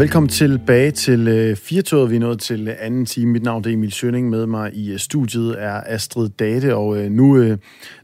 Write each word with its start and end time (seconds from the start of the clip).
velkommen 0.00 0.28
tilbage 0.28 0.90
til 0.90 1.50
uh, 1.50 1.56
Firtoget. 1.56 2.10
Vi 2.10 2.16
er 2.16 2.20
nået 2.20 2.40
til 2.40 2.68
uh, 2.68 2.74
anden 2.78 3.06
time. 3.06 3.32
Mit 3.32 3.42
navn 3.42 3.64
er 3.64 3.70
Emil 3.70 3.92
Sønning. 3.92 4.30
Med 4.30 4.46
mig 4.46 4.74
i 4.74 4.92
uh, 4.92 4.98
studiet 4.98 5.56
er 5.58 5.80
Astrid 5.86 6.28
Date. 6.28 6.76
Og 6.76 6.86
uh, 6.86 6.98
nu, 6.98 7.38
uh, 7.38 7.56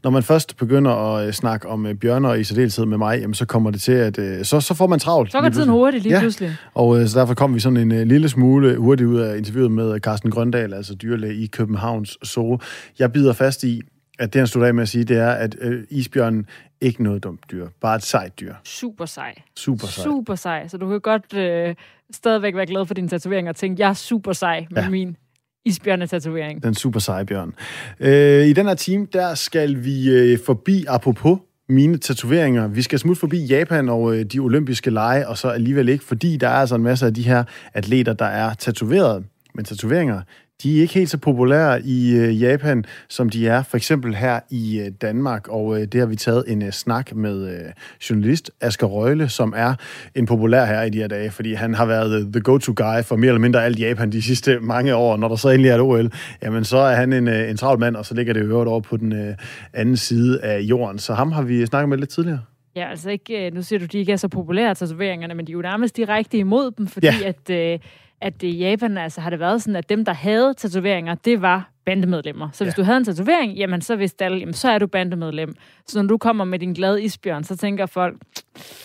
når 0.02 0.10
man 0.10 0.22
først 0.22 0.56
begynder 0.56 0.90
at 0.90 1.26
uh, 1.26 1.32
snakke 1.32 1.68
om 1.68 1.84
uh, 1.84 1.92
bjørner, 1.92 2.34
i 2.34 2.44
særdeleshed 2.44 2.86
med 2.86 2.98
mig, 2.98 3.20
jamen, 3.20 3.34
så 3.34 3.46
kommer 3.46 3.70
det 3.70 3.80
til, 3.80 3.92
at 3.92 4.18
uh, 4.18 4.24
så, 4.42 4.60
så 4.60 4.74
får 4.74 4.86
man 4.86 4.98
travlt. 4.98 5.32
Så 5.32 5.40
går 5.40 5.48
tiden 5.48 5.68
hurtigt 5.68 6.02
lige 6.02 6.14
ja. 6.14 6.20
pludselig. 6.20 6.56
Og 6.74 6.88
uh, 6.88 7.06
så 7.06 7.20
derfor 7.20 7.34
kom 7.34 7.54
vi 7.54 7.60
sådan 7.60 7.76
en 7.76 7.92
uh, 7.92 8.06
lille 8.06 8.28
smule 8.28 8.76
hurtigt 8.76 9.08
ud 9.08 9.18
af 9.18 9.36
interviewet 9.36 9.72
med 9.72 10.00
Carsten 10.00 10.30
Grøndal, 10.30 10.74
altså 10.74 10.94
dyrlæge 10.94 11.34
i 11.34 11.46
Københavns 11.46 12.18
Zoo. 12.24 12.58
Jeg 12.98 13.12
bider 13.12 13.32
fast 13.32 13.64
i, 13.64 13.82
at 14.18 14.32
det, 14.32 14.38
han 14.38 14.46
stod 14.46 14.64
af 14.64 14.74
med 14.74 14.82
at 14.82 14.88
sige, 14.88 15.04
det 15.04 15.16
er, 15.16 15.30
at 15.30 15.56
øh, 15.60 15.84
isbjørnen 15.90 16.46
ikke 16.80 17.02
noget 17.02 17.24
dumt 17.24 17.40
dyr, 17.50 17.68
bare 17.80 17.96
et 17.96 18.02
sejt 18.02 18.40
dyr. 18.40 18.54
Super 18.64 19.06
sej. 19.06 19.34
Super 19.56 19.86
sej. 19.86 20.04
Super 20.04 20.34
sej. 20.34 20.68
Så 20.68 20.76
du 20.76 20.88
kan 20.88 21.00
godt 21.00 21.34
øh, 21.34 21.74
stadigvæk 22.12 22.56
være 22.56 22.66
glad 22.66 22.86
for 22.86 22.94
din 22.94 23.08
tatovering 23.08 23.48
og 23.48 23.56
tænke, 23.56 23.80
jeg 23.80 23.88
er 23.88 23.94
super 23.94 24.32
sej 24.32 24.66
med 24.70 24.82
ja. 24.82 24.88
min 24.88 25.16
isbjørnetatovering. 25.64 26.62
Den 26.62 26.74
super 26.74 27.00
seje 27.00 27.26
bjørn. 27.26 27.54
Øh, 28.00 28.46
I 28.46 28.52
den 28.52 28.66
her 28.66 28.74
time, 28.74 29.06
der 29.12 29.34
skal 29.34 29.84
vi 29.84 30.10
øh, 30.10 30.38
forbi, 30.46 30.84
apropos 30.88 31.38
mine 31.68 31.98
tatoveringer. 31.98 32.68
Vi 32.68 32.82
skal 32.82 32.98
smutte 32.98 33.20
forbi 33.20 33.44
Japan 33.44 33.88
og 33.88 34.16
øh, 34.16 34.24
de 34.24 34.38
olympiske 34.38 34.90
lege, 34.90 35.28
og 35.28 35.38
så 35.38 35.48
alligevel 35.48 35.88
ikke, 35.88 36.04
fordi 36.04 36.36
der 36.36 36.48
er 36.48 36.52
altså 36.52 36.74
en 36.74 36.82
masse 36.82 37.06
af 37.06 37.14
de 37.14 37.22
her 37.22 37.44
atleter, 37.74 38.12
der 38.12 38.24
er 38.24 38.54
tatoveret. 38.54 39.24
Men 39.54 39.64
tatoveringer, 39.64 40.22
de 40.62 40.76
er 40.76 40.80
ikke 40.80 40.94
helt 40.94 41.10
så 41.10 41.18
populære 41.18 41.82
i 41.82 42.16
øh, 42.16 42.42
Japan, 42.42 42.84
som 43.08 43.28
de 43.28 43.48
er 43.48 43.62
for 43.62 43.76
eksempel 43.76 44.14
her 44.14 44.40
i 44.50 44.80
øh, 44.80 44.90
Danmark. 45.00 45.48
Og 45.48 45.80
øh, 45.80 45.86
det 45.86 46.00
har 46.00 46.06
vi 46.06 46.16
taget 46.16 46.44
en 46.48 46.62
øh, 46.62 46.72
snak 46.72 47.14
med 47.14 47.48
øh, 47.48 47.72
journalist 48.10 48.50
Asger 48.60 48.86
Røgle, 48.86 49.28
som 49.28 49.54
er 49.56 49.74
en 50.14 50.26
populær 50.26 50.64
her 50.64 50.82
i 50.82 50.90
de 50.90 50.98
her 50.98 51.08
dage, 51.08 51.30
fordi 51.30 51.54
han 51.54 51.74
har 51.74 51.86
været 51.86 52.32
the 52.32 52.40
go-to 52.40 52.72
guy 52.76 53.02
for 53.04 53.16
mere 53.16 53.28
eller 53.28 53.40
mindre 53.40 53.64
alt 53.64 53.78
Japan 53.78 54.12
de 54.12 54.22
sidste 54.22 54.58
mange 54.60 54.94
år. 54.94 55.16
Når 55.16 55.28
der 55.28 55.36
så 55.36 55.48
endelig 55.48 55.68
er 55.68 55.74
et 55.74 55.80
OL, 55.80 56.12
jamen 56.42 56.64
så 56.64 56.76
er 56.76 56.94
han 56.94 57.12
en, 57.12 57.28
øh, 57.28 57.50
en 57.50 57.56
travl 57.56 57.78
mand, 57.78 57.96
og 57.96 58.06
så 58.06 58.14
ligger 58.14 58.32
det 58.32 58.42
øvrigt 58.42 58.68
over 58.68 58.80
på 58.80 58.96
den 58.96 59.12
øh, 59.12 59.34
anden 59.72 59.96
side 59.96 60.40
af 60.42 60.60
jorden. 60.60 60.98
Så 60.98 61.14
ham 61.14 61.32
har 61.32 61.42
vi 61.42 61.66
snakket 61.66 61.88
med 61.88 61.98
lidt 61.98 62.10
tidligere. 62.10 62.40
Ja, 62.76 62.90
altså 62.90 63.10
ikke, 63.10 63.50
nu 63.50 63.62
siger 63.62 63.78
du, 63.78 63.84
de 63.84 63.98
ikke 63.98 64.12
er 64.12 64.16
så 64.16 64.28
populære, 64.28 64.74
tatoveringerne, 64.74 65.34
men 65.34 65.46
de 65.46 65.52
er 65.52 65.54
jo 65.54 65.62
nærmest 65.62 65.96
direkte 65.96 66.38
imod 66.38 66.70
dem, 66.70 66.86
fordi 66.86 67.06
ja. 67.06 67.14
at... 67.24 67.50
Øh, 67.50 67.78
at 68.20 68.42
i 68.42 68.58
Japan 68.58 68.98
altså, 68.98 69.20
har 69.20 69.30
det 69.30 69.40
været 69.40 69.62
sådan, 69.62 69.76
at 69.76 69.88
dem, 69.88 70.04
der 70.04 70.12
havde 70.12 70.54
tatoveringer, 70.54 71.14
det 71.14 71.42
var 71.42 71.70
bandemedlemmer. 71.84 72.48
Så 72.52 72.64
hvis 72.64 72.76
ja. 72.76 72.82
du 72.82 72.84
havde 72.84 72.98
en 72.98 73.04
tatovering, 73.04 73.52
jamen 73.52 73.80
så 73.80 73.96
vidste 73.96 74.24
alle, 74.24 74.38
jamen 74.38 74.54
så 74.54 74.70
er 74.70 74.78
du 74.78 74.86
bandemedlem. 74.86 75.54
Så 75.86 76.02
når 76.02 76.08
du 76.08 76.18
kommer 76.18 76.44
med 76.44 76.58
din 76.58 76.72
glade 76.72 77.02
isbjørn, 77.02 77.44
så 77.44 77.56
tænker 77.56 77.86
folk, 77.86 78.16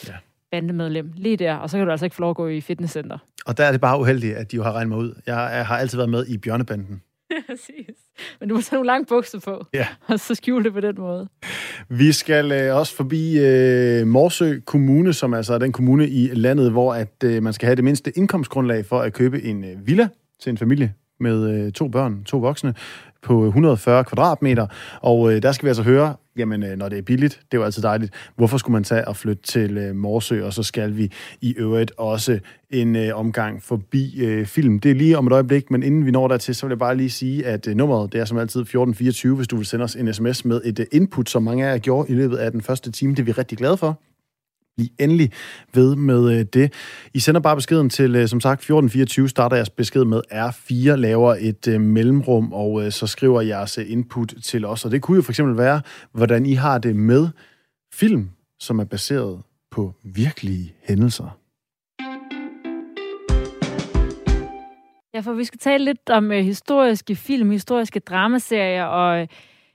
ja. 0.08 0.14
bandemedlem, 0.52 1.12
lige 1.16 1.38
der, 1.38 1.56
og 1.56 1.70
så 1.70 1.78
kan 1.78 1.86
du 1.86 1.92
altså 1.92 2.06
ikke 2.06 2.16
få 2.16 2.22
lov 2.22 2.30
at 2.30 2.36
gå 2.36 2.48
i 2.48 2.62
fitnesscenter. 2.62 3.18
Og 3.46 3.58
der 3.58 3.66
er 3.66 3.72
det 3.72 3.82
bare 3.82 4.00
uheldigt, 4.00 4.36
at 4.36 4.52
de 4.52 4.56
jo 4.56 4.64
har 4.64 4.72
regnet 4.72 4.90
mig 4.90 4.98
ud. 4.98 5.22
Jeg 5.26 5.66
har 5.66 5.78
altid 5.78 5.98
været 5.98 6.09
med 6.09 6.28
i 6.28 6.38
bjørnebanden. 6.38 7.02
Præcis. 7.50 7.96
Men 8.40 8.50
du 8.50 8.56
må 8.56 8.62
tage 8.62 8.76
nogle 8.76 8.88
lange 8.88 9.06
bukser 9.06 9.40
på, 9.40 9.66
ja. 9.74 9.88
og 10.08 10.20
så 10.20 10.36
skjule 10.36 10.64
det 10.64 10.74
på 10.74 10.80
den 10.80 10.96
måde. 10.98 11.28
Vi 11.90 12.12
skal 12.12 12.52
øh, 12.52 12.76
også 12.76 12.96
forbi 12.96 13.40
øh, 13.40 14.08
Morsø 14.08 14.60
Kommune, 14.66 15.14
som 15.14 15.34
altså 15.34 15.54
er 15.54 15.58
den 15.58 15.72
kommune 15.72 16.10
i 16.10 16.28
landet, 16.34 16.72
hvor 16.72 16.94
at 16.94 17.24
øh, 17.24 17.44
man 17.44 17.54
skal 17.54 17.66
have 17.66 17.76
det 17.76 17.84
mindste 17.84 18.18
indkomstgrundlag 18.18 18.86
for 18.86 19.00
at 19.00 19.14
købe 19.14 19.44
en 19.44 19.64
øh, 19.64 19.88
villa 19.88 20.08
til 20.40 20.50
en 20.50 20.58
familie 20.58 20.94
med 21.20 21.66
øh, 21.66 21.72
to 21.72 21.88
børn, 21.88 22.24
to 22.24 22.38
voksne, 22.38 22.74
på 23.22 23.45
140 23.45 24.03
kvadratmeter. 24.03 24.67
Og 25.02 25.33
øh, 25.33 25.41
der 25.41 25.52
skal 25.52 25.66
vi 25.66 25.69
altså 25.69 25.83
høre, 25.83 26.16
jamen 26.38 26.64
øh, 26.64 26.77
når 26.77 26.89
det 26.89 26.97
er 26.97 27.02
billigt, 27.02 27.39
det 27.52 27.58
er 27.58 27.61
jo 27.61 27.66
altid 27.66 27.83
dejligt, 27.83 28.13
hvorfor 28.36 28.58
skulle 28.58 28.73
man 28.73 28.83
tage 28.83 29.08
og 29.08 29.16
flytte 29.16 29.44
til 29.44 29.78
øh, 29.78 29.95
Morsø, 29.95 30.45
og 30.45 30.53
så 30.53 30.63
skal 30.63 30.97
vi 30.97 31.11
i 31.41 31.53
øvrigt 31.58 31.91
også 31.97 32.40
en 32.69 32.96
øh, 32.96 33.18
omgang 33.18 33.63
forbi 33.63 34.22
øh, 34.22 34.46
film. 34.46 34.79
Det 34.79 34.91
er 34.91 34.96
lige 34.96 35.18
om 35.18 35.28
et 35.28 35.34
øjeblik, 35.34 35.72
men 35.72 35.84
inden 35.84 36.06
vi 36.06 36.12
når 36.12 36.28
dertil, 36.28 36.56
så 36.56 36.66
vil 36.66 36.72
jeg 36.72 36.79
bare 36.79 36.97
lige 36.97 37.09
sige, 37.09 37.46
at 37.46 37.68
øh, 37.68 37.75
nummeret, 37.75 38.13
det 38.13 38.22
er 38.22 38.25
som 38.25 38.38
altid 38.38 38.62
1424, 38.62 39.35
hvis 39.35 39.47
du 39.47 39.56
vil 39.56 39.66
sende 39.66 39.84
os 39.84 39.96
en 39.96 40.13
sms 40.13 40.46
med 40.46 40.62
et 40.66 40.79
øh, 40.79 40.85
input, 40.91 41.29
som 41.29 41.44
mange 41.44 41.67
af 41.67 41.72
jer 41.72 41.78
gjorde 41.78 42.12
i 42.12 42.16
løbet 42.16 42.38
af 42.38 42.51
den 42.51 42.62
første 42.62 42.91
time. 42.91 43.12
Det 43.12 43.19
er 43.19 43.23
vi 43.23 43.31
rigtig 43.31 43.57
glade 43.57 43.78
for 43.78 44.00
bliv 44.78 44.88
endelig 45.00 45.32
ved 45.74 45.96
med 45.96 46.40
øh, 46.40 46.46
det. 46.46 46.74
I 47.14 47.20
sender 47.20 47.42
bare 47.42 47.56
beskeden 47.56 47.90
til, 47.90 48.16
øh, 48.16 48.28
som 48.28 48.40
sagt, 48.42 48.59
1424, 48.59 49.30
starter 49.30 49.56
jeres 49.56 49.70
besked 49.70 50.06
med 50.06 50.22
R4, 50.32 50.96
laver 50.96 51.36
et 51.40 51.68
øh, 51.68 51.82
mellemrum, 51.82 52.54
og 52.54 52.94
så 52.94 53.08
skriver 53.08 53.42
jeres 53.42 53.78
input 53.78 54.34
til 54.44 54.66
os. 54.66 54.86
Og 54.86 54.92
det 54.92 55.02
kunne 55.02 55.16
jo 55.16 55.22
for 55.22 55.32
eksempel 55.32 55.58
være, 55.58 55.82
hvordan 56.12 56.46
I 56.46 56.54
har 56.54 56.78
det 56.78 56.96
med 56.96 57.28
film, 57.94 58.30
som 58.59 58.80
er 58.80 58.86
baseret 58.86 59.42
på 59.72 59.94
virkelige 60.04 60.74
hændelser. 60.88 61.38
Ja, 65.14 65.20
for 65.20 65.34
vi 65.34 65.44
skal 65.44 65.59
tale 65.59 65.86
lidt 65.86 66.09
om 66.09 66.32
øh, 66.32 66.44
historiske 66.44 67.16
film, 67.16 67.52
historiske 67.52 68.00
dramaserier, 68.00 68.86
og 68.86 69.28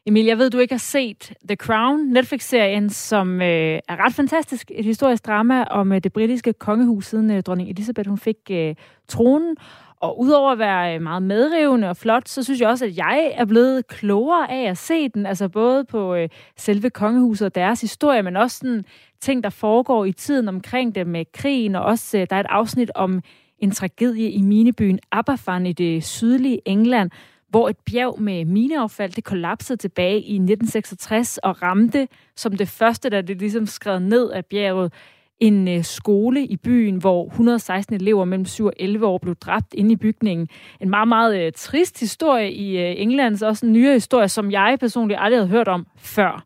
Emil, 0.08 0.24
jeg 0.24 0.38
ved, 0.38 0.50
du 0.50 0.58
ikke 0.58 0.74
har 0.74 0.78
set 0.78 1.32
The 1.48 1.56
Crown, 1.56 2.00
Netflix-serien, 2.00 2.90
som 2.90 3.42
øh, 3.42 3.78
er 3.88 4.04
ret 4.04 4.14
fantastisk. 4.14 4.70
Et 4.74 4.84
historisk 4.84 5.26
drama 5.26 5.64
om 5.64 5.92
øh, 5.92 6.00
det 6.04 6.12
britiske 6.12 6.52
kongehus, 6.52 7.06
siden 7.06 7.30
øh, 7.30 7.42
dronning 7.42 7.70
Elisabeth 7.70 8.08
hun 8.08 8.18
fik 8.18 8.36
øh, 8.50 8.74
tronen. 9.08 9.56
Og 10.00 10.20
udover 10.20 10.52
at 10.52 10.58
være 10.58 10.94
øh, 10.94 11.02
meget 11.02 11.22
medrivende 11.22 11.88
og 11.88 11.96
flot, 11.96 12.28
så 12.28 12.42
synes 12.42 12.60
jeg 12.60 12.68
også, 12.68 12.84
at 12.84 12.96
jeg 12.96 13.32
er 13.34 13.44
blevet 13.44 13.86
klogere 13.86 14.50
af 14.50 14.70
at 14.70 14.78
se 14.78 15.08
den. 15.08 15.26
Altså 15.26 15.48
både 15.48 15.84
på 15.84 16.14
øh, 16.14 16.28
selve 16.56 16.90
kongehuset 16.90 17.46
og 17.46 17.54
deres 17.54 17.80
historie, 17.80 18.22
men 18.22 18.36
også 18.36 18.58
sådan 18.58 18.84
ting, 19.20 19.44
der 19.44 19.50
foregår 19.50 20.04
i 20.04 20.12
tiden 20.12 20.48
omkring 20.48 20.94
det 20.94 21.06
med 21.06 21.24
krigen. 21.32 21.74
Og 21.74 21.84
også, 21.84 22.18
øh, 22.18 22.26
der 22.30 22.36
er 22.36 22.40
et 22.40 22.46
afsnit 22.48 22.90
om 22.94 23.22
en 23.58 23.70
tragedie 23.70 24.30
i 24.30 24.42
minebyen 24.42 24.98
Aberfan 25.12 25.66
i 25.66 25.72
det 25.72 26.04
sydlige 26.04 26.60
England, 26.64 27.10
hvor 27.48 27.68
et 27.68 27.76
bjerg 27.90 28.22
med 28.22 28.44
mineaffald, 28.44 29.12
det 29.12 29.24
kollapsede 29.24 29.76
tilbage 29.76 30.16
i 30.16 30.34
1966 30.34 31.38
og 31.38 31.62
ramte 31.62 32.08
som 32.36 32.56
det 32.56 32.68
første, 32.68 33.08
da 33.08 33.20
det 33.20 33.38
ligesom 33.38 33.66
skred 33.66 34.00
ned 34.00 34.30
af 34.30 34.46
bjerget, 34.46 34.92
en 35.40 35.68
øh, 35.68 35.84
skole 35.84 36.46
i 36.46 36.56
byen, 36.56 36.96
hvor 36.96 37.26
116 37.26 37.94
elever 37.94 38.24
mellem 38.24 38.44
7 38.44 38.66
og 38.66 38.72
11 38.76 39.06
år 39.06 39.18
blev 39.18 39.34
dræbt 39.34 39.74
inde 39.74 39.92
i 39.92 39.96
bygningen. 39.96 40.48
En 40.80 40.90
meget, 40.90 41.08
meget 41.08 41.46
øh, 41.46 41.52
trist 41.56 42.00
historie 42.00 42.52
i 42.52 42.78
øh, 42.78 42.94
Englands, 42.96 43.42
også 43.42 43.66
en 43.66 43.72
nyere 43.72 43.92
historie, 43.92 44.28
som 44.28 44.50
jeg 44.50 44.76
personligt 44.80 45.20
aldrig 45.22 45.38
havde 45.38 45.50
hørt 45.50 45.68
om 45.68 45.86
før. 45.98 46.44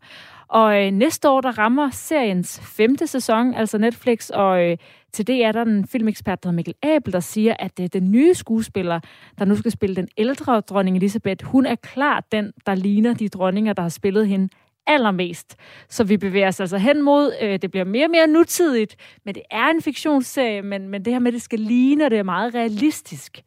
Og 0.48 0.86
øh, 0.86 0.90
næste 0.90 1.30
år, 1.30 1.40
der 1.40 1.58
rammer 1.58 1.90
seriens 1.90 2.60
femte 2.76 3.06
sæson, 3.06 3.54
altså 3.54 3.78
Netflix, 3.78 4.30
og 4.30 4.70
øh, 4.70 4.76
til 5.12 5.26
det 5.26 5.44
er 5.44 5.52
der 5.52 5.62
en 5.62 5.86
filmekspert, 5.86 6.42
der 6.42 6.48
hedder 6.48 6.56
Mikkel 6.56 6.74
Abel, 6.82 7.12
der 7.12 7.20
siger, 7.20 7.54
at 7.58 7.76
det 7.76 7.84
er 7.84 7.88
den 7.88 8.10
nye 8.10 8.34
skuespiller, 8.34 9.00
der 9.38 9.44
nu 9.44 9.56
skal 9.56 9.70
spille 9.70 9.96
den 9.96 10.08
ældre 10.16 10.60
dronning 10.60 10.96
Elisabeth, 10.96 11.46
hun 11.46 11.66
er 11.66 11.74
klart 11.74 12.24
den, 12.32 12.52
der 12.66 12.74
ligner 12.74 13.14
de 13.14 13.28
dronninger, 13.28 13.72
der 13.72 13.82
har 13.82 13.88
spillet 13.88 14.28
hende 14.28 14.48
allermest. 14.86 15.56
Så 15.88 16.04
vi 16.04 16.16
bevæger 16.16 16.48
os 16.48 16.60
altså 16.60 16.78
hen 16.78 17.02
mod, 17.02 17.32
øh, 17.42 17.58
det 17.62 17.70
bliver 17.70 17.84
mere 17.84 18.06
og 18.06 18.10
mere 18.10 18.26
nutidigt, 18.26 18.96
men 19.24 19.34
det 19.34 19.42
er 19.50 19.68
en 19.68 19.82
fiktionsserie, 19.82 20.62
men, 20.62 20.88
men 20.88 21.04
det 21.04 21.12
her 21.12 21.20
med, 21.20 21.28
at 21.28 21.34
det 21.34 21.42
skal 21.42 21.60
ligne, 21.60 22.04
det 22.04 22.18
er 22.18 22.22
meget 22.22 22.54
realistisk. 22.54 23.42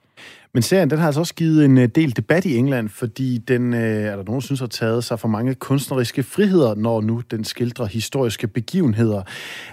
Men 0.54 0.64
serien, 0.64 0.90
den 0.90 1.00
har 1.00 1.06
altså 1.06 1.20
også 1.20 1.36
givet 1.36 1.66
en 1.66 1.78
øh, 1.78 1.88
del 1.88 2.18
debat 2.18 2.46
i 2.46 2.58
England, 2.58 2.90
fordi 2.90 3.38
den, 3.38 3.74
øh, 3.74 3.80
er 3.80 4.16
der 4.16 4.24
nogen, 4.24 4.42
synes, 4.42 4.60
har 4.60 4.68
taget 4.68 5.04
sig 5.04 5.20
for 5.20 5.28
mange 5.28 5.56
kunstneriske 5.56 6.24
friheder, 6.24 6.76
når 6.76 7.02
nu 7.02 7.22
den 7.32 7.44
skildrer 7.44 7.86
historiske 7.86 8.48
begivenheder. 8.48 9.22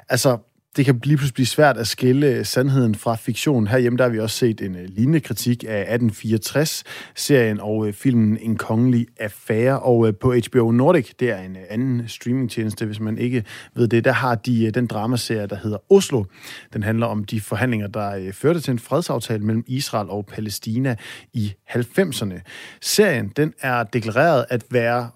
Altså, 0.08 0.38
det 0.76 0.84
kan 0.84 1.00
lige 1.04 1.16
pludselig 1.16 1.34
blive 1.34 1.46
svært 1.46 1.76
at 1.76 1.86
skille 1.86 2.26
øh, 2.26 2.44
sandheden 2.44 2.94
fra 2.94 3.16
fiktion. 3.16 3.66
Herhjemme 3.66 3.96
der 3.96 4.04
har 4.04 4.10
vi 4.10 4.18
også 4.18 4.36
set 4.36 4.60
en 4.60 4.76
øh, 4.76 4.88
lignende 4.88 5.20
kritik 5.20 5.64
af 5.68 5.98
1864-serien 5.98 7.60
og 7.60 7.86
øh, 7.86 7.92
filmen 7.92 8.38
En 8.40 8.56
kongelig 8.56 9.06
affære. 9.20 9.80
Og 9.80 10.16
på 10.16 10.34
HBO 10.34 10.70
Nordic, 10.70 11.10
det 11.20 11.30
er 11.30 11.38
en 11.38 11.56
anden 11.70 12.08
streamingtjeneste, 12.08 12.86
hvis 12.86 13.00
man 13.00 13.18
ikke 13.18 13.44
ved 13.74 13.88
det, 13.88 14.04
der 14.04 14.12
har 14.12 14.34
de 14.34 14.70
den 14.70 14.86
dramaserie, 14.86 15.46
der 15.46 15.56
hedder 15.56 15.92
Oslo. 15.92 16.24
Den 16.72 16.82
handler 16.82 17.06
om 17.06 17.24
de 17.24 17.40
forhandlinger, 17.40 17.86
der 17.86 18.32
førte 18.32 18.60
til 18.60 18.72
en 18.72 18.78
fredsaftale 18.78 19.44
mellem 19.44 19.64
Israel 19.66 20.10
og 20.10 20.26
Palæstina 20.26 20.96
i 21.32 21.52
90'erne. 21.70 22.40
Serien, 22.80 23.32
den 23.36 23.52
er 23.60 23.82
deklareret 23.82 24.44
at 24.48 24.64
være 24.70 25.10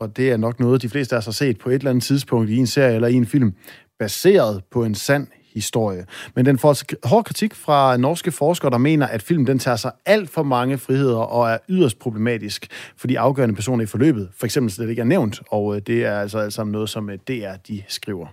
og 0.00 0.16
det 0.16 0.30
er 0.30 0.36
nok 0.36 0.60
noget, 0.60 0.82
de 0.82 0.88
fleste 0.88 1.14
af 1.14 1.18
os 1.18 1.24
har 1.24 1.32
set 1.32 1.58
på 1.58 1.68
et 1.68 1.74
eller 1.74 1.90
andet 1.90 2.04
tidspunkt 2.04 2.50
i 2.50 2.56
en 2.56 2.66
serie 2.66 2.94
eller 2.94 3.08
i 3.08 3.14
en 3.14 3.26
film, 3.26 3.54
baseret 4.00 4.62
på 4.70 4.84
en 4.84 4.94
sand 4.94 5.26
historie. 5.54 6.04
Men 6.34 6.46
den 6.46 6.58
får 6.58 6.74
hård 7.08 7.24
kritik 7.24 7.54
fra 7.54 7.96
norske 7.96 8.30
forskere, 8.30 8.70
der 8.70 8.78
mener, 8.78 9.06
at 9.06 9.22
filmen 9.22 9.46
den 9.46 9.58
tager 9.58 9.76
sig 9.76 9.92
alt 10.06 10.30
for 10.30 10.42
mange 10.42 10.78
friheder 10.78 11.18
og 11.18 11.50
er 11.50 11.58
yderst 11.68 11.98
problematisk, 11.98 12.60
fordi 12.96 13.14
afgørende 13.14 13.54
personer 13.54 13.82
i 13.82 13.86
forløbet 13.86 14.28
for 14.38 14.46
eksempel 14.46 14.70
slet 14.72 14.90
ikke 14.90 15.00
er 15.00 15.06
nævnt, 15.06 15.40
og 15.50 15.76
øh, 15.76 15.82
det 15.82 16.04
er 16.04 16.20
altså 16.20 16.38
alt 16.38 16.52
sammen 16.52 16.72
noget, 16.72 16.88
som 16.88 17.10
øh, 17.10 17.18
DR 17.28 17.56
de 17.68 17.82
skriver. 17.88 18.26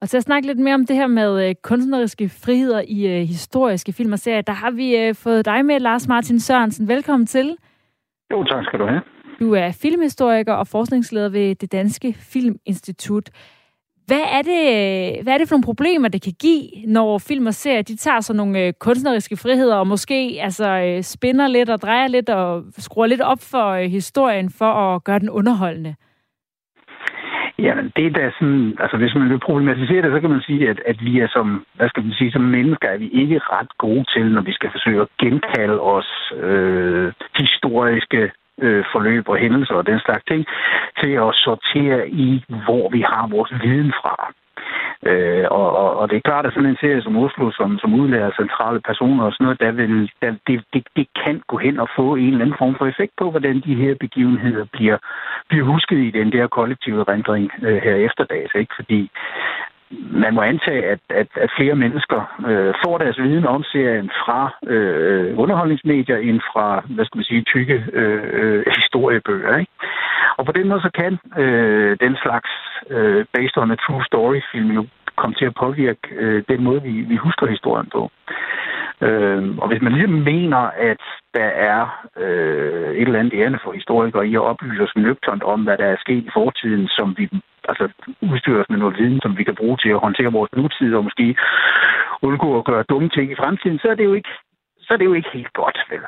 Og 0.00 0.08
til 0.08 0.16
at 0.16 0.22
snakke 0.22 0.46
lidt 0.46 0.58
mere 0.58 0.74
om 0.74 0.86
det 0.86 0.96
her 0.96 1.06
med 1.06 1.48
øh, 1.48 1.54
kunstneriske 1.62 2.28
friheder 2.28 2.82
i 2.88 3.06
øh, 3.06 3.28
historiske 3.28 3.92
film 3.92 4.12
og 4.12 4.18
serier, 4.18 4.40
der 4.40 4.52
har 4.52 4.70
vi 4.70 4.96
øh, 4.96 5.14
fået 5.14 5.44
dig 5.44 5.64
med, 5.64 5.80
Lars 5.80 6.08
Martin 6.08 6.40
Sørensen. 6.40 6.88
Velkommen 6.88 7.26
til. 7.26 7.56
Jo, 8.32 8.44
tak 8.44 8.64
skal 8.64 8.78
du 8.78 8.86
have. 8.86 9.02
Du 9.40 9.54
er 9.54 9.72
filmhistoriker 9.82 10.52
og 10.52 10.66
forskningsleder 10.66 11.28
ved 11.28 11.54
det 11.54 11.72
Danske 11.72 12.16
Filminstitut. 12.18 13.30
Hvad 14.06 14.24
er, 14.38 14.42
det, 14.42 14.62
hvad 15.22 15.34
er 15.34 15.38
det 15.38 15.48
for 15.48 15.54
nogle 15.56 15.70
problemer, 15.70 16.08
det 16.08 16.22
kan 16.22 16.32
give, 16.40 16.62
når 16.86 17.18
film 17.18 17.46
og 17.46 17.54
serier, 17.54 17.82
de 17.82 17.96
tager 17.96 18.20
sådan 18.20 18.36
nogle 18.36 18.60
øh, 18.60 18.72
kunstneriske 18.80 19.36
friheder, 19.36 19.76
og 19.76 19.86
måske 19.86 20.38
altså, 20.42 20.68
øh, 20.68 21.02
spinder 21.02 21.48
lidt 21.48 21.70
og 21.70 21.80
drejer 21.80 22.08
lidt 22.08 22.28
og 22.30 22.64
skruer 22.78 23.06
lidt 23.06 23.20
op 23.20 23.38
for 23.50 23.66
øh, 23.70 23.90
historien, 23.90 24.50
for 24.58 24.72
at 24.94 25.04
gøre 25.04 25.18
den 25.18 25.30
underholdende? 25.30 25.94
Jamen, 27.58 27.92
det 27.96 28.06
er 28.06 28.10
da 28.10 28.30
sådan, 28.38 28.76
altså 28.80 28.96
hvis 28.96 29.14
man 29.14 29.28
vil 29.30 29.46
problematisere 29.48 30.02
det, 30.02 30.12
så 30.12 30.20
kan 30.20 30.30
man 30.30 30.40
sige, 30.40 30.68
at, 30.68 30.80
at 30.86 30.98
vi 31.00 31.20
er 31.20 31.28
som, 31.28 31.64
hvad 31.74 31.88
skal 31.88 32.04
man 32.04 32.12
sige, 32.12 32.32
som 32.32 32.42
mennesker, 32.42 32.88
er 32.88 32.98
vi 32.98 33.08
ikke 33.08 33.38
ret 33.38 33.72
gode 33.78 34.04
til, 34.14 34.24
når 34.32 34.42
vi 34.42 34.52
skal 34.52 34.70
forsøge 34.70 35.00
at 35.00 35.08
genkalde 35.18 35.80
os 35.80 36.32
øh, 36.42 37.12
historiske 37.38 38.30
øh, 38.60 38.84
forløb 38.92 39.28
og 39.28 39.36
hændelser 39.36 39.74
og 39.74 39.86
den 39.86 40.00
slags 40.00 40.24
ting, 40.24 40.46
til 41.00 41.12
at 41.24 41.34
sortere 41.34 42.08
i, 42.08 42.44
hvor 42.64 42.88
vi 42.88 43.00
har 43.00 43.28
vores 43.28 43.52
viden 43.62 43.92
fra. 44.00 44.32
Øh, 45.10 45.44
og, 45.50 45.76
og, 45.76 45.96
og 45.98 46.10
det 46.10 46.16
er 46.16 46.28
klart, 46.30 46.46
at 46.46 46.52
sådan 46.52 46.68
en 46.68 46.76
serie 46.80 47.02
som 47.02 47.16
Oslo, 47.16 47.50
som, 47.50 47.78
som 47.78 47.94
udlærer 47.94 48.38
centrale 48.40 48.80
personer 48.80 49.24
og 49.24 49.32
sådan 49.32 49.44
noget, 49.44 49.60
der 49.60 49.72
vil, 49.72 50.10
der, 50.22 50.30
det, 50.46 50.64
det, 50.72 50.82
det 50.96 51.06
kan 51.24 51.42
gå 51.46 51.56
hen 51.56 51.80
og 51.80 51.88
få 51.96 52.14
en 52.14 52.32
eller 52.32 52.44
anden 52.44 52.58
form 52.58 52.74
for 52.78 52.86
effekt 52.86 53.12
på, 53.18 53.30
hvordan 53.30 53.60
de 53.66 53.74
her 53.74 53.94
begivenheder 54.00 54.64
bliver, 54.72 54.98
bliver 55.48 55.64
husket 55.64 55.98
i 55.98 56.10
den 56.10 56.32
der 56.32 56.46
kollektive 56.46 57.04
rendring 57.08 57.50
øh, 57.62 57.82
her 57.82 57.94
efterdags. 57.94 58.54
Ikke? 58.54 58.74
Fordi 58.76 59.10
man 59.90 60.34
må 60.34 60.40
antage, 60.40 60.84
at, 60.84 60.98
at, 61.08 61.28
at 61.34 61.50
flere 61.58 61.74
mennesker 61.74 62.20
øh, 62.48 62.74
får 62.84 62.98
deres 62.98 63.18
viden 63.18 63.46
om 63.46 63.62
serien 63.62 64.10
fra 64.22 64.40
øh, 64.66 65.38
underholdningsmedier 65.38 66.16
end 66.16 66.40
fra, 66.40 66.82
hvad 66.94 67.04
skal 67.04 67.18
man 67.18 67.24
sige, 67.24 67.42
tykke 67.42 67.84
øh, 67.92 68.22
øh, 68.32 68.64
historiebøger. 68.76 69.56
Ikke? 69.56 69.72
Og 70.38 70.46
på 70.46 70.52
den 70.52 70.68
måde 70.68 70.80
så 70.80 70.90
kan 70.94 71.18
øh, 71.42 71.96
den 72.00 72.16
slags 72.22 72.50
øh, 72.90 73.24
based 73.32 73.58
on 73.58 73.70
a 73.70 73.76
true 73.76 74.04
story 74.04 74.40
film 74.52 74.70
jo 74.70 74.86
komme 75.16 75.34
til 75.34 75.44
at 75.44 75.58
påvirke 75.64 76.08
øh, 76.10 76.42
den 76.48 76.64
måde, 76.64 76.82
vi, 76.82 76.90
vi 76.90 77.16
husker 77.16 77.46
historien 77.46 77.88
på. 77.92 78.10
Øh, 79.06 79.58
og 79.58 79.68
hvis 79.68 79.82
man 79.82 79.92
ligesom 79.92 80.18
mener, 80.32 80.62
at 80.90 81.02
der 81.34 81.50
er 81.72 82.04
øh, 82.16 82.90
et 83.00 83.06
eller 83.06 83.20
andet 83.20 83.34
ærende 83.40 83.58
for 83.64 83.72
historikere 83.72 84.28
i 84.28 84.34
at 84.34 84.48
oplyse 84.50 84.82
os 84.82 84.96
nøgternt 84.96 85.42
om, 85.42 85.60
hvad 85.62 85.78
der 85.78 85.84
er 85.84 85.96
sket 86.00 86.24
i 86.24 86.30
fortiden, 86.34 86.88
som 86.88 87.14
vi 87.18 87.28
altså 87.68 87.84
udstyre 88.32 88.60
os 88.60 88.70
med 88.70 88.78
noget 88.78 88.98
viden, 88.98 89.20
som 89.22 89.38
vi 89.38 89.44
kan 89.44 89.54
bruge 89.54 89.78
til 89.82 89.88
at 89.88 90.02
håndtere 90.06 90.32
vores 90.32 90.52
nutid 90.56 90.94
og 90.94 91.04
måske 91.04 91.36
undgå 92.22 92.58
at 92.58 92.64
gøre 92.64 92.88
dumme 92.90 93.08
ting 93.08 93.32
i 93.32 93.40
fremtiden, 93.42 93.78
så 93.78 93.88
er 93.88 93.94
det 93.94 94.04
jo 94.04 94.14
ikke, 94.14 94.32
så 94.78 94.94
er 94.94 94.98
det 94.98 95.04
jo 95.04 95.12
ikke 95.12 95.30
helt 95.32 95.52
godt, 95.52 95.78
vel? 95.90 96.02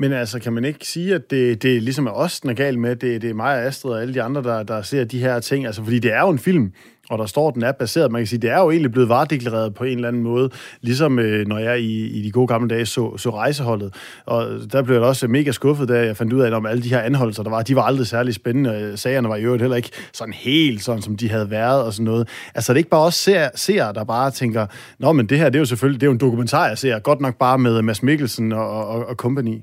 Men 0.00 0.12
altså, 0.12 0.38
kan 0.38 0.52
man 0.52 0.64
ikke 0.64 0.86
sige, 0.86 1.14
at 1.14 1.30
det, 1.30 1.62
det 1.62 1.82
ligesom 1.82 2.06
er 2.06 2.10
os, 2.10 2.40
den 2.40 2.50
er 2.50 2.54
galt 2.54 2.78
med? 2.78 2.96
Det, 2.96 3.22
det 3.22 3.30
er 3.30 3.34
mig 3.34 3.54
og 3.54 3.62
Astrid 3.62 3.92
og 3.92 4.02
alle 4.02 4.14
de 4.14 4.22
andre, 4.22 4.42
der, 4.42 4.62
der 4.62 4.82
ser 4.82 5.04
de 5.04 5.18
her 5.18 5.40
ting. 5.40 5.66
Altså, 5.66 5.82
fordi 5.84 5.98
det 5.98 6.12
er 6.12 6.20
jo 6.20 6.28
en 6.28 6.38
film, 6.38 6.72
og 7.10 7.18
der 7.18 7.26
står, 7.26 7.48
at 7.48 7.54
den 7.54 7.62
er 7.62 7.72
baseret. 7.72 8.12
Man 8.12 8.20
kan 8.20 8.26
sige, 8.26 8.40
det 8.40 8.50
er 8.50 8.58
jo 8.58 8.70
egentlig 8.70 8.92
blevet 8.92 9.08
varedeklareret 9.08 9.74
på 9.74 9.84
en 9.84 9.94
eller 9.94 10.08
anden 10.08 10.22
måde, 10.22 10.50
ligesom 10.80 11.18
øh, 11.18 11.46
når 11.46 11.58
jeg 11.58 11.80
i, 11.80 12.06
i 12.06 12.22
de 12.22 12.30
gode 12.30 12.46
gamle 12.46 12.68
dage 12.68 12.86
så, 12.86 13.16
så 13.16 13.30
rejseholdet. 13.30 13.94
Og 14.26 14.46
der 14.72 14.82
blev 14.82 14.96
jeg 14.96 15.04
også 15.04 15.28
mega 15.28 15.52
skuffet, 15.52 15.88
da 15.88 16.04
jeg 16.06 16.16
fandt 16.16 16.32
ud 16.32 16.40
af, 16.40 16.46
at 16.46 16.52
om 16.52 16.66
alle 16.66 16.82
de 16.82 16.88
her 16.88 17.00
anholdelser, 17.00 17.42
der 17.42 17.50
var, 17.50 17.62
de 17.62 17.76
var 17.76 17.82
aldrig 17.82 18.06
særlig 18.06 18.34
spændende. 18.34 18.70
Øh, 18.70 18.98
sagerne 18.98 19.28
var 19.28 19.36
i 19.36 19.42
øvrigt 19.42 19.62
heller 19.62 19.76
ikke 19.76 19.90
sådan 20.12 20.34
helt 20.34 20.84
sådan, 20.84 21.02
som 21.02 21.16
de 21.16 21.30
havde 21.30 21.50
været 21.50 21.82
og 21.82 21.92
sådan 21.92 22.04
noget. 22.04 22.28
Altså, 22.54 22.72
det 22.72 22.76
er 22.76 22.80
ikke 22.80 22.90
bare 22.90 23.04
også 23.04 23.18
ser, 23.18 23.48
ser 23.54 23.92
der 23.92 24.04
bare 24.04 24.30
tænker, 24.30 24.66
nå, 24.98 25.12
men 25.12 25.26
det 25.26 25.38
her, 25.38 25.44
det 25.44 25.54
er 25.54 25.60
jo 25.60 25.66
selvfølgelig, 25.66 26.00
det 26.00 26.06
er 26.06 26.08
jo 26.08 26.12
en 26.12 26.20
dokumentar, 26.20 26.68
jeg 26.68 26.78
ser, 26.78 26.98
godt 26.98 27.20
nok 27.20 27.38
bare 27.38 27.58
med 27.58 27.82
Mads 27.82 28.02
Mikkelsen 28.02 28.52
og, 28.52 28.86
og, 28.86 29.06
og 29.06 29.14
company. 29.14 29.62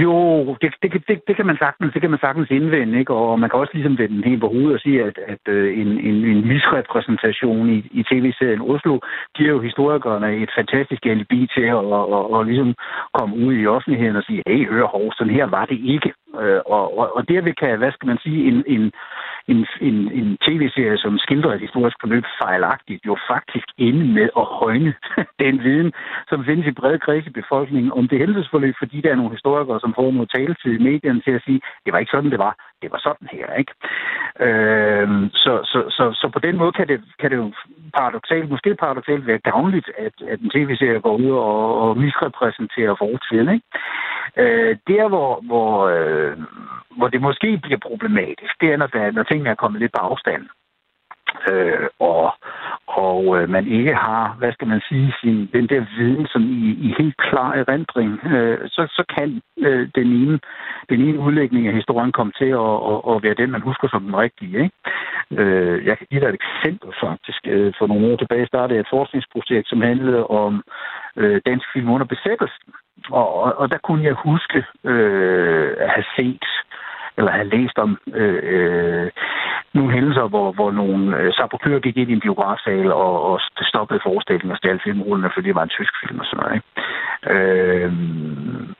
Jo, 0.00 0.56
det, 0.62 0.74
det, 0.82 0.92
det, 1.08 1.20
det, 1.28 1.36
kan 1.36 1.46
man 1.46 1.56
sagtens, 1.58 1.92
det 1.92 2.00
kan 2.00 2.10
man 2.10 2.18
sagtens 2.18 2.50
indvende, 2.50 2.98
ikke? 2.98 3.14
og 3.14 3.40
man 3.40 3.50
kan 3.50 3.58
også 3.58 3.74
ligesom 3.74 3.98
vende 3.98 4.16
den 4.16 4.24
helt 4.24 4.40
på 4.40 4.48
hovedet 4.48 4.74
og 4.74 4.80
sige, 4.80 5.04
at, 5.04 5.18
at 5.32 5.44
øh, 5.48 5.80
en, 5.80 5.88
en, 6.08 6.16
en 6.32 6.48
misrepræsentation 6.48 7.70
i, 7.70 7.78
i 7.98 8.02
tv-serien 8.10 8.60
Oslo 8.60 8.98
giver 9.36 9.50
jo 9.50 9.60
historikerne 9.60 10.36
et 10.42 10.50
fantastisk 10.58 11.06
alibi 11.06 11.48
til 11.54 11.62
at 11.62 11.74
og, 11.74 12.12
og, 12.16 12.32
og 12.32 12.44
ligesom 12.44 12.74
komme 13.18 13.36
ud 13.46 13.54
i 13.54 13.66
offentligheden 13.66 14.16
og 14.16 14.22
sige, 14.22 14.42
hey, 14.46 14.68
hør 14.68 14.86
hov, 14.86 15.12
sådan 15.12 15.34
her 15.34 15.46
var 15.46 15.64
det 15.64 15.78
ikke. 15.94 16.12
Øh, 16.40 16.60
og, 16.66 16.98
og, 16.98 17.16
og 17.16 17.28
derved 17.28 17.54
kan, 17.54 17.78
hvad 17.78 17.92
skal 17.92 18.06
man 18.06 18.18
sige, 18.18 18.48
en, 18.48 18.64
en, 18.66 18.92
en, 19.48 19.66
en, 19.80 19.96
en 20.12 20.38
tv-serie, 20.46 20.98
som 20.98 21.18
skildrer 21.18 21.54
et 21.54 21.60
historisk 21.60 21.96
forløb 22.00 22.24
fejlagtigt, 22.42 23.06
jo 23.06 23.16
faktisk 23.30 23.66
ende 23.78 24.04
med 24.18 24.28
at 24.36 24.44
højne 24.44 24.94
den 25.44 25.64
viden, 25.64 25.92
som 26.28 26.44
findes 26.44 26.66
i 26.66 26.78
brede 26.80 26.98
kreds 26.98 27.26
i 27.26 27.30
befolkningen 27.30 27.92
om 27.92 28.08
det 28.08 28.18
hændelsesforløb, 28.18 28.74
fordi 28.78 29.00
der 29.00 29.10
er 29.10 29.16
nogle 29.16 29.36
historikere, 29.38 29.80
som 29.80 29.94
får 29.94 30.10
noget 30.12 30.30
taletid 30.34 30.72
i 30.72 30.82
medierne 30.82 31.20
til 31.20 31.30
at 31.30 31.42
sige, 31.46 31.60
det 31.84 31.92
var 31.92 31.98
ikke 31.98 32.14
sådan, 32.14 32.30
det 32.30 32.38
var. 32.38 32.71
Det 32.82 32.92
var 32.92 32.98
sådan 32.98 33.28
her, 33.32 33.46
ikke? 33.60 33.72
Øh, 34.46 35.08
så, 35.34 35.52
så, 35.72 35.80
så, 35.96 36.04
så 36.20 36.30
på 36.32 36.38
den 36.38 36.56
måde 36.56 36.72
kan 36.72 36.88
det, 36.88 37.00
kan 37.20 37.30
det 37.30 37.36
jo 37.36 37.52
paradoxalt, 37.98 38.50
måske 38.50 38.74
paradoxalt 38.74 39.26
være 39.26 39.38
gavnligt, 39.38 39.90
at, 39.98 40.14
at 40.28 40.40
en 40.40 40.50
tv-serie 40.50 41.00
går 41.00 41.16
ud 41.16 41.30
og, 41.30 41.80
og 41.82 41.98
misrepræsenterer 41.98 42.94
fortiden, 42.98 43.48
ikke? 43.54 43.66
Øh, 44.36 44.76
der, 44.86 45.08
hvor, 45.08 45.40
hvor, 45.40 45.72
øh, 45.88 46.36
hvor 46.96 47.08
det 47.08 47.20
måske 47.20 47.58
bliver 47.62 47.78
problematisk, 47.78 48.60
det 48.60 48.72
er, 48.72 48.76
når, 48.76 48.86
der, 48.86 49.10
når 49.10 49.22
tingene 49.22 49.50
er 49.50 49.62
kommet 49.62 49.80
lidt 49.80 49.92
på 49.92 50.00
afstand. 50.00 50.44
Øh, 51.50 51.88
og 51.98 52.34
og 52.86 53.20
øh, 53.36 53.48
man 53.48 53.66
ikke 53.66 53.94
har, 53.94 54.36
hvad 54.38 54.52
skal 54.52 54.68
man 54.68 54.80
sige, 54.88 55.14
sin, 55.20 55.50
den 55.52 55.66
der 55.68 55.84
viden, 55.96 56.26
som 56.26 56.42
i, 56.42 56.68
i 56.86 56.94
helt 56.98 57.16
klar 57.16 57.52
erindring, 57.52 58.10
øh, 58.32 58.58
så, 58.68 58.82
så 58.96 59.02
kan 59.16 59.42
øh, 59.58 59.88
den, 59.94 60.06
ene, 60.06 60.38
den 60.90 61.00
ene 61.00 61.18
udlægning 61.18 61.66
af 61.66 61.74
historien 61.74 62.12
komme 62.12 62.32
til 62.38 62.50
at, 62.64 62.74
at, 62.90 62.98
at 63.10 63.22
være 63.22 63.40
den, 63.40 63.50
man 63.50 63.60
husker 63.60 63.88
som 63.88 64.02
den 64.02 64.16
rigtige. 64.16 64.62
Ikke? 64.64 64.76
Øh, 65.42 65.86
jeg 65.86 65.98
kan 65.98 66.06
give 66.10 66.20
dig 66.20 66.28
et 66.28 66.40
eksempel 66.42 66.90
faktisk. 67.04 67.40
Øh, 67.46 67.72
for 67.78 67.86
nogle 67.86 68.12
år 68.12 68.16
tilbage 68.16 68.46
startede 68.46 68.74
jeg 68.74 68.80
et 68.80 68.94
forskningsprojekt, 68.96 69.68
som 69.68 69.80
handlede 69.80 70.26
om 70.26 70.62
øh, 71.16 71.40
dansk 71.46 71.66
film 71.72 71.88
under 71.90 72.06
besættelsen. 72.06 72.72
Og, 73.10 73.34
og, 73.42 73.58
og 73.58 73.70
der 73.70 73.78
kunne 73.78 74.04
jeg 74.04 74.12
huske 74.12 74.64
øh, 74.84 75.70
at 75.78 75.90
have 75.90 76.04
set 76.16 76.46
eller 77.16 77.30
have 77.30 77.48
læst 77.48 77.78
om 77.78 77.98
øh, 78.14 78.40
øh, 78.42 79.10
nogle 79.74 79.92
hændelser, 79.92 80.28
hvor, 80.28 80.52
hvor 80.52 80.70
nogle 80.70 81.16
øh, 81.18 81.32
sabotører 81.32 81.80
gik 81.80 81.96
ind 81.96 82.10
i 82.10 82.12
en 82.12 82.20
biografsal 82.26 82.92
og, 82.92 83.22
og 83.30 83.40
stoppede 83.70 84.00
forestillingen 84.02 84.52
og 84.52 84.58
stjal 84.58 84.80
filmrullene, 84.84 85.30
fordi 85.34 85.46
det 85.48 85.54
var 85.54 85.62
en 85.62 85.76
tysk 85.78 85.92
film 86.00 86.18
og 86.20 86.26
sådan 86.26 86.40
noget. 86.42 86.54
Ikke? 86.56 86.68
Øh, 87.34 87.92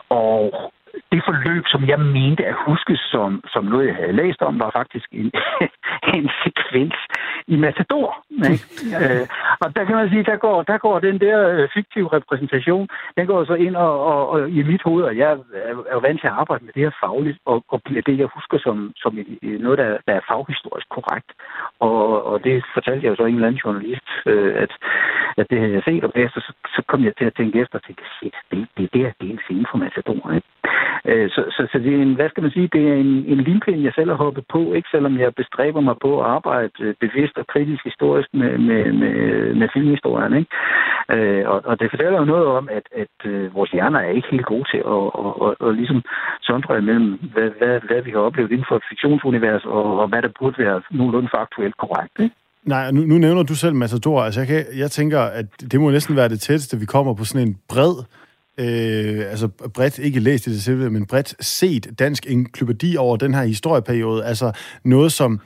og 0.08 0.72
det 1.12 1.22
forløb, 1.24 1.64
som 1.66 1.88
jeg 1.88 2.00
mente 2.00 2.44
at 2.46 2.62
huske 2.66 2.96
som, 2.96 3.44
som 3.52 3.64
noget, 3.64 3.86
jeg 3.86 3.94
havde 3.94 4.20
læst 4.22 4.42
om, 4.42 4.60
var 4.60 4.70
faktisk 4.80 5.08
en, 5.12 5.30
en 6.16 6.30
sekvens 6.42 6.98
i 7.46 7.56
Matador. 7.56 8.24
Ikke? 8.50 8.64
øh, 9.00 9.26
og 9.62 9.76
der 9.76 9.84
kan 9.84 9.96
man 9.96 10.08
sige, 10.08 10.24
der 10.32 10.36
går, 10.36 10.62
der 10.62 10.78
går 10.78 10.98
den 10.98 11.20
der 11.20 11.38
øh, 11.48 11.68
fiktive 11.74 12.08
repræsentation, 12.16 12.88
den 13.16 13.26
går 13.26 13.44
så 13.44 13.54
ind 13.54 13.76
og, 13.76 13.94
og, 14.10 14.28
og 14.28 14.50
i 14.50 14.62
mit 14.62 14.82
hoved, 14.82 15.04
og 15.04 15.16
jeg 15.16 15.30
er, 15.32 15.74
er 15.94 16.00
vant 16.00 16.20
til 16.20 16.26
at 16.26 16.38
arbejde 16.40 16.64
med 16.64 16.72
det 16.72 16.82
her 16.82 16.94
fagligt, 17.04 17.38
og, 17.44 17.64
og 17.68 17.82
bliver 17.82 18.02
det, 18.02 18.18
jeg 18.18 18.28
husker 18.36 18.58
som, 18.58 18.92
som 18.96 19.18
noget, 19.42 19.78
der, 19.78 19.90
der 20.06 20.12
er 20.14 20.28
faghistorisk 20.30 20.88
korrekt. 20.88 21.30
Og, 21.80 22.24
og 22.30 22.44
det 22.44 22.64
fortalte 22.74 23.04
jeg 23.04 23.10
jo 23.10 23.16
så 23.16 23.24
en 23.24 23.34
eller 23.34 23.48
anden 23.48 23.64
journalist, 23.64 24.08
øh, 24.26 24.54
at, 24.62 24.72
at 25.36 25.46
det 25.50 25.58
havde 25.58 25.72
jeg 25.72 25.82
set, 25.84 26.04
og 26.04 26.12
så, 26.14 26.52
så 26.74 26.82
kom 26.88 27.04
jeg 27.04 27.16
til 27.16 27.24
at 27.24 27.34
tænke 27.34 27.60
efter 27.60 27.78
og 27.78 27.84
tænke, 27.84 28.02
shit, 28.16 28.34
det, 28.50 28.68
det, 28.76 28.92
det, 28.92 29.00
er, 29.06 29.12
det 29.20 29.26
er 29.28 29.32
en 29.32 29.44
scene 29.46 29.66
for 29.70 29.78
matadorerne. 29.78 30.42
Øh, 31.04 31.30
så, 31.30 31.42
så, 31.50 31.68
så 31.72 31.78
det 31.78 31.94
er 31.94 32.02
en, 32.02 32.14
hvad 32.14 32.28
skal 32.28 32.42
man 32.42 32.52
sige, 32.52 32.68
det 32.72 32.88
er 32.88 32.94
en, 32.94 33.12
en 33.32 33.40
limpind, 33.48 33.80
jeg 33.82 33.92
selv 33.94 34.10
har 34.10 34.16
hoppet 34.16 34.44
på, 34.48 34.72
ikke 34.72 34.88
selvom 34.90 35.18
jeg 35.18 35.34
bestræber 35.34 35.80
mig 35.80 35.96
på 36.02 36.20
at 36.20 36.26
arbejde 36.26 36.72
øh, 36.80 36.94
bevidst 37.00 37.38
og 37.38 37.46
kritisk 37.46 37.84
historisk 37.84 38.28
med, 38.32 38.58
med, 38.58 38.92
med, 38.92 39.51
Øh, 39.52 39.58
med 39.60 39.68
filmhistorien. 39.74 40.34
Ikke? 40.40 40.50
Øh, 41.14 41.44
og, 41.52 41.58
og 41.64 41.80
det 41.80 41.90
fortæller 41.90 42.18
jo 42.18 42.24
noget 42.24 42.46
om, 42.46 42.68
at, 42.78 42.86
at 43.02 43.16
øh, 43.30 43.54
vores 43.54 43.70
hjerner 43.70 44.00
er 44.00 44.16
ikke 44.16 44.28
helt 44.30 44.46
gode 44.46 44.66
til 44.72 44.80
at, 44.94 45.04
at, 45.24 45.32
at, 45.46 45.68
at 45.68 45.74
ligesom 45.80 46.00
sondre 46.42 46.78
imellem, 46.78 47.10
hvad, 47.34 47.48
hvad, 47.58 47.74
hvad 47.88 48.00
vi 48.02 48.10
har 48.10 48.18
oplevet 48.18 48.52
inden 48.52 48.66
for 48.68 48.76
et 48.76 48.88
fiktionsunivers, 48.90 49.64
og, 49.64 50.00
og 50.00 50.08
hvad 50.08 50.22
der 50.22 50.32
burde 50.38 50.58
være 50.64 50.82
nogenlunde 50.90 51.28
faktuelt 51.36 51.76
korrekt. 51.76 52.16
Ikke? 52.24 52.34
Nej, 52.64 52.90
nu, 52.90 53.00
nu 53.00 53.18
nævner 53.18 53.42
du 53.42 53.54
selv 53.54 53.74
Matador. 53.74 54.22
Altså, 54.22 54.40
jeg, 54.40 54.48
kan, 54.48 54.64
jeg 54.76 54.90
tænker, 54.90 55.20
at 55.20 55.46
det 55.72 55.80
må 55.80 55.90
næsten 55.90 56.16
være 56.16 56.28
det 56.28 56.40
tætteste, 56.40 56.78
vi 56.78 56.86
kommer 56.86 57.14
på 57.14 57.24
sådan 57.24 57.48
en 57.48 57.56
bred 57.68 57.94
øh, 58.58 59.30
altså 59.30 59.48
bredt, 59.74 59.98
ikke 59.98 60.20
læst 60.20 60.46
i 60.46 60.50
det 60.50 60.62
selv, 60.62 60.90
men 60.90 61.06
bredt 61.06 61.44
set 61.44 61.98
dansk 61.98 62.26
enklubadi 62.28 62.96
over 62.96 63.16
den 63.16 63.34
her 63.34 63.42
historieperiode. 63.42 64.24
Altså 64.24 64.58
noget, 64.84 65.12
som 65.12 65.40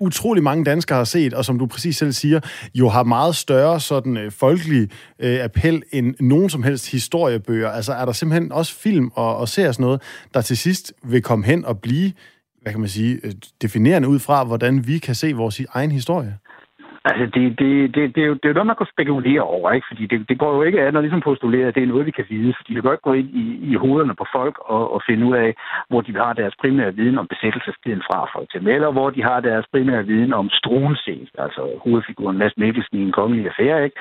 utrolig 0.00 0.42
mange 0.42 0.64
danskere 0.64 0.96
har 0.96 1.04
set, 1.04 1.34
og 1.34 1.44
som 1.44 1.58
du 1.58 1.66
præcis 1.66 1.96
selv 1.96 2.12
siger, 2.12 2.40
jo 2.74 2.88
har 2.88 3.02
meget 3.02 3.36
større 3.36 3.80
sådan 3.80 4.16
øh, 4.16 4.32
folkelig 4.32 4.90
øh, 5.18 5.44
appel 5.44 5.82
end 5.92 6.14
nogen 6.20 6.50
som 6.50 6.62
helst 6.62 6.90
historiebøger. 6.90 7.70
Altså 7.70 7.92
er 7.92 8.04
der 8.04 8.12
simpelthen 8.12 8.52
også 8.52 8.74
film 8.74 9.10
og, 9.14 9.36
og 9.36 9.48
serier 9.48 9.72
sådan 9.72 9.84
noget, 9.84 10.02
der 10.34 10.40
til 10.40 10.56
sidst 10.56 10.92
vil 11.04 11.22
komme 11.22 11.44
hen 11.44 11.64
og 11.64 11.78
blive, 11.78 12.12
hvad 12.62 12.72
kan 12.72 12.80
man 12.80 12.88
sige, 12.88 13.20
øh, 13.22 13.32
definerende 13.62 14.08
ud 14.08 14.18
fra, 14.18 14.44
hvordan 14.44 14.86
vi 14.86 14.98
kan 14.98 15.14
se 15.14 15.32
vores 15.32 15.60
egen 15.70 15.92
historie? 15.92 16.36
Altså, 17.10 17.24
det, 17.34 17.58
det, 17.58 17.94
det, 17.94 18.14
det, 18.14 18.22
er 18.22 18.26
jo, 18.26 18.34
det 18.34 18.44
er 18.44 18.48
jo 18.48 18.58
noget, 18.58 18.66
man 18.66 18.76
kan 18.76 18.94
spekulere 18.94 19.40
over, 19.40 19.72
ikke? 19.72 19.86
Fordi 19.90 20.06
det, 20.06 20.28
det 20.28 20.38
går 20.38 20.54
jo 20.54 20.62
ikke 20.62 20.82
an 20.82 20.96
at 20.96 21.02
ligesom 21.02 21.20
postulere, 21.20 21.66
at 21.68 21.74
det 21.74 21.82
er 21.82 21.86
noget, 21.86 22.06
vi 22.06 22.10
kan 22.18 22.26
vide. 22.28 22.54
Fordi 22.56 22.74
vi 22.74 22.80
kan 22.80 22.92
ikke 22.92 23.08
gå 23.10 23.12
ind 23.12 23.30
i, 23.42 23.46
i 23.70 23.74
hovederne 23.74 24.14
på 24.14 24.26
folk 24.32 24.56
og, 24.58 24.94
og 24.94 25.02
finde 25.08 25.26
ud 25.26 25.36
af, 25.36 25.54
hvor 25.88 26.00
de 26.00 26.12
har 26.16 26.32
deres 26.32 26.54
primære 26.60 26.94
viden 26.94 27.18
om 27.18 27.26
besættelsestiden 27.26 28.02
fra, 28.08 28.18
for 28.32 28.40
eksempel. 28.42 28.74
Eller 28.74 28.90
hvor 28.92 29.10
de 29.10 29.22
har 29.22 29.40
deres 29.40 29.66
primære 29.72 30.06
viden 30.06 30.32
om 30.32 30.50
Struensee, 30.50 31.26
altså 31.38 31.62
hovedfiguren 31.84 32.38
Mads 32.38 32.56
Mikkelsen 32.56 32.98
i 32.98 33.02
en 33.02 33.12
kongelig 33.12 33.46
affære, 33.46 33.84
ikke? 33.84 33.96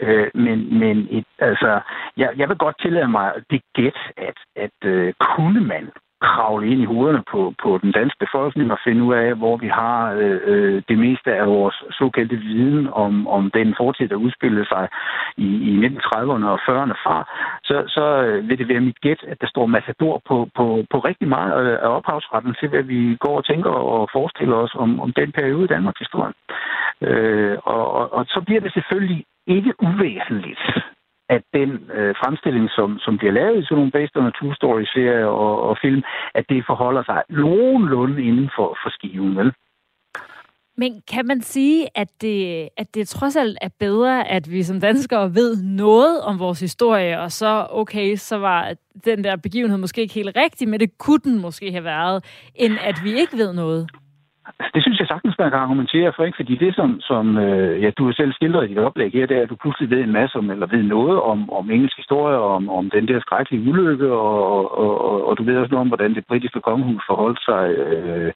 Øh, 0.00 0.28
men 0.34 0.78
men 0.78 1.08
et, 1.10 1.24
altså, 1.38 1.80
jeg, 2.16 2.30
jeg 2.36 2.48
vil 2.48 2.56
godt 2.56 2.80
tillade 2.82 3.08
mig 3.08 3.32
det 3.50 3.60
gæt, 3.74 3.98
at, 4.16 4.38
at 4.56 4.78
øh, 4.84 5.12
kunne 5.20 5.60
man 5.60 5.90
kravle 6.20 6.66
ind 6.70 6.80
i 6.82 6.84
hovederne 6.84 7.22
på, 7.30 7.54
på 7.62 7.78
den 7.82 7.92
danske 7.92 8.18
befolkning 8.24 8.72
og 8.72 8.78
finde 8.84 9.04
ud 9.04 9.14
af, 9.14 9.34
hvor 9.34 9.56
vi 9.56 9.68
har 9.68 10.12
øh, 10.12 10.40
øh 10.44 10.82
det 10.88 10.98
meste 10.98 11.34
af 11.34 11.46
vores 11.46 11.76
såkaldte 11.98 12.36
viden 12.36 12.88
om, 12.92 13.26
om 13.28 13.50
den 13.50 13.74
fortid, 13.76 14.08
der 14.08 14.16
udspillede 14.16 14.66
sig 14.66 14.88
i, 15.36 15.48
i 15.70 15.86
1930'erne 15.86 16.46
og 16.54 16.58
40'erne 16.66 16.96
fra, 17.04 17.16
så, 17.64 17.76
så 17.86 18.04
øh, 18.26 18.48
vil 18.48 18.58
det 18.58 18.68
være 18.68 18.80
mit 18.88 19.00
gæt, 19.00 19.22
at 19.28 19.40
der 19.40 19.46
står 19.46 19.66
massador 19.66 20.22
på, 20.28 20.48
på, 20.56 20.84
på 20.90 20.98
rigtig 20.98 21.28
meget 21.28 21.52
af 21.76 21.88
ophavsretten 21.88 22.56
til, 22.60 22.68
hvad 22.68 22.82
vi 22.82 23.16
går 23.20 23.36
og 23.36 23.44
tænker 23.44 23.70
og 23.70 24.08
forestiller 24.12 24.56
os 24.56 24.74
om, 24.74 25.00
om 25.00 25.12
den 25.12 25.32
periode 25.32 25.64
i 25.64 25.72
Danmarks 25.74 25.98
historie. 25.98 26.32
Øh, 27.00 27.58
og, 27.64 27.92
og, 27.92 28.12
og 28.12 28.24
så 28.28 28.40
bliver 28.46 28.60
det 28.60 28.72
selvfølgelig 28.72 29.24
ikke 29.46 29.72
uvæsentligt, 29.82 30.60
at 31.28 31.42
den 31.54 31.70
øh, 31.98 32.14
fremstilling, 32.20 32.70
som, 32.70 32.98
som 32.98 33.18
bliver 33.18 33.32
lavet 33.32 33.58
i 33.58 33.64
sådan 33.64 33.76
nogle 33.76 33.90
based 33.90 34.16
on 34.16 34.26
a 34.26 34.30
true 34.30 34.54
story 34.54 34.84
serie 34.84 35.28
og, 35.28 35.62
og 35.68 35.76
film, 35.82 36.02
at 36.34 36.44
det 36.48 36.64
forholder 36.66 37.02
sig 37.04 37.22
nogenlunde 37.28 38.22
inden 38.22 38.50
for, 38.56 38.68
for 38.82 38.90
skiven, 38.90 39.36
vel? 39.36 39.52
Men 40.78 41.02
kan 41.12 41.26
man 41.26 41.40
sige, 41.40 41.88
at 41.94 42.08
det, 42.20 42.68
at 42.76 42.94
det 42.94 43.08
trods 43.08 43.36
alt 43.36 43.58
er 43.60 43.68
bedre, 43.78 44.28
at 44.28 44.50
vi 44.50 44.62
som 44.62 44.80
danskere 44.80 45.34
ved 45.34 45.62
noget 45.62 46.20
om 46.20 46.38
vores 46.38 46.60
historie, 46.60 47.20
og 47.20 47.32
så, 47.32 47.66
okay, 47.70 48.16
så 48.16 48.38
var 48.38 48.74
den 49.04 49.24
der 49.24 49.36
begivenhed 49.36 49.78
måske 49.78 50.00
ikke 50.00 50.14
helt 50.14 50.36
rigtig, 50.36 50.68
men 50.68 50.80
det 50.80 50.98
kunne 50.98 51.20
den 51.24 51.40
måske 51.40 51.72
have 51.72 51.84
været, 51.84 52.24
end 52.54 52.78
at 52.84 53.00
vi 53.04 53.10
ikke 53.20 53.36
ved 53.36 53.52
noget? 53.52 53.90
Det 54.74 54.82
synes 54.82 54.98
jeg 54.98 55.08
sagtens, 55.08 55.38
man 55.38 55.50
kan 55.50 55.58
argumentere 55.58 56.12
for, 56.16 56.24
ikke? 56.24 56.36
fordi 56.36 56.54
det, 56.56 56.74
som, 56.74 57.00
som 57.00 57.38
øh, 57.38 57.82
ja, 57.82 57.90
du 57.90 58.06
har 58.06 58.12
selv 58.12 58.32
skildret 58.32 58.64
i 58.64 58.68
dit 58.68 58.78
oplæg 58.78 59.12
her, 59.12 59.26
det 59.26 59.36
er, 59.36 59.42
at 59.42 59.50
du 59.50 59.56
pludselig 59.56 59.90
ved 59.90 60.00
en 60.00 60.12
masse 60.12 60.38
om, 60.38 60.50
eller 60.50 60.66
ved 60.66 60.82
noget 60.82 61.20
om, 61.20 61.50
om 61.50 61.70
engelsk 61.70 61.96
historie, 61.96 62.38
om, 62.38 62.70
om 62.70 62.90
den 62.90 63.08
der 63.08 63.20
skrækkelige 63.20 63.68
ulykke, 63.70 64.12
og, 64.12 64.78
og, 64.78 65.00
og, 65.08 65.28
og 65.28 65.38
du 65.38 65.42
ved 65.42 65.56
også 65.56 65.70
noget 65.70 65.86
om, 65.86 65.88
hvordan 65.88 66.14
det 66.14 66.24
britiske 66.28 66.60
kongehus 66.60 67.02
forholdt 67.06 67.40
sig 67.48 67.64
øh, 67.70 68.32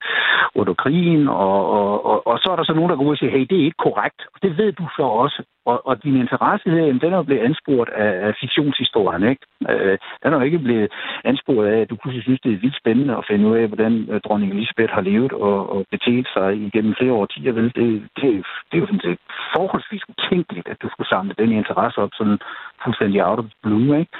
under 0.55 0.73
krigen, 0.73 1.27
og, 1.27 1.69
og, 1.77 2.05
og, 2.05 2.27
og 2.27 2.39
så 2.39 2.51
er 2.51 2.55
der 2.55 2.63
så 2.63 2.73
nogen, 2.73 2.89
der 2.89 2.95
går 2.95 3.05
ud 3.05 3.11
og 3.11 3.17
siger, 3.17 3.31
hey, 3.31 3.45
det 3.49 3.57
er 3.59 3.65
ikke 3.65 3.83
korrekt. 3.87 4.21
Og 4.33 4.39
det 4.43 4.57
ved 4.57 4.71
du 4.71 4.85
så 4.97 5.03
også. 5.03 5.43
Og, 5.65 5.87
og 5.87 6.03
din 6.03 6.15
interesse 6.15 6.69
her, 6.69 6.85
jamen, 6.85 7.01
den 7.01 7.13
er 7.13 7.17
jo 7.17 7.23
blevet 7.23 7.41
ansporet 7.41 7.89
af, 7.89 8.27
af 8.27 8.33
fiktionshistorien, 8.39 9.23
ikke? 9.31 9.43
Øh, 9.69 9.97
den 10.23 10.33
er 10.33 10.37
jo 10.37 10.43
ikke 10.49 10.59
blevet 10.59 10.91
ansporet 11.23 11.67
af, 11.67 11.79
at 11.81 11.89
du 11.89 11.95
pludselig 11.95 12.23
synes, 12.23 12.41
det 12.41 12.53
er 12.53 12.63
vildt 12.63 12.77
spændende 12.81 13.17
at 13.17 13.27
finde 13.29 13.47
ud 13.49 13.55
af, 13.57 13.67
hvordan 13.67 13.93
øh, 14.11 14.21
dronning 14.25 14.51
Elisabeth 14.53 14.93
har 14.93 15.01
levet 15.01 15.31
og, 15.33 15.57
og 15.73 15.85
betet 16.05 16.27
sig 16.35 16.49
igennem 16.67 16.95
flere 16.99 17.13
årtier. 17.13 17.51
Vel? 17.51 17.63
Det, 17.63 17.87
det, 18.15 18.45
det 18.67 18.75
er 18.77 18.81
jo 18.83 18.85
sådan 18.85 19.07
set 19.07 19.19
forholdsvis 19.55 20.03
utænkeligt, 20.09 20.67
at 20.67 20.81
du 20.81 20.89
skulle 20.89 21.09
samle 21.09 21.33
den 21.37 21.51
interesse 21.51 21.97
op 22.01 22.13
sådan 22.13 22.39
fuldstændig 22.83 23.25
out 23.25 23.39
of 23.39 23.45
the 23.45 23.59
blue, 23.63 23.99
ikke? 23.99 24.11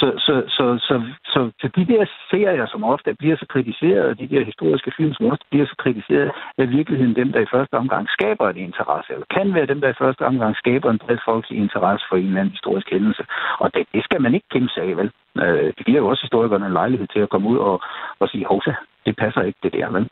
Så, 0.00 0.06
så, 0.26 0.34
så, 0.56 0.64
så, 0.88 0.94
så, 1.32 1.50
så 1.60 1.66
de 1.76 1.84
der 1.92 2.04
serier, 2.30 2.66
som 2.66 2.84
ofte 2.84 3.14
bliver 3.14 3.36
så 3.36 3.46
kritiseret, 3.46 4.18
de 4.18 4.28
der 4.28 4.44
historiske 4.44 4.92
film, 4.96 5.12
som 5.14 5.26
ofte 5.32 5.44
bliver 5.50 5.66
så 5.66 5.76
kritiseret, 5.78 6.30
er 6.58 6.62
i 6.62 6.74
virkeligheden 6.78 7.16
dem, 7.16 7.32
der 7.32 7.40
i 7.40 7.52
første 7.54 7.74
omgang 7.74 8.08
skaber 8.08 8.48
en 8.48 8.56
interesse, 8.56 9.12
eller 9.12 9.26
kan 9.36 9.54
være 9.54 9.66
dem, 9.66 9.80
der 9.80 9.88
i 9.88 10.00
første 10.02 10.22
omgang 10.26 10.56
skaber 10.56 10.72
skaber 10.72 10.90
en 10.90 10.98
bred 10.98 11.18
folkelig 11.28 11.58
interesse 11.58 12.06
for 12.08 12.16
en 12.16 12.26
eller 12.26 12.40
anden 12.40 12.56
historisk 12.58 12.88
hændelse. 12.90 13.24
Og 13.62 13.74
det, 13.74 13.86
det 13.94 14.04
skal 14.04 14.20
man 14.22 14.34
ikke 14.34 14.48
kæmpe 14.54 14.70
sig 14.74 14.82
af, 14.82 14.96
vel? 14.96 15.10
Øh, 15.44 15.68
det 15.76 15.86
giver 15.86 16.00
jo 16.02 16.08
også 16.08 16.22
historikerne 16.22 16.66
en 16.66 16.72
lejlighed 16.72 17.06
til 17.12 17.20
at 17.20 17.28
komme 17.28 17.48
ud 17.48 17.58
og, 17.58 17.76
og 18.20 18.28
sige, 18.28 18.46
hovsa, 18.46 18.74
det 19.06 19.16
passer 19.16 19.42
ikke, 19.42 19.58
det 19.62 19.72
der, 19.72 19.90
vel? 19.90 20.08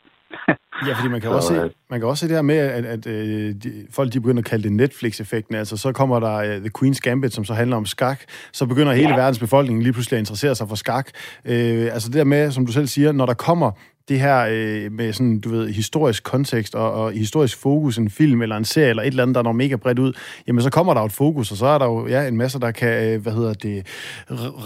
Ja, 0.87 0.93
fordi 0.93 1.07
man 1.09 1.21
kan, 1.21 1.29
så, 1.29 1.35
også 1.35 1.47
se, 1.47 1.61
øh, 1.61 1.69
man 1.89 1.99
kan 1.99 2.09
også 2.09 2.21
se 2.21 2.27
det 2.27 2.35
her 2.35 2.41
med, 2.41 2.57
at, 2.57 2.85
at, 2.85 3.07
øh, 3.07 3.55
de, 3.63 3.85
folk 3.91 4.13
de 4.13 4.19
begynder 4.19 4.41
at 4.41 4.45
kalde 4.45 4.63
det 4.63 4.71
Netflix-effekten. 4.71 5.55
Altså, 5.55 5.77
så 5.77 5.91
kommer 5.91 6.19
der 6.19 6.37
uh, 6.37 6.61
The 6.61 6.71
Queen's 6.77 6.99
Gambit, 7.01 7.33
som 7.33 7.45
så 7.45 7.53
handler 7.53 7.77
om 7.77 7.85
skak. 7.85 8.21
Så 8.51 8.65
begynder 8.65 8.93
hele 8.93 9.09
ja. 9.09 9.15
verdens 9.15 9.39
befolkning 9.39 9.83
lige 9.83 9.93
pludselig 9.93 10.17
at 10.17 10.21
interessere 10.21 10.55
sig 10.55 10.67
for 10.67 10.75
skak. 10.75 11.09
Uh, 11.45 11.51
altså 11.51 12.09
det 12.09 12.17
der 12.17 12.23
med, 12.23 12.51
som 12.51 12.65
du 12.65 12.71
selv 12.71 12.87
siger, 12.87 13.11
når 13.11 13.25
der 13.25 13.33
kommer 13.33 13.71
det 14.09 14.19
her 14.19 14.47
øh, 14.49 14.91
med 14.91 15.13
sådan, 15.13 15.39
du 15.39 15.49
ved, 15.49 15.69
historisk 15.69 16.23
kontekst 16.23 16.75
og, 16.75 16.93
og 16.93 17.11
historisk 17.11 17.61
fokus, 17.61 17.97
en 17.97 18.09
film 18.09 18.41
eller 18.41 18.57
en 18.57 18.65
serie 18.65 18.89
eller 18.89 19.03
et 19.03 19.07
eller 19.07 19.23
andet, 19.23 19.35
der 19.35 19.41
når 19.41 19.51
mega 19.51 19.75
bredt 19.75 19.99
ud, 19.99 20.13
jamen 20.47 20.61
så 20.61 20.69
kommer 20.69 20.93
der 20.93 21.01
jo 21.01 21.05
et 21.05 21.11
fokus, 21.11 21.51
og 21.51 21.57
så 21.57 21.65
er 21.65 21.77
der 21.77 21.85
jo 21.85 22.07
ja, 22.07 22.27
en 22.27 22.37
masse, 22.37 22.59
der 22.59 22.71
kan, 22.71 23.03
øh, 23.03 23.21
hvad 23.21 23.33
hedder 23.33 23.53
det, 23.53 23.87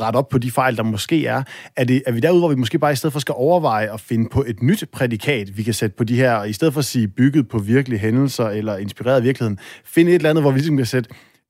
rette 0.01 0.17
op 0.17 0.29
på 0.29 0.37
de 0.37 0.51
fejl, 0.51 0.77
der 0.77 0.83
måske 0.83 1.25
er. 1.25 1.43
Er, 1.75 1.83
det, 1.83 2.03
er 2.05 2.11
vi 2.11 2.19
derude, 2.19 2.39
hvor 2.39 2.49
vi 2.49 2.55
måske 2.55 2.79
bare 2.79 2.91
i 2.91 2.95
stedet 2.95 3.13
for 3.13 3.19
skal 3.19 3.35
overveje 3.37 3.93
at 3.93 3.99
finde 3.99 4.29
på 4.29 4.43
et 4.47 4.63
nyt 4.63 4.83
prædikat, 4.93 5.57
vi 5.57 5.63
kan 5.63 5.73
sætte 5.73 5.95
på 5.97 6.03
de 6.03 6.15
her, 6.15 6.43
i 6.43 6.53
stedet 6.53 6.73
for 6.73 6.79
at 6.79 6.85
sige 6.85 7.07
bygget 7.07 7.47
på 7.47 7.57
virkelige 7.57 7.99
hændelser 7.99 8.49
eller 8.49 8.77
inspireret 8.77 9.17
af 9.17 9.23
virkeligheden, 9.23 9.59
finde 9.85 10.11
et 10.11 10.15
eller 10.15 10.29
andet, 10.29 10.43
hvor 10.43 10.51
vi 10.51 10.57
ligesom 10.57 10.77
kan 10.77 10.85
sætte 10.85 11.09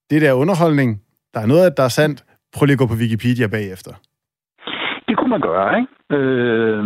det 0.10 0.22
der 0.22 0.34
underholdning, 0.34 1.02
der 1.34 1.40
er 1.40 1.46
noget, 1.46 1.78
der 1.78 1.84
er 1.84 1.88
sandt, 1.88 2.24
prøv 2.54 2.66
lige 2.66 2.74
at 2.74 2.80
gå 2.80 2.86
på 2.86 2.94
Wikipedia 2.94 3.48
bagefter. 3.48 3.92
Man 5.36 5.42
gøre, 5.42 5.80
ikke? 5.80 5.96
Øh, 6.18 6.84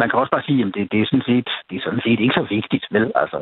man 0.00 0.08
kan 0.08 0.18
også 0.18 0.32
bare 0.34 0.46
sige, 0.48 0.60
at 0.64 0.74
det, 0.74 0.92
det, 0.92 1.00
er 1.00 1.06
sådan 1.10 1.28
set, 1.30 1.48
det 1.68 1.76
er 1.76 1.84
sådan 1.84 2.04
set 2.04 2.20
ikke 2.20 2.38
så 2.40 2.46
vigtigt, 2.56 2.84
vel? 2.90 3.12
Altså, 3.22 3.38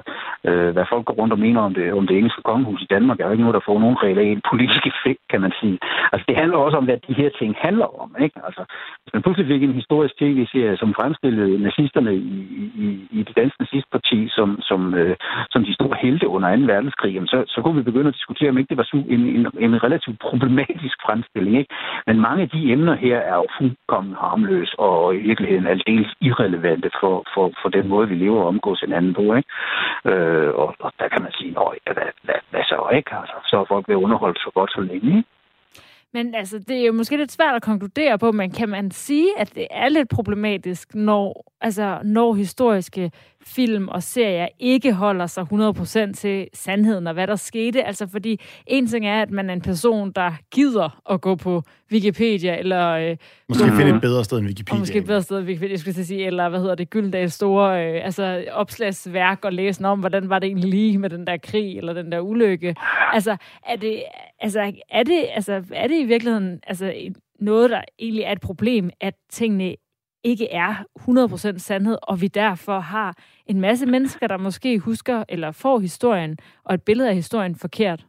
øh, 0.48 0.70
hvad 0.75 0.84
folk 0.92 1.04
går 1.06 1.14
rundt 1.20 1.32
og 1.32 1.38
mener 1.38 1.60
om 1.60 1.75
det, 1.75 1.92
om 1.92 2.06
det 2.06 2.16
engelske 2.16 2.42
kongehus 2.42 2.82
i 2.82 2.92
Danmark, 2.94 3.20
er 3.20 3.26
jo 3.26 3.32
ikke 3.32 3.46
noget, 3.46 3.58
der 3.58 3.68
får 3.68 3.78
nogen 3.80 3.98
en 4.18 4.42
politisk 4.50 4.84
effekt, 4.92 5.22
kan 5.32 5.40
man 5.40 5.52
sige. 5.60 5.78
Altså, 6.12 6.25
det 6.28 6.36
handler 6.36 6.58
også 6.58 6.76
om, 6.76 6.84
hvad 6.84 6.98
de 7.08 7.14
her 7.20 7.30
ting 7.38 7.56
handler 7.66 7.88
om, 8.02 8.16
ikke? 8.25 8.38
Altså, 8.48 8.62
hvis 9.02 9.12
man 9.14 9.22
pludselig 9.22 9.46
fik 9.52 9.62
en 9.62 9.80
historisk 9.80 10.14
tv-serie, 10.18 10.76
som 10.76 10.94
fremstillede 10.94 11.62
nazisterne 11.62 12.14
i, 12.14 12.38
i, 12.84 12.86
i 13.10 13.22
det 13.22 13.36
danske 13.36 13.62
nazistparti 13.62 14.28
som, 14.28 14.48
som, 14.60 14.94
øh, 14.94 15.16
som 15.50 15.64
de 15.64 15.75
store 15.75 15.96
helte 16.02 16.28
under 16.28 16.56
2. 16.56 16.62
verdenskrig, 16.72 17.12
jamen, 17.14 17.28
så, 17.34 17.44
så 17.46 17.58
kunne 17.62 17.76
vi 17.76 17.88
begynde 17.90 18.08
at 18.08 18.18
diskutere, 18.18 18.50
om 18.50 18.58
ikke 18.58 18.68
det 18.68 18.76
var 18.76 18.88
en, 18.94 19.22
en, 19.36 19.46
en 19.58 19.82
relativt 19.82 20.18
problematisk 20.20 20.96
fremstilling, 21.06 21.58
ikke? 21.58 21.75
Men 22.06 22.20
mange 22.20 22.42
af 22.42 22.48
de 22.48 22.72
emner 22.72 22.94
her 22.94 23.16
er 23.18 23.34
jo 23.34 23.46
fuldkommen 23.58 24.14
harmløse 24.14 24.45
og 24.78 25.16
i 25.16 25.18
virkeligheden 25.18 25.66
aldeles 25.66 26.12
irrelevante 26.20 26.90
for, 27.00 27.14
for, 27.34 27.52
for 27.62 27.68
den 27.68 27.88
måde, 27.88 28.08
vi 28.08 28.14
lever 28.14 28.40
og 28.40 28.48
omgås 28.48 28.80
hinanden 28.80 29.14
på. 29.14 29.34
Ikke? 29.34 29.50
Øh, 30.10 30.50
og, 30.62 30.74
og 30.80 30.92
der 30.98 31.08
kan 31.08 31.22
man 31.22 31.32
sige, 31.38 31.50
ja, 31.60 31.92
hvad, 31.92 32.10
hvad, 32.22 32.40
hvad 32.50 32.64
så 32.64 32.88
ikke? 32.98 33.14
Altså, 33.20 33.36
så 33.48 33.54
er 33.60 33.64
folk 33.68 33.88
ved 33.88 33.96
underholdt 33.96 34.38
så 34.38 34.50
godt 34.54 34.70
så 34.72 34.80
længe. 34.80 35.16
Ikke? 35.16 35.28
Men 36.12 36.34
altså, 36.34 36.58
det 36.58 36.76
er 36.80 36.86
jo 36.86 36.92
måske 36.92 37.16
lidt 37.16 37.32
svært 37.32 37.54
at 37.54 37.62
konkludere 37.62 38.18
på, 38.18 38.32
men 38.32 38.50
kan 38.50 38.68
man 38.68 38.90
sige, 38.90 39.28
at 39.38 39.54
det 39.54 39.66
er 39.70 39.88
lidt 39.88 40.08
problematisk, 40.08 40.94
når, 40.94 41.52
altså, 41.60 41.98
når 42.04 42.34
historiske 42.34 43.10
film 43.46 43.88
og 43.88 44.02
serier 44.02 44.48
ikke 44.58 44.92
holder 44.92 45.26
sig 45.26 45.46
100% 46.08 46.12
til 46.12 46.48
sandheden 46.54 47.06
og 47.06 47.14
hvad 47.14 47.26
der 47.26 47.36
skete. 47.36 47.84
Altså 47.84 48.06
fordi 48.06 48.40
en 48.66 48.86
ting 48.86 49.06
er, 49.06 49.22
at 49.22 49.30
man 49.30 49.50
er 49.50 49.54
en 49.54 49.60
person, 49.60 50.12
der 50.12 50.32
gider 50.50 51.00
at 51.10 51.20
gå 51.20 51.34
på 51.34 51.62
Wikipedia, 51.92 52.58
eller... 52.58 52.88
Øh, 52.90 53.16
måske 53.48 53.64
finde 53.64 53.94
et 53.94 54.00
bedre 54.00 54.24
sted 54.24 54.38
end 54.38 54.46
Wikipedia. 54.46 54.78
måske 54.78 54.98
et 54.98 55.06
bedre 55.06 55.22
sted 55.22 55.38
end 55.38 55.46
Wikipedia, 55.46 55.76
skulle 55.76 55.94
jeg 55.96 56.06
sige, 56.06 56.26
eller 56.26 56.48
hvad 56.48 56.60
hedder 56.60 56.74
det, 56.74 56.90
Gyldendals 56.90 57.34
store 57.34 57.86
øh, 57.86 58.04
altså, 58.04 58.44
opslagsværk 58.52 59.44
og 59.44 59.52
læse 59.52 59.84
om, 59.84 60.00
hvordan 60.00 60.28
var 60.28 60.38
det 60.38 60.46
egentlig 60.46 60.70
lige 60.70 60.98
med 60.98 61.10
den 61.10 61.26
der 61.26 61.36
krig, 61.36 61.78
eller 61.78 61.92
den 61.92 62.12
der 62.12 62.20
ulykke. 62.20 62.74
Altså, 63.12 63.36
er 63.66 63.76
det, 63.76 64.02
altså, 64.40 64.72
er 64.90 65.02
det, 65.02 65.26
altså, 65.34 65.62
er 65.72 65.86
det 65.86 66.00
i 66.00 66.04
virkeligheden 66.04 66.60
altså, 66.66 66.92
noget, 67.40 67.70
der 67.70 67.82
egentlig 67.98 68.22
er 68.22 68.32
et 68.32 68.40
problem, 68.40 68.90
at 69.00 69.14
tingene 69.30 69.74
ikke 70.26 70.52
er 70.52 70.75
100% 71.54 71.59
sandhed, 71.59 71.99
og 72.02 72.21
vi 72.21 72.28
derfor 72.28 72.80
har 72.80 73.16
en 73.47 73.61
masse 73.61 73.87
mennesker, 73.87 74.26
der 74.26 74.37
måske 74.37 74.78
husker 74.78 75.25
eller 75.28 75.50
får 75.52 75.78
historien 75.78 76.38
og 76.64 76.75
et 76.75 76.83
billede 76.83 77.09
af 77.09 77.14
historien 77.14 77.56
forkert? 77.56 78.06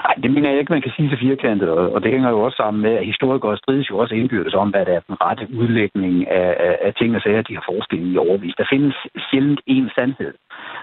Nej, 0.00 0.14
det 0.22 0.30
mener 0.30 0.50
jeg 0.50 0.58
ikke, 0.58 0.72
man 0.72 0.82
kan 0.82 0.92
sige 0.96 1.10
så 1.10 1.16
firkantet, 1.16 1.68
og 1.94 2.02
det 2.02 2.10
hænger 2.10 2.30
jo 2.30 2.40
også 2.40 2.56
sammen 2.56 2.82
med, 2.82 2.94
at 3.00 3.06
historikere 3.06 3.56
strides 3.56 3.90
jo 3.90 3.98
også 3.98 4.14
indbyrdes 4.14 4.54
om, 4.54 4.68
hvad 4.70 4.86
der 4.86 4.92
er 4.92 5.00
den 5.08 5.16
rette 5.20 5.44
udlægning 5.58 6.28
af, 6.28 6.50
af, 6.66 6.78
af 6.86 6.94
ting 6.94 7.16
og 7.16 7.22
sager, 7.22 7.42
de 7.42 7.54
har 7.54 7.64
forskellige 7.70 8.12
i 8.14 8.18
overvis. 8.18 8.54
Der 8.58 8.66
findes 8.72 8.96
sjældent 9.30 9.60
én 9.70 9.94
sandhed. 9.94 10.34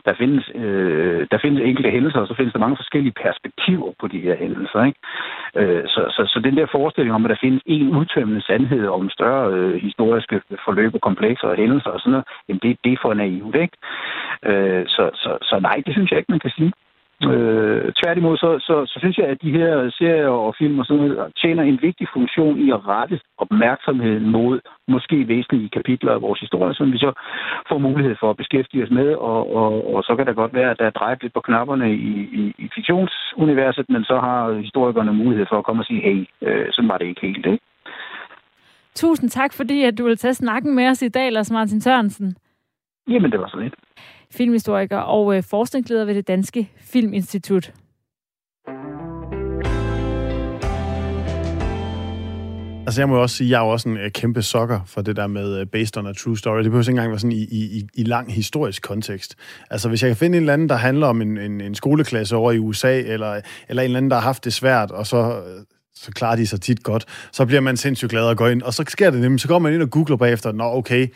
Der 0.05 0.13
findes, 0.13 0.51
øh, 0.55 1.27
der 1.31 1.37
findes 1.41 1.61
enkelte 1.63 1.89
hændelser, 1.89 2.19
og 2.19 2.27
så 2.27 2.35
findes 2.35 2.53
der 2.53 2.59
mange 2.65 2.75
forskellige 2.75 3.19
perspektiver 3.25 3.91
på 3.99 4.07
de 4.07 4.19
her 4.25 4.35
hændelser. 4.35 4.83
Ikke? 4.89 4.99
Øh, 5.59 5.83
så, 5.87 6.01
så, 6.15 6.21
så 6.33 6.39
den 6.43 6.57
der 6.57 6.65
forestilling 6.71 7.15
om, 7.15 7.25
at 7.25 7.29
der 7.29 7.43
findes 7.45 7.63
én 7.69 7.87
udtømmende 7.99 8.41
sandhed 8.41 8.87
om 8.87 9.09
større 9.09 9.53
øh, 9.53 9.75
historiske 9.87 10.41
forløb 10.65 10.93
og 10.95 11.01
komplekser 11.01 11.47
og 11.47 11.55
hændelser 11.55 11.89
og 11.89 11.99
sådan 11.99 12.11
noget, 12.11 12.27
jamen 12.47 12.59
det, 12.63 12.77
det 12.83 12.91
er 12.93 13.01
for 13.01 13.13
naivt. 13.13 13.55
Ikke? 13.55 13.77
Øh, 14.49 14.83
så, 14.87 15.03
så, 15.13 15.37
så 15.41 15.59
nej, 15.61 15.77
det 15.85 15.93
synes 15.93 16.11
jeg 16.11 16.17
ikke, 16.19 16.31
man 16.31 16.45
kan 16.45 16.55
sige. 16.57 16.73
Øh, 17.31 17.93
tværtimod, 17.99 18.37
så, 18.37 18.49
så, 18.67 18.75
så 18.91 18.95
synes 18.99 19.17
jeg, 19.17 19.27
at 19.27 19.41
de 19.41 19.51
her 19.51 19.89
serier 19.97 20.27
og 20.27 20.55
film 20.59 20.79
og 20.79 20.85
sådan 20.85 21.03
noget 21.03 21.33
tjener 21.41 21.63
en 21.63 21.79
vigtig 21.81 22.07
funktion 22.13 22.57
i 22.65 22.71
at 22.71 22.87
rette 22.87 23.19
opmærksomheden 23.37 24.29
mod 24.29 24.59
måske 24.87 25.27
væsentlige 25.27 25.69
kapitler 25.69 26.11
af 26.13 26.21
vores 26.21 26.39
historie, 26.39 26.73
som 26.73 26.91
vi 26.93 26.97
så 26.97 27.11
får 27.69 27.77
mulighed 27.77 28.15
for 28.19 28.29
at 28.29 28.37
beskæftige 28.37 28.83
os 28.83 28.91
med, 28.91 29.09
og, 29.13 29.55
og, 29.55 29.95
og 29.95 30.03
så 30.03 30.15
kan 30.15 30.27
det 30.27 30.35
godt 30.35 30.53
være, 30.53 30.71
at 30.71 30.79
der 30.79 30.85
er 30.85 30.97
drejet 30.99 31.21
lidt 31.21 31.33
på 31.33 31.41
knapperne 31.41 31.93
i, 31.93 32.13
i, 32.39 32.53
i 32.57 32.69
fiktionsuniverset, 32.75 33.85
men 33.89 34.03
så 34.03 34.19
har 34.19 34.51
historikerne 34.53 35.13
mulighed 35.13 35.45
for 35.49 35.57
at 35.57 35.65
komme 35.65 35.81
og 35.81 35.85
sige, 35.85 36.01
hey, 36.01 36.25
øh, 36.41 36.65
sådan 36.71 36.89
var 36.89 36.97
det 36.97 37.05
ikke 37.05 37.21
helt, 37.21 37.45
ikke? 37.45 37.59
Tusind 38.95 39.29
tak, 39.29 39.53
fordi 39.53 39.83
at 39.83 39.97
du 39.97 40.03
vil 40.03 40.17
tage 40.17 40.33
snakken 40.33 40.75
med 40.75 40.87
os 40.87 41.01
i 41.01 41.09
dag, 41.09 41.31
Lars 41.31 41.51
Martin 41.51 41.81
Sørensen. 41.81 42.35
Jamen, 43.07 43.31
det 43.31 43.39
var 43.39 43.47
så 43.47 43.57
lidt. 43.57 43.75
Filmhistoriker 44.33 44.97
og 44.97 45.35
øh, 45.35 45.43
forskningsleder 45.43 46.05
ved 46.05 46.15
det 46.15 46.27
Danske 46.27 46.69
Filminstitut. 46.77 47.73
Altså 52.85 53.01
jeg 53.01 53.09
må 53.09 53.15
også 53.15 53.35
sige, 53.35 53.47
at 53.47 53.51
jeg 53.51 53.59
er 53.59 53.65
jo 53.65 53.69
også 53.69 53.89
en 53.89 53.97
øh, 53.97 54.11
kæmpe 54.11 54.41
sokker 54.41 54.79
for 54.85 55.01
det 55.01 55.15
der 55.15 55.27
med 55.27 55.59
øh, 55.59 55.67
based 55.67 55.97
on 55.97 56.07
a 56.07 56.13
true 56.13 56.37
story. 56.37 56.57
Det 56.57 56.65
behøver 56.65 56.81
ikke 56.81 56.89
engang 56.89 57.09
være 57.09 57.19
sådan 57.19 57.31
i, 57.31 57.43
i, 57.43 57.87
i 57.93 58.03
lang 58.03 58.33
historisk 58.33 58.81
kontekst. 58.81 59.35
Altså 59.69 59.89
hvis 59.89 60.03
jeg 60.03 60.09
kan 60.09 60.17
finde 60.17 60.37
en 60.37 60.43
eller 60.43 60.53
anden, 60.53 60.69
der 60.69 60.75
handler 60.75 61.07
om 61.07 61.21
en, 61.21 61.37
en, 61.37 61.61
en 61.61 61.75
skoleklasse 61.75 62.35
over 62.35 62.51
i 62.51 62.59
USA, 62.59 62.99
eller, 62.99 63.41
eller 63.69 63.83
en 63.83 63.85
eller 63.85 63.97
anden, 63.97 64.11
der 64.11 64.17
har 64.17 64.23
haft 64.23 64.45
det 64.45 64.53
svært, 64.53 64.91
og 64.91 65.07
så, 65.07 65.17
øh, 65.17 65.65
så 65.95 66.11
klarer 66.11 66.35
de 66.35 66.47
sig 66.47 66.61
tit 66.61 66.83
godt, 66.83 67.05
så 67.31 67.45
bliver 67.45 67.61
man 67.61 67.77
sindssygt 67.77 68.11
glad 68.11 68.29
at 68.29 68.37
gå 68.37 68.47
ind. 68.47 68.61
Og 68.61 68.73
så 68.73 68.83
sker 68.87 69.09
det 69.09 69.21
nemlig, 69.21 69.41
så 69.41 69.47
går 69.47 69.59
man 69.59 69.73
ind 69.73 69.81
og 69.81 69.89
googler 69.89 70.17
bagefter, 70.17 70.51
nå 70.51 70.63
okay, 70.63 71.07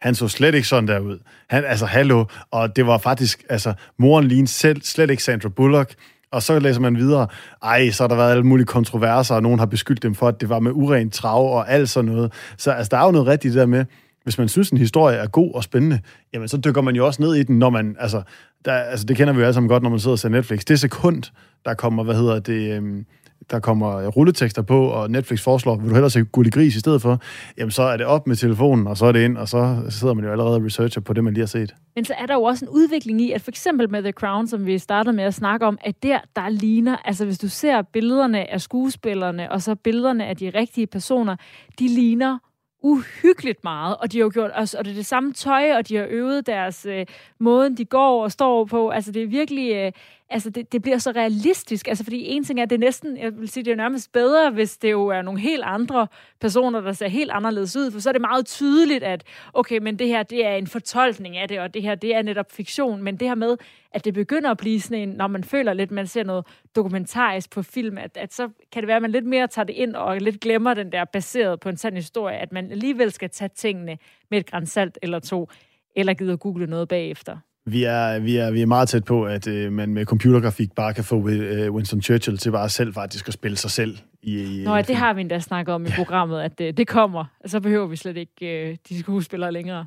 han 0.00 0.14
så 0.14 0.28
slet 0.28 0.54
ikke 0.54 0.68
sådan 0.68 0.88
der 0.88 0.98
ud. 0.98 1.18
Han, 1.50 1.64
altså, 1.64 1.86
hallo. 1.86 2.24
Og 2.50 2.76
det 2.76 2.86
var 2.86 2.98
faktisk, 2.98 3.44
altså, 3.48 3.72
moren 3.98 4.28
lignede 4.28 4.50
selv, 4.50 4.82
slet 4.82 5.10
ikke 5.10 5.22
Sandra 5.22 5.48
Bullock. 5.48 5.94
Og 6.30 6.42
så 6.42 6.58
læser 6.58 6.80
man 6.80 6.96
videre, 6.96 7.26
ej, 7.62 7.90
så 7.90 8.02
har 8.02 8.08
der 8.08 8.16
været 8.16 8.30
alle 8.30 8.44
mulige 8.44 8.66
kontroverser, 8.66 9.34
og 9.34 9.42
nogen 9.42 9.58
har 9.58 9.66
beskyldt 9.66 10.02
dem 10.02 10.14
for, 10.14 10.28
at 10.28 10.40
det 10.40 10.48
var 10.48 10.58
med 10.58 10.72
urent 10.74 11.12
trav 11.12 11.52
og 11.52 11.70
alt 11.70 11.90
sådan 11.90 12.10
noget. 12.10 12.32
Så 12.56 12.70
altså, 12.70 12.88
der 12.90 12.96
er 12.96 13.04
jo 13.04 13.10
noget 13.10 13.26
rigtigt 13.26 13.54
der 13.54 13.66
med, 13.66 13.84
hvis 14.22 14.38
man 14.38 14.48
synes, 14.48 14.70
en 14.70 14.78
historie 14.78 15.16
er 15.16 15.26
god 15.26 15.54
og 15.54 15.64
spændende, 15.64 16.00
jamen 16.34 16.48
så 16.48 16.56
dykker 16.56 16.82
man 16.82 16.96
jo 16.96 17.06
også 17.06 17.22
ned 17.22 17.34
i 17.34 17.42
den, 17.42 17.58
når 17.58 17.70
man, 17.70 17.96
altså, 18.00 18.22
der, 18.64 18.72
altså 18.72 19.06
det 19.06 19.16
kender 19.16 19.32
vi 19.32 19.38
jo 19.38 19.44
alle 19.44 19.54
sammen 19.54 19.68
godt, 19.68 19.82
når 19.82 19.90
man 19.90 19.98
sidder 19.98 20.12
og 20.12 20.18
ser 20.18 20.28
Netflix. 20.28 20.64
Det 20.64 20.80
sekund, 20.80 21.22
der 21.64 21.74
kommer, 21.74 22.04
hvad 22.04 22.14
hedder 22.14 22.38
det, 22.38 22.76
øhm, 22.76 23.06
der 23.50 23.60
kommer 23.60 24.08
rulletekster 24.08 24.62
på, 24.62 24.86
og 24.86 25.10
Netflix 25.10 25.40
foreslår, 25.42 25.76
vil 25.76 25.88
du 25.88 25.94
hellere 25.94 26.10
se 26.10 26.24
Gulli 26.24 26.50
Gris 26.50 26.76
i 26.76 26.80
stedet 26.80 27.02
for, 27.02 27.20
jamen 27.58 27.70
så 27.70 27.82
er 27.82 27.96
det 27.96 28.06
op 28.06 28.26
med 28.26 28.36
telefonen, 28.36 28.86
og 28.86 28.96
så 28.96 29.06
er 29.06 29.12
det 29.12 29.24
ind, 29.24 29.38
og 29.38 29.48
så 29.48 29.82
sidder 29.88 30.14
man 30.14 30.24
jo 30.24 30.30
allerede 30.30 30.56
og 30.56 30.64
researcher 30.64 31.00
på 31.00 31.12
det, 31.12 31.24
man 31.24 31.34
lige 31.34 31.42
har 31.42 31.46
set. 31.46 31.74
Men 31.94 32.04
så 32.04 32.14
er 32.18 32.26
der 32.26 32.34
jo 32.34 32.42
også 32.42 32.64
en 32.64 32.68
udvikling 32.68 33.20
i, 33.20 33.32
at 33.32 33.40
for 33.42 33.50
eksempel 33.50 33.90
med 33.90 34.02
The 34.02 34.12
Crown, 34.12 34.46
som 34.46 34.66
vi 34.66 34.78
startede 34.78 35.16
med 35.16 35.24
at 35.24 35.34
snakke 35.34 35.66
om, 35.66 35.78
at 35.80 36.02
der, 36.02 36.18
der 36.36 36.48
ligner, 36.48 36.96
altså 37.04 37.24
hvis 37.24 37.38
du 37.38 37.48
ser 37.48 37.82
billederne 37.82 38.52
af 38.52 38.60
skuespillerne, 38.60 39.52
og 39.52 39.62
så 39.62 39.74
billederne 39.74 40.26
af 40.26 40.36
de 40.36 40.50
rigtige 40.54 40.86
personer, 40.86 41.36
de 41.78 41.88
ligner 41.88 42.38
uhyggeligt 42.82 43.64
meget, 43.64 43.96
og 43.96 44.12
de 44.12 44.18
har 44.18 44.22
jo 44.24 44.30
gjort, 44.34 44.50
og 44.50 44.84
det 44.84 44.90
er 44.90 44.94
det 44.94 45.06
samme 45.06 45.32
tøj, 45.32 45.72
og 45.76 45.88
de 45.88 45.96
har 45.96 46.06
øvet 46.10 46.46
deres 46.46 46.86
øh, 46.86 47.06
måden, 47.40 47.76
de 47.76 47.84
går 47.84 48.22
og 48.22 48.32
står 48.32 48.64
på. 48.64 48.88
Altså, 48.88 49.12
det 49.12 49.22
er 49.22 49.26
virkelig, 49.26 49.74
øh, 49.74 49.92
altså, 50.30 50.50
det, 50.50 50.72
det 50.72 50.82
bliver 50.82 50.98
så 50.98 51.10
realistisk. 51.10 51.88
Altså, 51.88 52.04
fordi 52.04 52.26
en 52.26 52.44
ting 52.44 52.60
er, 52.60 52.64
det 52.64 52.74
er 52.76 52.80
næsten, 52.80 53.16
jeg 53.16 53.38
vil 53.38 53.48
sige, 53.48 53.64
det 53.64 53.70
er 53.70 53.76
nærmest 53.76 54.12
bedre, 54.12 54.50
hvis 54.50 54.76
det 54.76 54.90
jo 54.90 55.06
er 55.06 55.22
nogle 55.22 55.40
helt 55.40 55.62
andre 55.64 56.06
personer, 56.40 56.80
der 56.80 56.92
ser 56.92 57.08
helt 57.08 57.30
anderledes 57.30 57.76
ud, 57.76 57.90
for 57.90 58.00
så 58.00 58.10
er 58.10 58.12
det 58.12 58.20
meget 58.20 58.46
tydeligt, 58.46 59.04
at 59.04 59.24
okay, 59.52 59.78
men 59.78 59.98
det 59.98 60.08
her, 60.08 60.22
det 60.22 60.46
er 60.46 60.54
en 60.54 60.66
fortolkning 60.66 61.36
af 61.36 61.48
det, 61.48 61.60
og 61.60 61.74
det 61.74 61.82
her, 61.82 61.94
det 61.94 62.14
er 62.14 62.22
netop 62.22 62.52
fiktion, 62.52 63.02
men 63.02 63.16
det 63.16 63.28
her 63.28 63.34
med, 63.34 63.56
at 63.92 64.04
det 64.04 64.14
begynder 64.14 64.50
at 64.50 64.56
blive 64.56 64.80
sådan 64.80 65.08
en, 65.08 65.14
når 65.14 65.26
man 65.26 65.44
føler 65.44 65.72
lidt, 65.72 65.90
man 65.90 66.06
ser 66.06 66.24
noget 66.24 66.46
dokumentarisk 66.76 67.50
på 67.50 67.62
film, 67.62 67.98
at, 67.98 68.16
at 68.16 68.34
så 68.34 68.48
kan 68.72 68.82
det 68.82 68.86
være, 68.86 68.96
at 68.96 69.02
man 69.02 69.10
lidt 69.10 69.26
mere 69.26 69.46
tager 69.46 69.66
det 69.66 69.74
ind 69.74 69.94
og 69.94 70.16
lidt 70.16 70.40
glemmer 70.40 70.74
den 70.74 70.92
der 70.92 71.04
baseret 71.04 71.60
på 71.60 71.68
en 71.68 71.76
sand 71.76 71.94
historie, 71.94 72.36
at 72.36 72.52
man 72.52 72.70
alligevel 72.70 73.12
skal 73.12 73.30
tage 73.30 73.50
tingene 73.56 73.98
med 74.30 74.38
et 74.38 74.50
grænsalt 74.50 74.98
eller 75.02 75.18
to, 75.18 75.48
eller 75.96 76.14
gider 76.14 76.36
google 76.36 76.66
noget 76.66 76.88
bagefter. 76.88 77.36
Vi 77.70 77.84
er, 77.84 78.18
vi 78.18 78.36
er, 78.36 78.50
vi 78.50 78.62
er 78.62 78.66
meget 78.66 78.88
tæt 78.88 79.04
på, 79.04 79.24
at 79.24 79.46
øh, 79.46 79.72
man 79.72 79.94
med 79.94 80.04
computergrafik 80.04 80.72
bare 80.74 80.94
kan 80.94 81.04
få 81.04 81.28
øh, 81.28 81.72
Winston 81.72 82.02
Churchill 82.02 82.38
til 82.38 82.50
bare 82.52 82.68
selv 82.68 82.94
faktisk 82.94 83.28
at 83.28 83.34
spille 83.34 83.56
sig 83.56 83.70
selv. 83.70 83.98
I, 84.22 84.60
i 84.60 84.64
Nå 84.64 84.74
ja, 84.74 84.82
det 84.82 84.96
har 84.96 85.12
vi 85.12 85.20
endda 85.20 85.40
snakket 85.40 85.74
om 85.74 85.86
i 85.86 85.88
programmet, 85.96 86.40
at 86.40 86.60
øh, 86.60 86.72
det 86.72 86.88
kommer. 86.88 87.24
Så 87.46 87.60
behøver 87.60 87.86
vi 87.86 87.96
slet 87.96 88.16
ikke 88.16 88.68
øh, 88.70 88.76
de 88.88 89.00
skuespillere 89.00 89.52
længere. 89.52 89.86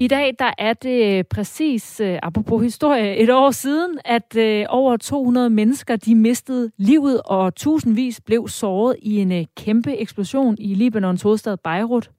I 0.00 0.08
dag 0.08 0.34
der 0.38 0.50
er 0.58 0.72
det 0.72 1.18
øh, 1.18 1.24
præcis, 1.24 2.00
øh, 2.00 2.18
apropos 2.22 2.62
historie, 2.62 3.16
et 3.16 3.30
år 3.30 3.50
siden, 3.50 3.98
at 4.04 4.36
øh, 4.36 4.66
over 4.68 4.96
200 4.96 5.50
mennesker 5.50 5.96
de 5.96 6.14
mistede 6.14 6.70
livet, 6.76 7.20
og 7.24 7.54
tusindvis 7.54 8.20
blev 8.20 8.48
såret 8.48 8.96
i 9.02 9.16
en 9.16 9.46
kæmpe 9.56 9.96
eksplosion 9.96 10.56
i 10.58 10.74
Libanons 10.74 11.22
hovedstad 11.22 11.56
Beirut. 11.56 12.10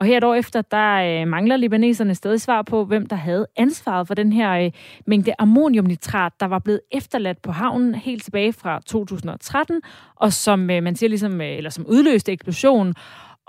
Og 0.00 0.06
her 0.06 0.16
et 0.16 0.24
år 0.24 0.34
efter, 0.34 0.62
der 0.62 1.24
mangler 1.24 1.56
libaneserne 1.56 2.14
stadig 2.14 2.40
svar 2.40 2.62
på, 2.62 2.84
hvem 2.84 3.06
der 3.06 3.16
havde 3.16 3.46
ansvaret 3.56 4.06
for 4.06 4.14
den 4.14 4.32
her 4.32 4.70
mængde 5.06 5.34
ammoniumnitrat, 5.38 6.32
der 6.40 6.46
var 6.46 6.58
blevet 6.58 6.80
efterladt 6.92 7.42
på 7.42 7.52
havnen 7.52 7.94
helt 7.94 8.24
tilbage 8.24 8.52
fra 8.52 8.80
2013, 8.86 9.80
og 10.16 10.32
som 10.32 10.58
man 10.58 10.96
siger 10.96 11.08
ligesom, 11.08 11.40
eller 11.40 11.70
som 11.70 11.86
udløste 11.86 12.32
eksplosionen. 12.32 12.94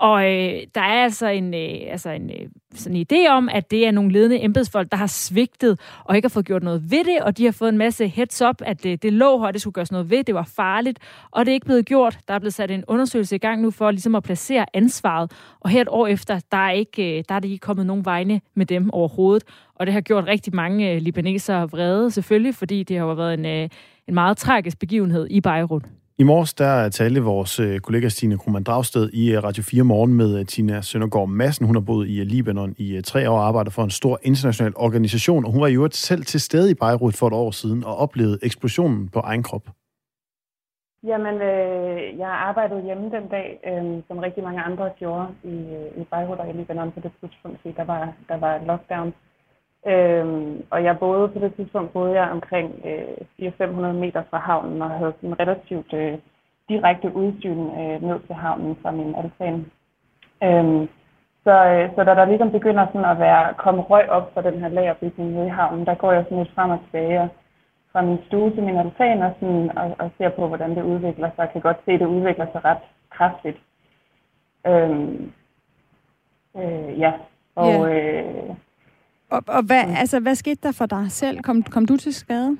Og 0.02 0.24
øh, 0.24 0.60
der 0.74 0.80
er 0.80 1.04
altså 1.04 1.26
en, 1.26 1.54
øh, 1.54 1.92
altså 1.92 2.10
en 2.10 2.30
øh, 2.30 2.48
sådan 2.74 2.96
en 2.96 3.06
idé 3.12 3.28
om, 3.28 3.48
at 3.48 3.70
det 3.70 3.86
er 3.86 3.90
nogle 3.90 4.12
ledende 4.12 4.44
embedsfolk, 4.44 4.90
der 4.90 4.96
har 4.96 5.06
svigtet 5.06 5.80
og 6.04 6.16
ikke 6.16 6.26
har 6.26 6.30
fået 6.30 6.46
gjort 6.46 6.62
noget 6.62 6.90
ved 6.90 7.04
det, 7.04 7.20
og 7.20 7.38
de 7.38 7.44
har 7.44 7.52
fået 7.52 7.68
en 7.68 7.78
masse 7.78 8.08
heads 8.08 8.42
up, 8.42 8.56
at 8.60 8.82
det, 8.82 9.02
det 9.02 9.12
lå 9.12 9.40
her, 9.40 9.50
det 9.50 9.60
skulle 9.60 9.74
gøres 9.74 9.92
noget 9.92 10.10
ved, 10.10 10.24
det 10.24 10.34
var 10.34 10.50
farligt, 10.56 10.98
og 11.30 11.46
det 11.46 11.52
er 11.52 11.54
ikke 11.54 11.66
blevet 11.66 11.86
gjort. 11.86 12.18
Der 12.28 12.34
er 12.34 12.38
blevet 12.38 12.54
sat 12.54 12.70
en 12.70 12.84
undersøgelse 12.88 13.36
i 13.36 13.38
gang 13.38 13.62
nu 13.62 13.70
for 13.70 13.90
ligesom 13.90 14.14
at 14.14 14.22
placere 14.22 14.66
ansvaret, 14.74 15.32
og 15.60 15.70
her 15.70 15.80
et 15.80 15.88
år 15.90 16.06
efter, 16.06 16.40
der 16.52 16.58
er, 16.58 16.70
ikke, 16.70 17.18
øh, 17.18 17.24
der 17.28 17.34
er 17.34 17.40
det 17.40 17.48
ikke 17.48 17.62
kommet 17.62 17.86
nogen 17.86 18.04
vegne 18.04 18.40
med 18.54 18.66
dem 18.66 18.90
overhovedet, 18.90 19.44
og 19.74 19.86
det 19.86 19.92
har 19.92 20.00
gjort 20.00 20.26
rigtig 20.26 20.54
mange 20.54 20.92
øh, 20.92 21.02
libanesere 21.02 21.70
vrede, 21.70 22.10
selvfølgelig, 22.10 22.54
fordi 22.54 22.82
det 22.82 22.98
har 22.98 23.06
jo 23.06 23.12
været 23.12 23.34
en, 23.34 23.46
øh, 23.46 23.68
en 24.08 24.14
meget 24.14 24.36
tragisk 24.36 24.78
begivenhed 24.78 25.26
i 25.30 25.40
Beirut. 25.40 25.84
I 26.18 26.24
morges 26.24 26.54
der 26.54 26.88
talte 26.88 27.22
vores 27.22 27.60
øh, 27.60 27.80
kollega 27.80 28.08
Stine 28.08 28.38
Krummernd 28.38 28.64
Dragsted 28.64 29.10
i 29.12 29.32
øh, 29.34 29.44
Radio 29.44 29.62
4 29.62 29.82
Morgen 29.82 30.14
med 30.14 30.38
øh, 30.38 30.46
Tina 30.46 30.80
Søndergaard 30.80 31.28
Madsen. 31.28 31.66
Hun 31.66 31.76
har 31.76 31.80
boet 31.80 32.08
i 32.08 32.24
Libanon 32.24 32.74
i 32.78 33.00
tre 33.04 33.30
år 33.30 33.38
og 33.38 33.46
arbejder 33.46 33.70
for 33.70 33.82
en 33.82 33.90
stor 33.90 34.18
international 34.22 34.72
organisation, 34.76 35.44
og 35.44 35.52
hun 35.52 35.60
var 35.60 35.68
jo 35.68 35.88
selv 35.92 36.22
til 36.24 36.40
stede 36.40 36.70
i 36.70 36.74
Beirut 36.74 37.14
for 37.14 37.26
et 37.26 37.32
år 37.32 37.50
siden 37.50 37.84
og 37.84 37.96
oplevede 37.96 38.38
eksplosionen 38.42 39.08
på 39.08 39.18
egen 39.18 39.42
krop. 39.42 39.66
Jamen, 41.04 41.34
øh, 41.34 42.18
jeg 42.18 42.32
arbejdede 42.48 42.82
hjemme 42.82 43.04
den 43.04 43.26
dag, 43.36 43.48
øh, 43.70 44.02
som 44.08 44.18
rigtig 44.18 44.42
mange 44.44 44.62
andre 44.62 44.90
gjorde 44.98 45.26
i, 45.44 45.56
i 46.00 46.04
Beirut 46.10 46.38
og 46.38 46.48
i 46.48 46.52
Libanon 46.52 46.92
på 46.92 47.00
det 47.00 47.12
tidspunkt, 47.20 47.60
fordi 47.60 47.74
der 47.76 47.84
var, 47.84 48.12
der 48.28 48.36
var 48.36 48.64
lockdown. 48.66 49.12
Øhm, 49.86 50.64
og 50.70 50.84
jeg 50.84 50.98
boede 50.98 51.28
på 51.28 51.38
det 51.38 51.54
tidspunkt 51.54 51.92
boede 51.92 52.12
jeg 52.20 52.30
omkring 52.30 52.82
øh, 52.84 53.48
400-500 53.48 53.92
meter 53.92 54.22
fra 54.30 54.38
havnen 54.38 54.82
og 54.82 54.90
havde 54.90 55.12
sådan 55.20 55.40
relativt 55.40 55.92
øh, 55.92 56.18
direkte 56.68 57.14
udsyn 57.14 57.60
øh, 57.80 58.02
ned 58.02 58.20
til 58.26 58.34
havnen 58.34 58.76
fra 58.82 58.90
min 58.90 59.14
altan. 59.14 59.66
Øhm, 60.42 60.88
så, 61.44 61.54
øh, 61.66 61.94
så 61.94 62.04
da 62.04 62.14
der 62.14 62.24
ligesom 62.24 62.50
begynder 62.50 62.86
sådan 62.86 63.10
at 63.10 63.18
være 63.18 63.54
komme 63.54 63.82
røg 63.82 64.08
op 64.08 64.34
fra 64.34 64.42
den 64.42 64.60
her 64.60 64.68
lagerbygning 64.68 65.30
nede 65.30 65.46
i 65.46 65.56
havnen, 65.58 65.86
der 65.86 65.94
går 65.94 66.12
jeg 66.12 66.24
sådan 66.24 66.38
lidt 66.38 66.54
frem 66.54 66.70
og 66.70 66.80
tilbage 66.84 67.30
fra 67.92 68.02
min 68.02 68.18
stue 68.26 68.50
til 68.54 68.62
min 68.62 68.76
altan 68.76 69.22
og, 69.22 69.32
sådan, 69.40 69.78
og, 69.78 69.96
og 69.98 70.10
ser 70.18 70.28
på, 70.28 70.48
hvordan 70.48 70.70
det 70.76 70.82
udvikler 70.82 71.28
sig. 71.28 71.38
Jeg 71.38 71.50
kan 71.52 71.60
godt 71.60 71.80
se, 71.84 71.92
at 71.92 72.00
det 72.00 72.06
udvikler 72.06 72.46
sig 72.52 72.64
ret 72.64 72.84
kraftigt. 73.10 73.58
Øhm, 74.66 75.32
øh, 76.56 77.00
ja, 77.00 77.12
og... 77.56 77.88
Yeah. 77.88 78.48
Øh, 78.48 78.54
og, 79.34 79.42
og 79.56 79.62
hvad, 79.68 79.82
altså, 80.02 80.20
hvad 80.20 80.34
skete 80.34 80.60
der 80.62 80.72
for 80.72 80.86
dig 80.86 81.04
selv? 81.10 81.36
Kom, 81.46 81.62
kom 81.62 81.86
du 81.86 81.96
til 81.96 82.14
skade? 82.14 82.50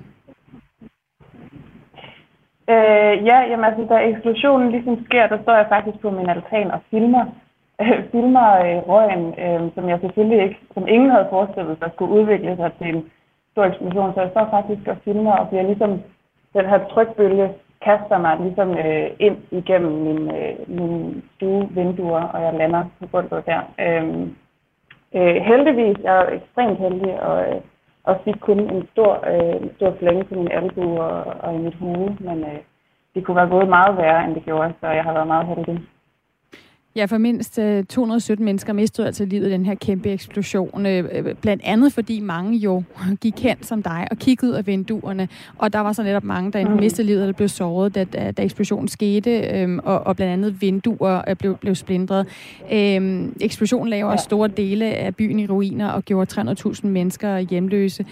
Øh, 2.72 3.14
ja, 3.28 3.38
jamen 3.50 3.64
altså, 3.64 3.82
da 3.90 3.96
eksplosionen 4.10 4.70
ligesom 4.70 5.04
sker, 5.04 5.26
der 5.26 5.42
står 5.42 5.56
jeg 5.56 5.66
faktisk 5.68 5.98
på 6.02 6.10
min 6.10 6.28
altan 6.28 6.70
og 6.70 6.80
filmer, 6.90 7.24
øh, 7.80 8.10
filmer 8.12 8.48
øh, 8.66 8.78
røgen, 8.90 9.24
øh, 9.44 9.70
som 9.74 9.88
jeg 9.88 9.98
selvfølgelig 10.00 10.42
ikke, 10.44 10.58
som 10.74 10.88
ingen 10.88 11.10
havde 11.10 11.26
forestillet 11.30 11.78
sig, 11.78 11.90
skulle 11.94 12.14
udvikle 12.18 12.56
sig 12.56 12.70
til 12.78 12.88
en 12.94 13.02
stor 13.52 13.64
eksplosion. 13.64 14.14
Så 14.14 14.20
jeg 14.20 14.30
står 14.30 14.48
faktisk 14.50 14.88
og 14.88 14.96
filmer 15.04 15.32
og 15.32 15.48
bliver 15.48 15.62
ligesom, 15.62 16.00
den 16.54 16.66
her 16.70 16.80
trykbølge 16.92 17.48
kaster 17.84 18.18
mig 18.18 18.34
ligesom 18.40 18.70
øh, 18.84 19.10
ind 19.18 19.36
igennem 19.50 19.92
min, 20.06 20.20
øh, 20.38 20.54
min 20.78 21.22
stuevinduer, 21.34 22.22
og 22.34 22.42
jeg 22.42 22.54
lander 22.54 22.84
på 23.00 23.06
gulvet 23.12 23.46
der. 23.46 23.60
Øh, 23.84 24.28
Øh, 25.14 25.36
heldigvis, 25.50 25.96
jeg 26.02 26.16
er 26.22 26.30
ekstremt 26.30 26.78
heldig, 26.78 27.22
og, 27.22 27.48
øh, 27.48 27.60
og 28.04 28.20
fik 28.24 28.34
kun 28.40 28.60
en 28.60 28.88
stor, 28.92 29.12
øh, 29.32 29.62
en 29.62 29.70
stor 29.76 29.94
flænge 29.98 30.24
på 30.24 30.34
min 30.34 30.50
albu 30.50 30.96
og, 30.98 31.24
og 31.40 31.54
i 31.54 31.58
mit 31.58 31.74
hoved, 31.74 32.10
men 32.20 32.44
øh, 32.44 32.60
det 33.14 33.24
kunne 33.24 33.36
være 33.36 33.48
gået 33.48 33.68
meget 33.68 33.96
værre, 33.96 34.24
end 34.24 34.34
det 34.34 34.44
gjorde, 34.44 34.72
så 34.80 34.86
jeg 34.86 35.04
har 35.04 35.12
været 35.12 35.26
meget 35.26 35.46
heldig. 35.46 35.80
Ja, 36.96 37.04
for 37.04 37.18
mindst 37.18 37.58
217 37.88 38.44
mennesker 38.44 38.72
mistede 38.72 39.06
altså 39.06 39.24
livet 39.24 39.46
i 39.48 39.50
den 39.50 39.66
her 39.66 39.74
kæmpe 39.74 40.10
eksplosion. 40.10 40.86
Blandt 41.40 41.62
andet 41.64 41.92
fordi 41.92 42.20
mange 42.20 42.58
jo 42.58 42.82
gik 43.20 43.40
hen 43.40 43.56
som 43.62 43.82
dig 43.82 44.08
og 44.10 44.18
kiggede 44.18 44.52
ud 44.52 44.56
af 44.56 44.66
vinduerne. 44.66 45.28
Og 45.58 45.72
der 45.72 45.78
var 45.78 45.92
så 45.92 46.02
netop 46.02 46.24
mange, 46.24 46.52
der 46.52 46.58
enten 46.58 46.74
mm. 46.74 46.80
mistede 46.80 47.06
livet 47.06 47.20
eller 47.20 47.32
blev 47.32 47.48
såret, 47.48 47.94
da, 47.94 48.04
da, 48.04 48.30
da 48.30 48.42
eksplosionen 48.42 48.88
skete. 48.88 49.30
Øhm, 49.30 49.78
og, 49.78 50.00
og 50.00 50.16
blandt 50.16 50.32
andet 50.32 50.62
vinduer 50.62 51.34
blev, 51.34 51.56
blev 51.56 51.74
splindret. 51.74 52.26
Øhm, 52.72 53.36
eksplosionen 53.40 53.88
lavede 53.88 54.10
ja. 54.10 54.16
store 54.16 54.48
dele 54.48 54.84
af 54.84 55.16
byen 55.16 55.38
i 55.38 55.46
ruiner 55.46 55.88
og 55.88 56.04
gjorde 56.04 56.40
300.000 56.40 56.86
mennesker 56.86 57.38
hjemløse. 57.38 58.06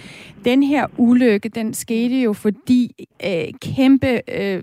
Den 0.45 0.63
her 0.63 0.87
ulykke, 0.97 1.49
den 1.49 1.75
skete 1.75 2.23
jo 2.23 2.33
fordi 2.33 3.09
øh, 3.25 3.53
kæmpe 3.61 4.21
øh, 4.41 4.63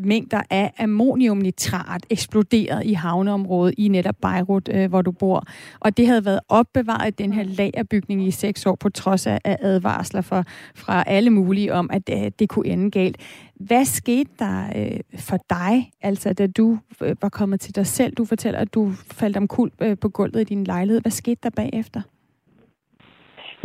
mængder 0.00 0.42
af 0.50 0.72
ammoniumnitrat 0.78 2.06
eksploderet 2.10 2.84
i 2.84 2.92
havneområdet 2.92 3.74
i 3.78 3.88
netop 3.88 4.14
Beirut, 4.22 4.68
øh, 4.72 4.90
hvor 4.90 5.02
du 5.02 5.12
bor. 5.12 5.42
Og 5.80 5.96
det 5.96 6.06
havde 6.06 6.24
været 6.24 6.40
opbevaret 6.48 7.08
i 7.08 7.22
den 7.22 7.32
her 7.32 7.44
lagerbygning 7.44 8.26
i 8.26 8.30
seks 8.30 8.66
år, 8.66 8.76
på 8.80 8.88
trods 8.88 9.26
af 9.26 9.38
advarsler 9.44 10.20
fra, 10.20 10.42
fra 10.76 11.04
alle 11.06 11.30
mulige 11.30 11.74
om, 11.74 11.90
at 11.92 12.02
øh, 12.12 12.30
det 12.38 12.48
kunne 12.48 12.66
ende 12.66 12.90
galt. 12.90 13.16
Hvad 13.54 13.84
skete 13.84 14.30
der 14.38 14.64
øh, 14.76 15.00
for 15.18 15.38
dig, 15.50 15.90
altså 16.02 16.32
da 16.32 16.46
du 16.46 16.78
øh, 17.02 17.16
var 17.22 17.28
kommet 17.28 17.60
til 17.60 17.74
dig 17.74 17.86
selv? 17.86 18.14
Du 18.14 18.24
fortæller, 18.24 18.60
at 18.60 18.74
du 18.74 18.90
faldt 19.18 19.36
om 19.36 19.48
kul 19.48 19.70
øh, 19.82 19.96
på 20.00 20.08
gulvet 20.08 20.40
i 20.40 20.44
din 20.44 20.64
lejlighed. 20.64 21.00
Hvad 21.00 21.10
skete 21.10 21.40
der 21.42 21.50
bagefter? 21.56 22.00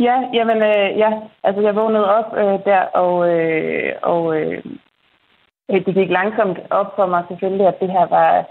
Ja, 0.00 0.16
jamen, 0.34 0.56
øh, 0.56 0.98
ja, 0.98 1.10
altså 1.44 1.60
jeg 1.62 1.74
vågnede 1.76 2.14
op 2.18 2.36
øh, 2.36 2.64
der, 2.64 2.80
og, 2.80 3.28
øh, 3.28 3.92
og 4.02 4.40
øh, 4.40 4.64
Øh, 5.70 5.86
det 5.86 5.94
gik 5.94 6.10
langsomt 6.10 6.58
op 6.70 6.96
for 6.96 7.06
mig 7.06 7.24
selvfølgelig, 7.28 7.66
at 7.66 7.80
det 7.80 7.90
her 7.90 8.06
var, 8.06 8.44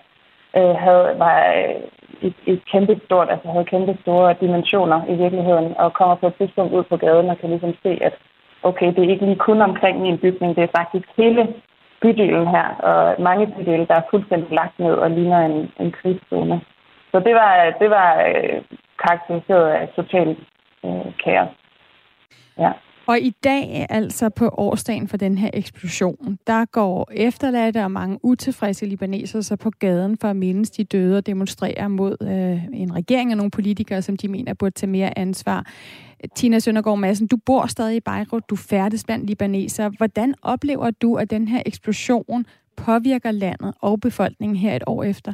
øh, 0.58 0.76
havde, 0.84 1.16
var 1.18 1.40
øh, 1.58 1.76
et, 2.22 2.34
et 2.46 2.62
kæmpe 2.72 3.00
stort, 3.06 3.30
altså 3.30 3.48
havde 3.48 3.66
kæmpe 3.66 3.98
store 4.02 4.36
dimensioner 4.42 5.00
i 5.10 5.16
virkeligheden, 5.24 5.78
og 5.78 5.94
kommer 5.94 6.16
på 6.16 6.28
et 6.28 6.36
tidspunkt 6.36 6.74
ud 6.74 6.84
på 6.84 6.98
gaden 6.98 7.30
og 7.30 7.38
kan 7.38 7.50
ligesom 7.50 7.74
se, 7.84 7.98
at 8.02 8.14
okay, 8.64 8.88
det 8.96 9.00
er 9.00 9.10
ikke 9.10 9.26
lige 9.26 9.46
kun 9.50 9.62
omkring 9.62 10.02
min 10.02 10.18
bygning, 10.18 10.56
det 10.56 10.64
er 10.64 10.78
faktisk 10.80 11.08
hele 11.18 11.48
bydelen 12.02 12.48
her, 12.48 12.68
og 12.90 13.22
mange 13.22 13.48
bydele, 13.48 13.86
der 13.88 13.96
er 13.96 14.10
fuldstændig 14.10 14.52
lagt 14.52 14.80
ned 14.80 14.94
og 14.94 15.12
ligner 15.12 15.46
en, 15.46 15.72
en 15.80 15.92
krigszone. 15.92 16.62
Så 17.12 17.20
det 17.20 17.36
var, 17.36 17.76
det 17.80 17.90
var 17.90 18.24
øh, 18.28 18.62
karakteriseret 19.04 19.70
af 19.70 19.90
total 19.96 20.38
øh, 20.86 21.12
kaos. 21.24 21.50
Ja. 22.58 22.72
Og 23.08 23.20
i 23.20 23.30
dag, 23.30 23.86
altså 23.90 24.30
på 24.30 24.50
årsdagen 24.50 25.08
for 25.08 25.18
den 25.18 25.38
her 25.38 25.50
eksplosion, 25.54 26.38
der 26.48 26.66
går 26.66 27.12
efterladte 27.12 27.84
og 27.84 27.92
mange 27.92 28.20
utilfredse 28.24 28.86
libanesere 28.86 29.44
så 29.44 29.56
på 29.56 29.70
gaden 29.70 30.18
for 30.18 30.28
at 30.28 30.36
mindes 30.36 30.70
de 30.70 30.84
døde 30.84 31.18
og 31.18 31.26
demonstrere 31.26 31.90
mod 31.90 32.18
øh, 32.22 32.80
en 32.82 32.96
regering 32.96 33.32
og 33.32 33.38
nogle 33.38 33.52
politikere, 33.52 34.02
som 34.02 34.18
de 34.18 34.28
mener 34.28 34.54
burde 34.54 34.76
tage 34.76 34.90
mere 34.90 35.18
ansvar. 35.18 35.66
Tina 36.36 36.60
Søndergaard 36.60 37.00
Madsen, 37.00 37.28
du 37.28 37.38
bor 37.46 37.66
stadig 37.66 37.96
i 37.96 38.00
Beirut, 38.00 38.50
du 38.50 38.56
færdes 38.56 39.04
blandt 39.04 39.28
libanesere. 39.28 39.92
Hvordan 39.98 40.34
oplever 40.42 40.92
du, 40.92 41.16
at 41.16 41.30
den 41.30 41.48
her 41.48 41.62
eksplosion 41.66 42.46
påvirker 42.78 43.32
landet 43.32 43.74
og 43.82 44.00
befolkningen 44.00 44.56
her 44.56 44.76
et 44.76 44.84
år 44.88 45.04
efter? 45.04 45.34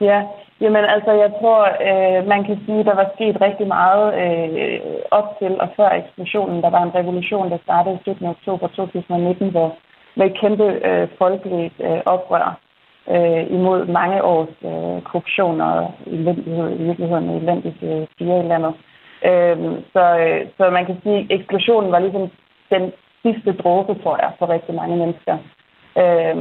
Ja, 0.00 0.26
jamen 0.60 0.84
altså, 0.84 1.12
jeg 1.12 1.30
tror, 1.40 1.60
øh, 1.88 2.26
man 2.26 2.44
kan 2.44 2.58
sige, 2.66 2.84
der 2.84 2.94
var 2.94 3.10
sket 3.14 3.40
rigtig 3.40 3.66
meget 3.66 4.06
øh, 4.22 4.80
op 5.10 5.38
til 5.38 5.60
og 5.60 5.68
før 5.76 5.90
eksplosionen. 5.90 6.62
Der 6.62 6.70
var 6.70 6.82
en 6.82 6.94
revolution, 6.94 7.50
der 7.50 7.58
startede 7.64 7.94
i 7.94 8.02
17. 8.02 8.26
oktober 8.26 8.66
2019, 8.68 9.50
hvor 9.50 9.76
med 10.14 10.26
et 10.26 10.38
kæmpe 10.40 10.64
øh, 10.64 11.08
folkeligt 11.18 11.74
øh, 11.80 12.00
oprør 12.04 12.58
øh, 13.10 13.52
imod 13.56 13.86
mange 13.86 14.24
års 14.24 14.56
øh, 14.64 15.02
korruption 15.02 15.60
og 15.60 15.94
elendighed, 16.06 16.80
i 16.80 16.82
virkeligheden 16.82 17.30
elendigt 17.30 17.82
øh, 17.82 18.06
styre 18.12 18.44
i 18.44 18.48
landet. 18.48 18.74
Øh, 19.24 19.58
så, 19.92 20.04
øh, 20.18 20.46
så 20.56 20.70
man 20.70 20.86
kan 20.86 20.98
sige, 21.02 21.18
at 21.18 21.26
eksplosionen 21.30 21.92
var 21.92 21.98
ligesom 21.98 22.30
den 22.70 22.92
sidste 23.22 23.52
dråbe, 23.52 24.02
tror 24.02 24.16
jeg, 24.16 24.32
for 24.38 24.48
rigtig 24.48 24.74
mange 24.74 24.96
mennesker. 24.96 25.36
Øh, 26.02 26.36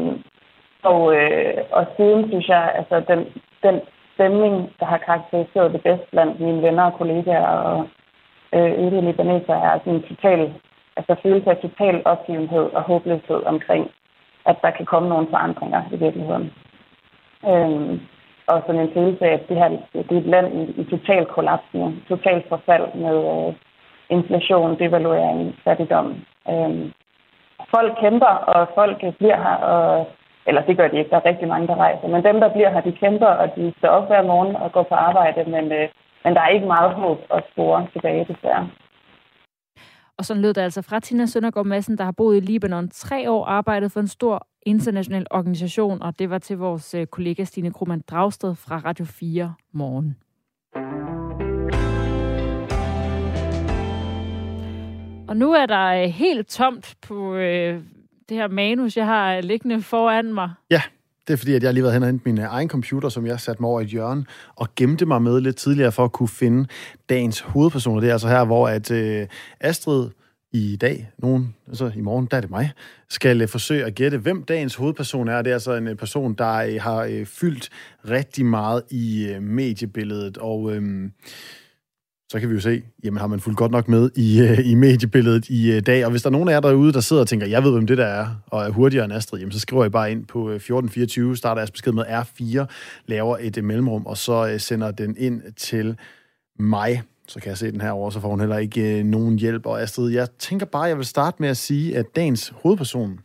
og, 0.83 1.15
øh, 1.15 1.53
og 1.71 1.85
siden 1.97 2.27
synes 2.29 2.47
jeg, 2.47 2.71
altså 2.75 2.99
den, 3.07 3.25
den 3.63 3.81
stemning, 4.13 4.73
der 4.79 4.85
har 4.85 4.97
karakteriseret 4.97 5.73
det 5.73 5.83
bedst 5.83 6.11
blandt 6.11 6.39
mine 6.39 6.61
venner 6.61 6.83
og 6.83 6.93
kollegaer 6.93 7.47
og 7.47 7.87
øh, 8.53 8.71
øvrige 8.81 9.01
libaneser, 9.01 9.53
er 9.53 9.79
sådan 9.79 9.93
en 9.93 10.03
total, 10.03 10.53
altså 10.97 11.15
følelse 11.23 11.49
af 11.49 11.57
total 11.57 12.01
opgivenhed 12.05 12.65
og 12.77 12.81
håbløshed 12.81 13.43
omkring, 13.45 13.91
at 14.45 14.55
der 14.61 14.69
kan 14.71 14.85
komme 14.85 15.09
nogle 15.09 15.27
forandringer 15.29 15.81
i 15.91 15.95
virkeligheden. 15.95 16.53
Øhm, 17.49 17.99
og 18.47 18.63
sådan 18.65 18.81
en 18.81 18.93
følelse 18.93 19.25
af, 19.25 19.33
at 19.33 19.49
det 19.49 19.57
her 19.57 19.69
det 19.93 20.11
er 20.11 20.17
et 20.17 20.25
land 20.25 20.47
i, 20.59 20.81
i 20.81 20.83
total 20.83 21.25
kollaps 21.25 21.63
nu, 21.73 21.93
total 22.07 22.43
forfald 22.49 22.93
med 22.93 23.17
øh, 23.33 23.53
inflation, 24.09 24.79
devaluering, 24.79 25.55
fattigdom. 25.63 26.15
Øhm, 26.49 26.91
folk 27.75 27.93
kæmper, 28.01 28.33
og 28.53 28.67
folk 28.75 28.97
bliver 29.17 29.37
her, 29.37 29.55
og 29.55 30.07
eller 30.49 30.61
det 30.67 30.77
gør 30.77 30.87
de 30.87 30.97
ikke, 30.97 31.11
der 31.11 31.19
er 31.19 31.29
rigtig 31.31 31.47
mange, 31.47 31.67
der 31.67 31.75
rejser. 31.75 32.07
Men 32.07 32.23
dem, 32.23 32.39
der 32.43 32.49
bliver 32.55 32.71
her, 32.73 32.81
de 32.81 32.99
kæmper, 33.03 33.31
og 33.41 33.47
de 33.55 33.73
står 33.77 33.89
op 33.97 34.07
hver 34.07 34.23
morgen 34.31 34.55
og 34.55 34.71
går 34.71 34.83
på 34.83 34.95
arbejde, 34.95 35.51
men, 35.55 35.65
øh, 35.71 35.85
men 36.23 36.33
der 36.35 36.41
er 36.41 36.55
ikke 36.55 36.67
meget 36.67 36.91
håb 36.93 37.19
at 37.33 37.43
spore 37.51 37.87
tilbage, 37.93 38.25
desværre. 38.29 38.69
Og 40.17 40.25
så 40.25 40.33
lød 40.33 40.53
det 40.53 40.61
altså 40.61 40.81
fra 40.81 40.99
Tina 40.99 41.25
Søndergaard 41.25 41.65
Madsen, 41.65 41.97
der 41.97 42.03
har 42.03 42.11
boet 42.11 42.37
i 42.37 42.39
Libanon 42.39 42.89
tre 42.89 43.31
år, 43.31 43.45
arbejdet 43.45 43.91
for 43.91 43.99
en 43.99 44.07
stor 44.07 44.47
international 44.65 45.25
organisation, 45.31 46.01
og 46.01 46.19
det 46.19 46.29
var 46.29 46.37
til 46.37 46.57
vores 46.57 46.95
øh, 46.95 47.07
kollega 47.07 47.43
Stine 47.43 47.71
Krummernd 47.71 48.03
Dragsted 48.03 48.55
fra 48.55 48.81
Radio 48.85 49.05
4 49.05 49.53
morgen. 49.73 50.17
Og 55.29 55.37
nu 55.37 55.53
er 55.53 55.65
der 55.65 56.03
øh, 56.03 56.09
helt 56.09 56.47
tomt 56.47 56.95
på 57.07 57.35
øh, 57.35 57.81
det 58.29 58.37
her 58.37 58.47
manus, 58.47 58.97
jeg 58.97 59.05
har 59.05 59.41
liggende 59.41 59.81
foran 59.81 60.33
mig. 60.33 60.49
Ja, 60.69 60.81
det 61.27 61.33
er 61.33 61.37
fordi, 61.37 61.53
at 61.53 61.63
jeg 61.63 61.73
lige 61.73 61.83
været 61.83 61.93
hen 61.93 62.03
og 62.03 62.09
hentet 62.09 62.25
min 62.25 62.39
øh, 62.39 62.45
egen 62.49 62.69
computer, 62.69 63.09
som 63.09 63.25
jeg 63.25 63.39
satte 63.39 63.61
mig 63.61 63.69
over 63.69 63.79
i 63.79 63.83
et 63.83 63.89
hjørne, 63.89 64.25
og 64.55 64.67
gemte 64.75 65.05
mig 65.05 65.21
med 65.21 65.41
lidt 65.41 65.55
tidligere 65.55 65.91
for 65.91 66.03
at 66.03 66.11
kunne 66.11 66.29
finde 66.29 66.67
dagens 67.09 67.39
hovedpersoner. 67.39 67.99
Det 68.01 68.09
er 68.09 68.13
altså 68.13 68.27
her, 68.27 68.45
hvor 68.45 68.67
at 68.67 68.91
øh, 68.91 69.27
Astrid 69.59 70.09
i 70.51 70.77
dag, 70.81 71.09
nogen, 71.17 71.55
altså 71.67 71.91
i 71.95 72.01
morgen, 72.01 72.27
der 72.31 72.37
er 72.37 72.41
det 72.41 72.49
mig, 72.49 72.71
skal 73.09 73.41
øh, 73.41 73.47
forsøge 73.47 73.85
at 73.85 73.95
gætte, 73.95 74.17
hvem 74.17 74.43
dagens 74.43 74.75
hovedperson 74.75 75.27
er. 75.27 75.41
Det 75.41 75.49
er 75.49 75.53
altså 75.53 75.73
en 75.73 75.87
øh, 75.87 75.95
person, 75.95 76.33
der 76.33 76.53
øh, 76.53 76.81
har 76.81 77.03
øh, 77.03 77.25
fyldt 77.25 77.69
rigtig 78.09 78.45
meget 78.45 78.83
i 78.89 79.27
øh, 79.27 79.41
mediebilledet, 79.41 80.37
og... 80.37 80.75
Øh, 80.75 81.09
så 82.31 82.39
kan 82.39 82.49
vi 82.49 82.53
jo 82.53 82.59
se, 82.59 82.83
jamen 83.03 83.19
har 83.19 83.27
man 83.27 83.39
fulgt 83.39 83.57
godt 83.57 83.71
nok 83.71 83.87
med 83.87 84.09
i, 84.15 84.41
øh, 84.41 84.71
i 84.71 84.75
mediebilledet 84.75 85.49
i 85.49 85.71
øh, 85.71 85.85
dag. 85.85 86.05
Og 86.05 86.11
hvis 86.11 86.21
der 86.21 86.29
er 86.29 86.31
nogen 86.31 86.49
af 86.49 86.53
jer 86.53 86.59
derude, 86.59 86.93
der 86.93 86.99
sidder 86.99 87.21
og 87.21 87.27
tænker, 87.27 87.47
jeg 87.47 87.63
ved, 87.63 87.71
hvem 87.71 87.87
det 87.87 87.97
der 87.97 88.05
er, 88.05 88.27
og 88.47 88.65
er 88.65 88.69
hurtigere 88.69 89.05
end 89.05 89.13
Astrid, 89.13 89.39
jamen 89.39 89.51
så 89.51 89.59
skriver 89.59 89.85
I 89.85 89.89
bare 89.89 90.11
ind 90.11 90.25
på 90.25 90.39
øh, 90.49 90.55
1424, 90.55 91.37
starter 91.37 91.61
jeres 91.61 91.71
besked 91.71 91.91
med 91.91 92.03
R4, 92.03 92.65
laver 93.05 93.37
et 93.41 93.63
mellemrum, 93.63 94.05
og 94.05 94.17
så 94.17 94.55
sender 94.57 94.91
den 94.91 95.15
ind 95.17 95.53
til 95.53 95.97
mig. 96.59 97.01
Så 97.27 97.39
kan 97.39 97.49
jeg 97.49 97.57
se 97.57 97.71
den 97.71 97.81
her 97.81 97.91
over, 97.91 98.09
så 98.09 98.19
får 98.19 98.29
hun 98.29 98.39
heller 98.39 98.57
ikke 98.57 99.03
nogen 99.03 99.39
hjælp. 99.39 99.65
Og 99.65 99.81
Astrid, 99.81 100.11
jeg 100.11 100.27
tænker 100.39 100.65
bare, 100.65 100.83
jeg 100.83 100.97
vil 100.97 101.05
starte 101.05 101.37
med 101.39 101.49
at 101.49 101.57
sige, 101.57 101.97
at 101.97 102.15
dagens 102.15 102.53
hovedperson 102.55 103.19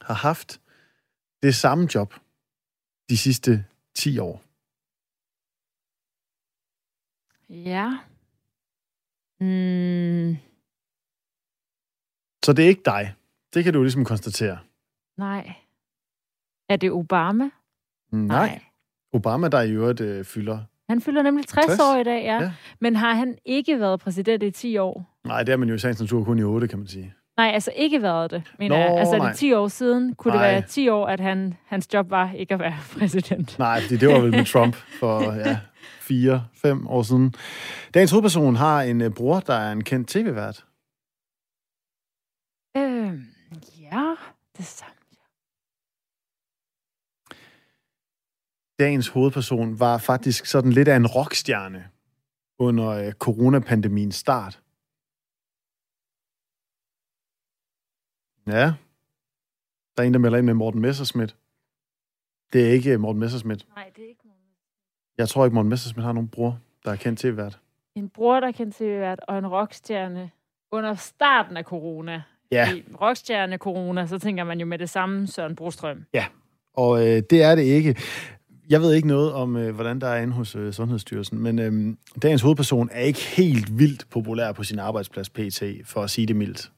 har 0.00 0.14
haft 0.14 0.60
det 1.42 1.54
samme 1.54 1.88
job 1.94 2.14
de 3.10 3.16
sidste 3.16 3.64
10 3.96 4.18
år. 4.18 4.47
Ja. 7.50 7.98
Mm. 9.40 10.36
Så 12.44 12.52
det 12.52 12.64
er 12.64 12.68
ikke 12.68 12.82
dig. 12.84 13.14
Det 13.54 13.64
kan 13.64 13.72
du 13.72 13.82
ligesom 13.82 14.04
konstatere. 14.04 14.58
Nej. 15.16 15.52
Er 16.68 16.76
det 16.76 16.92
Obama? 16.92 17.50
Nej. 18.12 18.46
Nej. 18.46 18.60
Obama, 19.12 19.48
der 19.48 19.60
i 19.62 19.72
øvrigt 19.72 20.00
øh, 20.00 20.24
fylder... 20.24 20.58
Han 20.88 21.00
fylder 21.00 21.22
nemlig 21.22 21.46
60, 21.46 21.66
60 21.66 21.80
år 21.80 21.96
i 22.00 22.04
dag, 22.04 22.24
ja. 22.24 22.42
ja. 22.42 22.52
Men 22.80 22.96
har 22.96 23.14
han 23.14 23.38
ikke 23.44 23.80
været 23.80 24.00
præsident 24.00 24.42
i 24.42 24.50
10 24.50 24.76
år? 24.78 25.18
Nej, 25.24 25.42
det 25.42 25.52
er 25.52 25.56
man 25.56 25.68
jo 25.68 25.74
i 25.74 25.78
sagens 25.78 26.00
natur 26.00 26.24
kun 26.24 26.38
i 26.38 26.42
8, 26.42 26.68
kan 26.68 26.78
man 26.78 26.88
sige. 26.88 27.14
Nej, 27.36 27.50
altså 27.54 27.72
ikke 27.76 28.02
været 28.02 28.30
det, 28.30 28.42
mener 28.58 28.76
Nå, 28.76 28.82
jeg. 28.82 28.98
Altså 28.98 29.16
nej. 29.16 29.28
det 29.28 29.36
10 29.36 29.52
år 29.52 29.68
siden, 29.68 30.14
kunne 30.14 30.34
nej. 30.34 30.46
det 30.46 30.52
være 30.52 30.62
10 30.62 30.88
år, 30.88 31.06
at 31.06 31.20
han, 31.20 31.54
hans 31.66 31.94
job 31.94 32.10
var 32.10 32.32
ikke 32.32 32.54
at 32.54 32.60
være 32.60 32.76
præsident? 32.98 33.58
Nej, 33.58 33.80
fordi 33.80 33.96
det 33.96 34.08
var 34.08 34.20
vel 34.20 34.30
med 34.30 34.44
Trump 34.44 34.74
for 34.74 35.32
ja, 35.32 35.58
fire, 36.00 36.48
fem 36.54 36.86
år 36.86 37.02
siden. 37.02 37.34
Dagens 37.94 38.10
hovedperson 38.10 38.56
har 38.56 38.82
en 38.82 39.00
øh, 39.00 39.10
bror, 39.10 39.40
der 39.40 39.54
er 39.54 39.72
en 39.72 39.84
kendt 39.84 40.08
tv-vært. 40.08 40.66
Øh, 42.76 43.20
ja, 43.80 44.14
det 44.56 44.64
samme. 44.64 44.94
Dagens 48.78 49.08
hovedperson 49.08 49.80
var 49.80 49.98
faktisk 49.98 50.46
sådan 50.46 50.72
lidt 50.72 50.88
af 50.88 50.96
en 50.96 51.06
rockstjerne 51.06 51.90
under 52.58 52.88
øh, 52.88 53.12
coronapandemiens 53.12 54.14
start. 54.14 54.62
Ja, 58.46 58.74
der 59.96 60.02
er 60.02 60.06
en, 60.06 60.14
der 60.14 60.18
melder 60.18 60.38
ind 60.38 60.46
med 60.46 60.54
Morten 60.54 60.80
Messerschmidt. 60.80 61.36
Det 62.52 62.66
er 62.66 62.72
ikke 62.72 62.98
Morten 62.98 63.20
Messerschmidt. 63.20 63.66
Nej, 63.74 63.92
det 63.96 64.04
er 64.04 64.08
ikke. 64.08 64.17
Jeg 65.18 65.28
tror 65.28 65.44
ikke, 65.44 65.54
Morten 65.54 65.68
Messerschmidt 65.68 66.04
har 66.04 66.12
nogen 66.12 66.28
bror, 66.28 66.58
der 66.84 66.90
er 66.90 66.96
kendt 66.96 67.18
til 67.18 67.32
hvert. 67.32 67.58
En 67.94 68.08
bror, 68.08 68.40
der 68.40 68.52
kan 68.52 68.72
til 68.72 69.00
vært, 69.00 69.20
og 69.28 69.38
en 69.38 69.46
rockstjerne 69.46 70.30
under 70.72 70.94
starten 70.94 71.56
af 71.56 71.64
corona. 71.64 72.22
Ja. 72.50 72.74
I 72.74 72.84
rockstjerne 73.00 73.56
corona, 73.56 74.06
så 74.06 74.18
tænker 74.18 74.44
man 74.44 74.60
jo 74.60 74.66
med 74.66 74.78
det 74.78 74.90
samme 74.90 75.26
Søren 75.26 75.56
Brostrøm. 75.56 76.04
Og 76.74 77.06
øh, 77.06 77.22
det 77.30 77.42
er 77.42 77.54
det 77.54 77.62
ikke. 77.62 77.96
Jeg 78.68 78.80
ved 78.80 78.92
ikke 78.92 79.08
noget 79.08 79.32
om, 79.32 79.56
øh, 79.56 79.74
hvordan 79.74 80.00
der 80.00 80.06
er 80.06 80.22
inde 80.22 80.32
hos 80.32 80.56
øh, 80.56 80.72
Sundhedsstyrelsen, 80.72 81.38
men 81.38 81.58
øh, 81.58 81.96
dagens 82.22 82.42
hovedperson 82.42 82.88
er 82.92 83.00
ikke 83.00 83.20
helt 83.20 83.78
vildt 83.78 84.10
populær 84.10 84.52
på 84.52 84.64
sin 84.64 84.78
arbejdsplads 84.78 85.30
PT, 85.30 85.62
for 85.84 86.02
at 86.02 86.10
sige 86.10 86.26
det 86.26 86.36
mildt. 86.36 86.72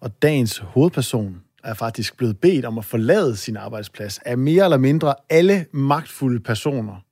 Og 0.00 0.22
dagens 0.22 0.58
hovedperson 0.58 1.45
er 1.64 1.74
faktisk 1.74 2.16
blevet 2.16 2.40
bedt 2.40 2.64
om 2.64 2.78
at 2.78 2.84
forlade 2.84 3.36
sin 3.36 3.56
arbejdsplads 3.56 4.18
af 4.18 4.38
mere 4.38 4.64
eller 4.64 4.76
mindre 4.76 5.14
alle 5.30 5.66
magtfulde 5.72 6.40
personer. 6.40 7.02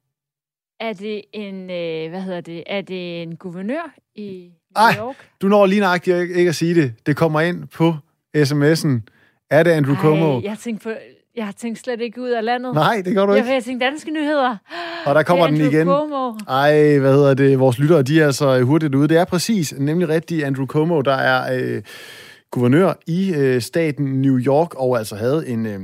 Er 0.80 0.92
det 0.92 1.22
en, 1.32 1.70
øh, 1.70 2.10
hvad 2.10 2.20
hedder 2.22 2.40
det, 2.40 2.62
er 2.66 2.80
det 2.80 3.22
en 3.22 3.36
guvernør 3.36 3.94
i 4.14 4.50
Ej. 4.76 4.92
New 4.96 5.06
York? 5.06 5.16
Du 5.42 5.48
når 5.48 5.66
lige 5.66 5.80
nøjagtigt 5.80 6.36
ikke 6.36 6.48
at 6.48 6.54
sige 6.54 6.74
det. 6.74 6.94
Det 7.06 7.16
kommer 7.16 7.40
ind 7.40 7.68
på 7.68 7.94
sms'en. 8.36 9.00
Er 9.50 9.62
det 9.62 9.70
Andrew 9.70 9.96
Cuomo? 9.96 10.38
Ej, 10.38 10.44
jeg 10.44 10.58
tænkte, 10.58 10.84
på, 10.84 10.90
jeg 11.36 11.44
har 11.44 11.52
tænkt 11.52 11.78
slet 11.78 12.00
ikke 12.00 12.20
ud 12.20 12.28
af 12.28 12.44
landet. 12.44 12.74
Nej, 12.74 13.02
det 13.04 13.14
gør 13.14 13.26
du 13.26 13.34
ikke. 13.34 13.52
jeg 13.52 13.64
tænkte 13.64 13.86
danske 13.86 14.10
nyheder. 14.10 14.56
Og 15.06 15.14
der 15.14 15.22
kommer 15.22 15.46
den 15.46 15.56
igen. 15.56 15.86
Cuomo. 15.86 16.32
Ej, 16.48 16.98
hvad 16.98 17.12
hedder 17.14 17.34
det? 17.34 17.58
Vores 17.58 17.78
lyttere, 17.78 18.02
de 18.02 18.20
er 18.20 18.26
altså 18.26 18.62
hurtigt 18.62 18.94
ude. 18.94 19.08
Det 19.08 19.16
er 19.16 19.24
præcis, 19.24 19.74
nemlig 19.78 20.08
rigtigt 20.08 20.44
Andrew 20.44 20.66
Cuomo, 20.66 21.00
der 21.00 21.14
er 21.14 21.58
øh, 21.60 21.82
guvernør 22.54 22.92
i 23.06 23.34
øh, 23.34 23.60
staten 23.62 24.22
New 24.22 24.38
York, 24.38 24.74
og 24.74 24.98
altså 24.98 25.16
havde 25.16 25.48
en... 25.48 25.66
Øh, 25.66 25.80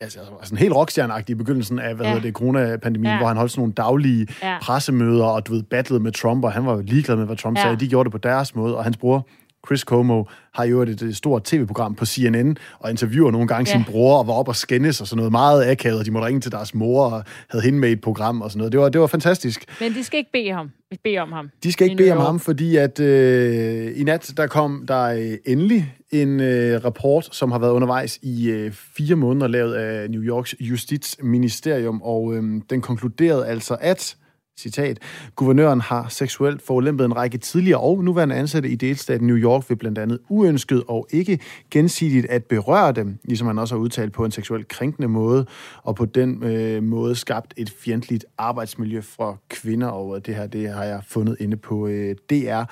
altså, 0.00 0.18
altså 0.40 0.54
en 0.54 0.58
helt 0.58 0.74
rockstjerneagtig 0.74 1.32
i 1.32 1.36
begyndelsen 1.36 1.78
af, 1.78 1.94
hvad 1.94 2.06
Ja. 2.06 2.12
hedder 2.12 2.26
det, 2.26 2.34
coronapandemien, 2.34 3.12
Ja. 3.12 3.18
hvor 3.18 3.26
han 3.28 3.36
holdt 3.36 3.52
sådan 3.52 3.60
nogle 3.60 3.72
daglige 3.72 4.26
Ja. 4.42 4.58
pressemøder, 4.62 5.24
og 5.24 5.46
du 5.46 5.52
ved, 5.52 5.62
battlede 5.62 6.02
med 6.02 6.12
Trump, 6.12 6.44
og 6.44 6.52
han 6.52 6.66
var 6.66 6.82
ligeglad 6.82 7.16
med, 7.16 7.26
hvad 7.26 7.36
Trump 7.36 7.58
ja. 7.58 7.62
sagde. 7.62 7.76
De 7.76 7.88
gjorde 7.88 8.04
det 8.06 8.12
på 8.12 8.18
deres 8.18 8.54
måde, 8.54 8.76
og 8.76 8.84
hans 8.84 8.96
bror, 8.96 9.26
Chris 9.66 9.80
Cuomo, 9.80 10.24
har 10.54 10.64
jo 10.64 10.82
et, 10.82 11.02
et 11.02 11.16
stort 11.16 11.44
tv-program 11.44 11.94
på 11.94 12.06
CNN, 12.06 12.56
og 12.78 12.90
interviewer 12.90 13.30
nogle 13.30 13.48
gange 13.48 13.70
Ja. 13.70 13.76
sin 13.76 13.84
bror, 13.92 14.18
og 14.18 14.26
var 14.26 14.32
op 14.32 14.48
og 14.48 14.56
skændes 14.56 15.00
og 15.00 15.06
sådan 15.06 15.16
noget 15.16 15.32
meget 15.32 15.70
akavet, 15.70 15.98
og 15.98 16.06
de 16.06 16.10
måtte 16.10 16.26
ringe 16.26 16.40
til 16.40 16.52
deres 16.52 16.74
mor, 16.74 17.04
og 17.04 17.24
havde 17.50 17.64
hende 17.64 17.78
med 17.78 17.88
i 17.88 17.92
et 17.92 18.00
program 18.00 18.40
og 18.42 18.50
sådan 18.50 18.58
noget. 18.58 18.72
Det 18.72 18.80
var, 18.80 18.88
det 18.88 19.00
var 19.00 19.06
fantastisk. 19.06 19.64
Men 19.80 19.94
de 19.94 20.04
skal 20.04 20.18
ikke 20.18 20.32
bede 20.32 20.52
ham. 20.52 20.70
bede 21.04 21.18
om 21.18 21.32
ham. 21.32 21.50
De 21.62 21.72
skal 21.72 21.84
ikke 21.84 21.96
bede 21.96 22.12
om 22.12 22.20
ham, 22.20 22.40
fordi 22.40 22.76
at 22.76 23.00
øh, 23.00 23.92
i 24.00 24.04
nat, 24.04 24.32
der 24.36 24.46
kom 24.46 24.84
der 24.88 25.02
øh, 25.02 25.32
endelig 25.46 25.94
en 26.10 26.40
øh, 26.40 26.84
rapport, 26.84 27.28
som 27.32 27.52
har 27.52 27.58
været 27.58 27.70
undervejs 27.72 28.18
i 28.22 28.50
øh, 28.50 28.72
fire 28.72 29.16
måneder, 29.16 29.46
lavet 29.48 29.74
af 29.74 30.10
New 30.10 30.22
Yorks 30.22 30.54
Justitsministerium, 30.60 32.02
og 32.02 32.34
øh, 32.34 32.42
den 32.70 32.80
konkluderede 32.80 33.46
altså, 33.46 33.76
at 33.80 34.16
Citat. 34.58 34.98
Guvernøren 35.36 35.80
har 35.80 36.08
seksuelt 36.08 36.62
forulæmpet 36.62 37.04
en 37.04 37.16
række 37.16 37.38
tidligere 37.38 37.80
og 37.80 38.04
nuværende 38.04 38.34
ansatte 38.34 38.68
i 38.68 38.74
delstaten 38.74 39.26
New 39.26 39.36
York 39.36 39.70
ved 39.70 39.76
blandt 39.76 39.98
andet 39.98 40.18
uønsket 40.28 40.82
og 40.88 41.06
ikke 41.10 41.38
gensidigt 41.70 42.26
at 42.26 42.44
berøre 42.44 42.92
dem, 42.92 43.18
ligesom 43.24 43.46
han 43.46 43.58
også 43.58 43.74
har 43.74 43.80
udtalt 43.80 44.12
på 44.12 44.24
en 44.24 44.30
seksuelt 44.30 44.68
krænkende 44.68 45.08
måde, 45.08 45.46
og 45.82 45.96
på 45.96 46.04
den 46.04 46.44
øh, 46.44 46.82
måde 46.82 47.14
skabt 47.14 47.54
et 47.56 47.70
fjendtligt 47.70 48.24
arbejdsmiljø 48.38 49.00
for 49.00 49.40
kvinder, 49.48 49.88
og 49.88 50.26
det 50.26 50.34
her 50.34 50.46
det 50.46 50.68
har 50.68 50.84
jeg 50.84 51.02
fundet 51.08 51.36
inde 51.40 51.56
på 51.56 51.86
øh, 51.86 52.16
DR. 52.30 52.62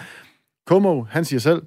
Komo, 0.66 1.02
han 1.02 1.24
siger 1.24 1.40
selv, 1.40 1.62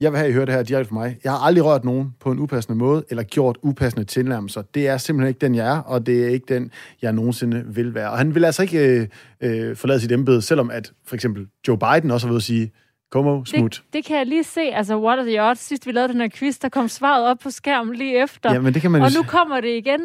jeg 0.00 0.12
vil 0.12 0.18
have, 0.18 0.26
at 0.26 0.30
I 0.30 0.34
hører 0.34 0.44
det 0.44 0.54
her 0.54 0.62
direkte 0.62 0.88
fra 0.88 0.94
mig. 0.94 1.18
Jeg 1.24 1.32
har 1.32 1.38
aldrig 1.38 1.64
rørt 1.64 1.84
nogen 1.84 2.14
på 2.20 2.30
en 2.30 2.38
upassende 2.38 2.78
måde, 2.78 3.04
eller 3.10 3.22
gjort 3.22 3.58
upassende 3.62 4.04
tilnærmelser. 4.04 4.62
Det 4.62 4.88
er 4.88 4.96
simpelthen 4.96 5.28
ikke 5.28 5.38
den, 5.38 5.54
jeg 5.54 5.76
er, 5.76 5.78
og 5.78 6.06
det 6.06 6.24
er 6.24 6.28
ikke 6.28 6.54
den, 6.54 6.70
jeg 7.02 7.12
nogensinde 7.12 7.64
vil 7.66 7.94
være. 7.94 8.10
Og 8.10 8.18
han 8.18 8.34
vil 8.34 8.44
altså 8.44 8.62
ikke 8.62 9.08
øh, 9.40 9.68
øh, 9.68 9.76
forlade 9.76 10.00
sit 10.00 10.12
embede, 10.12 10.42
selvom 10.42 10.70
at 10.70 10.92
for 11.04 11.14
eksempel 11.14 11.46
Joe 11.68 11.78
Biden 11.78 12.10
også 12.10 12.26
har 12.26 12.32
ved 12.32 12.36
at 12.36 12.42
sige, 12.42 12.72
Como, 13.10 13.44
smut. 13.44 13.70
Det, 13.70 13.92
det 13.92 14.04
kan 14.04 14.16
jeg 14.16 14.26
lige 14.26 14.44
se. 14.44 14.60
Altså, 14.60 14.98
what 14.98 15.18
are 15.18 15.26
the 15.26 15.42
odds? 15.42 15.58
Sidst 15.58 15.86
vi 15.86 15.92
lavede 15.92 16.12
den 16.12 16.20
her 16.20 16.28
quiz, 16.28 16.58
der 16.58 16.68
kom 16.68 16.88
svaret 16.88 17.26
op 17.26 17.38
på 17.38 17.50
skærmen 17.50 17.94
lige 17.94 18.22
efter. 18.22 18.52
Ja, 18.52 18.60
men 18.60 18.74
det 18.74 18.82
kan 18.82 18.90
man 18.90 19.02
Og 19.02 19.08
nu 19.16 19.22
kommer 19.22 19.60
det 19.60 19.76
igen. 19.76 20.00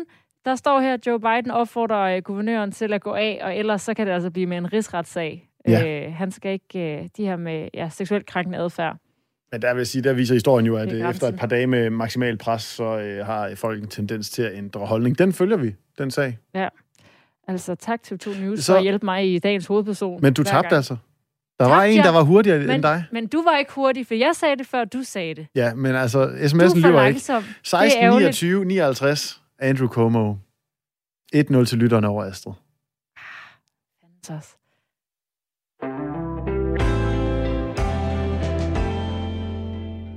Der 0.46 0.56
står 0.56 0.80
her, 0.80 0.94
at 0.94 1.08
Joe 1.08 1.20
Biden 1.20 1.52
opfordrer 1.52 2.16
øh, 2.16 2.24
guvernøren 2.24 2.72
til 2.72 2.94
at 2.94 3.02
gå 3.02 3.14
af, 3.14 3.40
og 3.44 3.58
ellers 3.58 3.82
så 3.82 3.94
kan 3.94 4.08
det 4.08 4.14
altså 4.14 4.32
blive 4.32 4.46
med 4.46 4.58
en 4.58 4.74
rigsretssag. 4.74 5.50
Ja. 5.68 6.06
Øh, 6.06 6.14
han 6.14 6.32
skal 6.32 6.52
ikke, 6.52 6.80
øh, 6.80 7.10
de 7.18 7.24
her 7.26 7.36
med 7.36 7.68
ja, 7.74 7.90
seksuelt 7.90 8.26
krænkende 8.26 8.58
adfærd. 8.58 8.98
Men 9.52 9.62
der 9.62 9.74
vil 9.74 9.80
jeg 9.80 9.88
sige, 9.88 10.02
der 10.02 10.14
viser 10.14 10.34
historien 10.34 10.66
jo, 10.66 10.76
at 10.78 10.92
øh, 10.94 11.10
efter 11.10 11.28
et 11.28 11.36
par 11.38 11.48
dage 11.48 11.68
med 11.68 11.90
maksimal 11.90 12.38
pres, 12.38 12.64
så 12.64 12.84
øh, 13.00 13.26
har 13.26 13.56
folk 13.56 13.82
en 13.84 13.88
tendens 13.90 14.30
til 14.30 14.42
at 14.42 14.54
ændre 14.56 14.86
holdning. 14.86 15.18
Den 15.20 15.34
følger 15.34 15.58
vi, 15.58 15.76
den 15.98 16.12
sag. 16.12 16.38
Altså, 17.48 17.76
tak 17.76 18.04
til 18.04 18.20
2 18.20 18.32
News 18.32 18.60
Så- 18.60 18.72
for 18.74 18.78
at 18.78 18.84
hjælpe 18.84 19.06
mig 19.06 19.34
i 19.36 19.40
dagens 19.40 19.66
hovedperson. 19.68 20.22
Men 20.22 20.34
du 20.34 20.44
tabte 20.44 20.62
gang. 20.62 20.74
altså. 20.74 20.96
Der 21.60 21.66
Tabte 21.66 21.76
var 21.78 21.84
en, 21.84 21.98
der 22.00 22.10
var 22.10 22.22
hurtigere 22.22 22.60
Men, 22.60 22.70
end 22.70 22.84
dig. 22.84 23.04
men 23.12 23.28
du 23.28 23.44
var 23.44 23.58
ikke 23.58 23.72
hurtig, 23.74 24.08
for 24.08 24.14
jeg 24.14 24.36
sagde 24.36 24.56
det 24.56 24.68
før, 24.68 24.84
du 24.86 25.04
sagde 25.04 25.36
det. 25.36 25.48
Ja, 25.56 25.74
men 25.74 25.96
altså, 25.96 26.26
sms'en 26.28 26.76
lyver 26.78 26.88
ikke. 26.88 26.98
langsom. 26.98 27.44
16, 27.64 28.04
ærgerligt. 28.04 28.28
29, 28.28 28.66
59. 28.66 29.42
Andrew 29.60 29.88
Como. 29.88 30.36
1-0 31.36 31.66
til 31.66 31.78
lytterne 31.78 32.08
over 32.08 32.24
Astrid. 32.24 32.54
Så- 34.24 34.56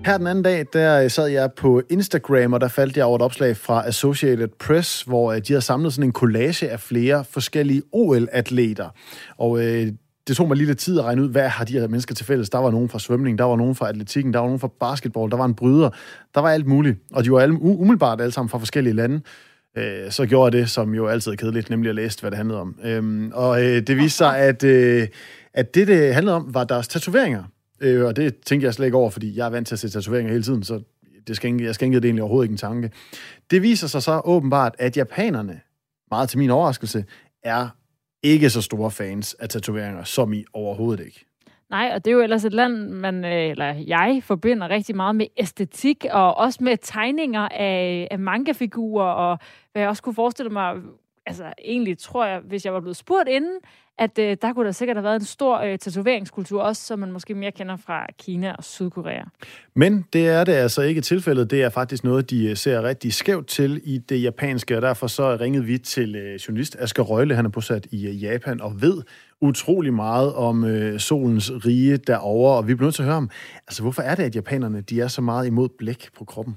Her 0.05 0.19
den 0.19 0.27
anden 0.27 0.45
dag, 0.45 0.67
der 0.73 1.03
øh, 1.03 1.11
sad 1.11 1.27
jeg 1.27 1.53
på 1.53 1.83
Instagram, 1.91 2.53
og 2.53 2.61
der 2.61 2.69
faldt 2.69 2.97
jeg 2.97 3.05
over 3.05 3.17
et 3.17 3.23
opslag 3.23 3.57
fra 3.57 3.89
Associated 3.89 4.49
Press, 4.59 5.03
hvor 5.03 5.33
øh, 5.33 5.39
de 5.39 5.53
havde 5.53 5.61
samlet 5.61 5.93
sådan 5.93 6.09
en 6.09 6.13
collage 6.13 6.71
af 6.71 6.81
flere 6.81 7.25
forskellige 7.25 7.83
OL-atleter. 7.93 8.89
Og 9.39 9.59
øh, 9.59 9.93
det 10.29 10.37
tog 10.37 10.49
mig 10.49 10.57
lige 10.57 10.67
lidt 10.67 10.79
tid 10.79 10.99
at 10.99 11.05
regne 11.05 11.23
ud, 11.23 11.31
hvad 11.31 11.49
har 11.49 11.65
de 11.65 11.73
her 11.73 11.89
mennesker 11.89 12.15
til 12.15 12.27
fælles. 12.27 12.51
Der 12.51 12.59
var 12.59 12.71
nogen 12.71 12.89
fra 12.89 12.99
svømning, 12.99 13.39
der 13.39 13.45
var 13.45 13.57
nogen 13.57 13.75
fra 13.75 13.89
atletikken, 13.89 14.33
der 14.33 14.39
var 14.39 14.47
nogen 14.47 14.61
fra 14.61 14.71
basketball, 14.81 15.31
der 15.31 15.37
var 15.37 15.45
en 15.45 15.55
bryder, 15.55 15.91
der 16.35 16.41
var 16.41 16.51
alt 16.51 16.67
muligt. 16.67 16.99
Og 17.13 17.25
de 17.25 17.33
var 17.33 17.41
alle, 17.41 17.63
umiddelbart 17.63 18.21
alle 18.21 18.33
sammen 18.33 18.49
fra 18.49 18.59
forskellige 18.59 18.95
lande. 18.95 19.21
Øh, 19.77 20.11
så 20.11 20.27
gjorde 20.27 20.45
jeg 20.45 20.53
det, 20.63 20.71
som 20.71 20.95
jo 20.95 21.07
altid 21.07 21.33
er 21.33 21.37
kedeligt, 21.37 21.71
nemlig 21.71 21.89
at 21.89 21.95
læse, 21.95 22.21
hvad 22.21 22.31
det 22.31 22.37
handlede 22.37 22.61
om. 22.61 22.79
Øhm, 22.85 23.31
og 23.35 23.65
øh, 23.65 23.83
det 23.87 23.97
viste 23.97 24.17
sig, 24.17 24.39
at, 24.39 24.65
øh, 24.65 25.09
at 25.55 25.75
det, 25.75 25.89
det 25.89 26.15
handlede 26.15 26.37
om, 26.37 26.55
var 26.55 26.65
deres 26.65 26.89
tatoveringer. 26.89 27.45
Øh, 27.85 28.05
og 28.05 28.17
det 28.17 28.37
tænker 28.41 28.67
jeg 28.67 28.75
slet 28.75 28.87
ikke 28.87 28.97
over, 28.97 29.11
fordi 29.11 29.37
jeg 29.37 29.47
er 29.47 29.51
vant 29.51 29.69
til 29.69 29.75
at 29.75 29.79
se 29.79 29.89
tatoveringer 29.89 30.33
hele 30.33 30.45
tiden, 30.45 30.63
så 30.63 30.83
det 31.27 31.37
skænkede, 31.37 31.67
jeg 31.67 31.75
skænkede 31.75 32.01
det 32.01 32.09
egentlig 32.09 32.23
overhovedet 32.23 32.45
ikke 32.45 32.53
en 32.53 32.59
tanke. 32.59 32.91
Det 33.51 33.63
viser 33.63 33.87
sig 33.87 34.03
så 34.03 34.23
åbenbart, 34.25 34.75
at 34.79 34.97
japanerne, 34.97 35.61
meget 36.11 36.29
til 36.29 36.39
min 36.39 36.51
overraskelse, 36.51 37.05
er 37.43 37.69
ikke 38.23 38.51
så 38.51 38.63
store 38.63 38.91
fans 38.91 39.35
af 39.35 39.49
tatoveringer, 39.49 40.05
som 40.05 40.33
i 40.33 40.45
overhovedet 40.53 41.05
ikke. 41.05 41.25
Nej, 41.71 41.91
og 41.95 42.05
det 42.05 42.11
er 42.11 42.15
jo 42.15 42.23
ellers 42.23 42.45
et 42.45 42.53
land, 42.53 42.89
man, 42.89 43.25
øh, 43.25 43.51
eller 43.51 43.75
jeg 43.87 44.21
forbinder 44.23 44.69
rigtig 44.69 44.97
meget 44.97 45.17
med 45.17 45.27
æstetik, 45.37 46.07
og 46.11 46.37
også 46.37 46.65
med 46.65 46.77
tegninger 46.83 47.49
af, 47.49 48.09
af 48.11 48.19
mangafigurer, 48.19 49.07
og 49.07 49.39
hvad 49.73 49.83
jeg 49.83 49.89
også 49.89 50.03
kunne 50.03 50.15
forestille 50.15 50.51
mig, 50.51 50.75
altså 51.27 51.53
egentlig 51.65 51.99
tror 51.99 52.27
jeg, 52.27 52.41
hvis 52.41 52.65
jeg 52.65 52.73
var 52.75 52.81
blevet 52.81 52.97
spurgt 52.97 53.29
inden, 53.29 53.59
at 53.99 54.19
øh, 54.19 54.37
der 54.43 54.53
kunne 54.53 54.67
der 54.67 54.73
sikkert 54.73 54.97
have 54.97 55.05
været 55.05 55.21
en 55.21 55.27
stor 55.27 55.59
øh, 55.59 55.79
tatoveringskultur, 55.79 56.63
også 56.63 56.83
som 56.83 56.99
man 56.99 57.13
måske 57.13 57.35
mere 57.35 57.53
kender 57.53 57.77
fra 57.77 58.07
Kina 58.19 58.53
og 58.53 58.65
Sydkorea. 58.65 59.25
Men 59.75 60.05
det 60.13 60.29
er 60.29 60.45
det 60.45 60.53
altså 60.53 60.83
ikke 60.83 61.01
tilfældet. 61.01 61.51
Det 61.51 61.63
er 61.63 61.69
faktisk 61.69 62.05
noget, 62.05 62.31
de 62.31 62.51
øh, 62.51 62.57
ser 62.57 62.83
rigtig 62.83 63.13
skævt 63.13 63.47
til 63.47 63.81
i 63.85 63.99
det 63.99 64.23
japanske, 64.23 64.77
og 64.77 64.83
derfor 64.83 65.07
så 65.07 65.37
ringede 65.41 65.65
vi 65.65 65.79
til 65.79 66.17
øh, 66.17 66.35
journalist 66.35 66.77
Asger 66.79 67.03
Røgle. 67.03 67.35
Han 67.35 67.45
er 67.45 67.51
bosat 67.51 67.87
i 67.91 68.07
øh, 68.07 68.23
Japan 68.23 68.61
og 68.61 68.83
ved 68.83 69.03
utrolig 69.41 69.95
meget 69.95 70.35
om 70.35 70.65
øh, 70.65 71.01
solens 71.01 71.53
rige 71.67 71.97
derovre, 71.97 72.57
og 72.57 72.69
vi 72.69 72.75
bliver 72.75 72.87
nødt 72.87 72.95
til 72.95 73.03
at 73.03 73.07
høre 73.07 73.17
om, 73.17 73.31
altså 73.67 73.83
hvorfor 73.83 74.03
er 74.03 74.15
det, 74.15 74.23
at 74.23 74.37
japanerne 74.37 74.81
de 74.81 75.01
er 75.01 75.09
så 75.09 75.21
meget 75.21 75.47
imod 75.47 75.69
blæk 75.79 76.09
på 76.19 76.25
kroppen? 76.25 76.57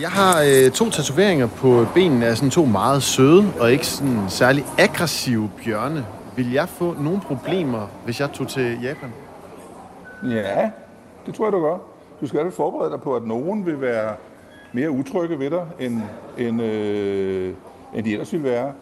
Jeg 0.00 0.10
har 0.10 0.42
øh, 0.42 0.70
to 0.70 0.90
tatoveringer 0.90 1.46
på 1.46 1.86
benene 1.94 2.26
af 2.26 2.36
sådan 2.36 2.50
to 2.50 2.64
meget 2.64 3.02
søde 3.02 3.52
og 3.60 3.72
ikke 3.72 3.86
sådan 3.86 4.18
særlig 4.28 4.64
aggressive 4.78 5.50
bjørne. 5.64 6.06
Vil 6.36 6.52
jeg 6.52 6.68
få 6.68 6.94
nogle 7.00 7.20
problemer, 7.20 7.86
hvis 8.04 8.20
jeg 8.20 8.32
tog 8.32 8.48
til 8.48 8.78
Japan? 8.82 9.12
Ja, 10.30 10.70
det 11.26 11.34
tror 11.34 11.44
jeg, 11.44 11.52
du 11.52 11.60
gør. 11.60 11.78
Du 12.20 12.26
skal 12.26 12.38
altid 12.38 12.56
forberede 12.56 12.92
dig 12.92 13.00
på, 13.00 13.16
at 13.16 13.22
nogen 13.26 13.66
vil 13.66 13.80
være 13.80 14.14
mere 14.72 14.90
utrygge 14.90 15.38
ved 15.38 15.50
dig, 15.50 15.66
end, 15.80 16.00
end, 16.38 16.62
øh, 16.62 17.54
end 17.94 18.04
de 18.04 18.12
ellers 18.12 18.32
ville 18.32 18.50
være. 18.50 18.72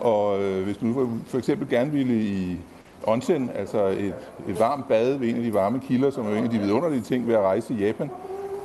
Og 0.00 0.42
øh, 0.42 0.64
hvis 0.64 0.76
du 0.76 1.08
for 1.26 1.38
eksempel 1.38 1.68
gerne 1.68 1.90
ville 1.90 2.14
i 2.14 2.56
onsen, 3.04 3.50
altså 3.54 3.86
et, 3.86 4.14
et 4.48 4.60
varmt 4.60 4.88
bad 4.88 5.16
ved 5.16 5.28
en 5.28 5.36
af 5.36 5.42
de 5.42 5.54
varme 5.54 5.80
kilder, 5.80 6.10
som 6.10 6.26
er 6.26 6.36
en 6.36 6.44
af 6.44 6.50
de 6.50 6.58
vidunderlige 6.58 7.02
ting 7.02 7.28
ved 7.28 7.34
at 7.34 7.40
rejse 7.40 7.74
i 7.74 7.76
Japan, 7.76 8.10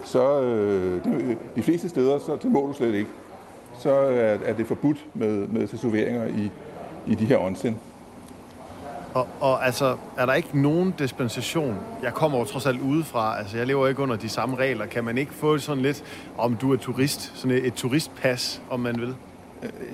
så 0.04 0.42
øh, 0.42 1.06
de 1.56 1.64
fleste 1.64 1.90
steder, 1.90 2.20
så 2.20 2.38
det 2.44 2.52
må 2.52 2.68
du 2.68 2.74
slet 2.74 2.94
ikke. 2.94 3.10
Så 3.80 3.92
er, 3.92 4.38
er 4.46 4.54
det 4.54 4.68
forbudt 4.68 4.98
med, 5.14 5.48
med 5.48 5.68
tatoveringer 5.68 6.26
i, 6.26 6.52
i 7.08 7.16
de 7.16 7.26
her 7.26 7.38
onsen. 7.38 7.78
Og, 9.14 9.28
og 9.40 9.66
altså, 9.66 9.98
er 10.18 10.26
der 10.26 10.34
ikke 10.34 10.62
nogen 10.62 10.94
dispensation? 11.00 11.76
Jeg 12.04 12.14
kommer 12.14 12.40
jo 12.40 12.46
trods 12.46 12.66
alt 12.66 12.82
udefra, 12.82 13.40
altså 13.40 13.58
jeg 13.58 13.68
lever 13.68 13.88
ikke 13.88 14.02
under 14.02 14.16
de 14.16 14.30
samme 14.30 14.56
regler. 14.56 14.86
Kan 14.86 15.04
man 15.04 15.18
ikke 15.18 15.34
få 15.34 15.58
sådan 15.58 15.84
lidt, 15.84 16.04
om 16.38 16.56
du 16.56 16.74
er 16.74 16.78
turist, 16.78 17.32
sådan 17.36 17.58
et, 17.58 17.66
et 17.66 17.74
turistpas, 17.74 18.62
om 18.70 18.80
man 18.80 19.02
vil? 19.02 19.16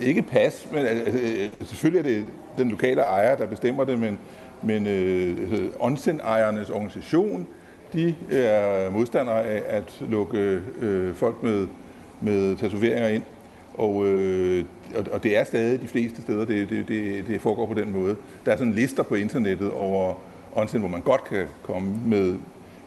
Ikke 0.01 0.21
pas, 0.21 0.67
men 0.71 0.85
altså, 0.85 1.65
selvfølgelig 1.65 2.11
er 2.11 2.15
det 2.15 2.25
den 2.57 2.69
lokale 2.69 3.01
ejer, 3.01 3.35
der 3.35 3.45
bestemmer 3.45 3.83
det, 3.83 3.99
men, 3.99 4.19
men 4.61 4.87
øh, 4.87 5.69
onsen-ejernes 5.79 6.69
organisation, 6.69 7.47
de 7.93 8.15
er 8.31 8.89
modstandere 8.89 9.43
af 9.43 9.63
at 9.67 10.01
lukke 10.01 10.61
øh, 10.81 11.15
folk 11.15 11.43
med, 11.43 11.67
med 12.21 12.55
tatoveringer 12.55 13.07
ind. 13.07 13.23
Og, 13.73 14.05
øh, 14.07 14.65
og 15.11 15.23
det 15.23 15.37
er 15.37 15.43
stadig 15.43 15.81
de 15.81 15.87
fleste 15.87 16.21
steder, 16.21 16.45
det, 16.45 16.69
det, 16.69 16.87
det, 16.87 17.27
det 17.27 17.41
foregår 17.41 17.65
på 17.65 17.73
den 17.73 17.91
måde. 17.91 18.15
Der 18.45 18.51
er 18.51 18.57
sådan 18.57 18.73
lister 18.73 19.03
på 19.03 19.15
internettet 19.15 19.71
over 19.71 20.13
onsen, 20.55 20.79
hvor 20.79 20.89
man 20.89 21.01
godt 21.01 21.23
kan 21.23 21.45
komme 21.63 21.99
med 22.05 22.35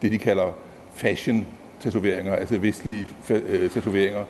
det, 0.01 0.11
de 0.11 0.17
kalder 0.17 0.57
fashion-tatoveringer, 0.93 2.35
altså 2.35 2.57
vestlige 2.57 3.07
øh, 3.29 3.69
tatoveringer. 3.69 4.23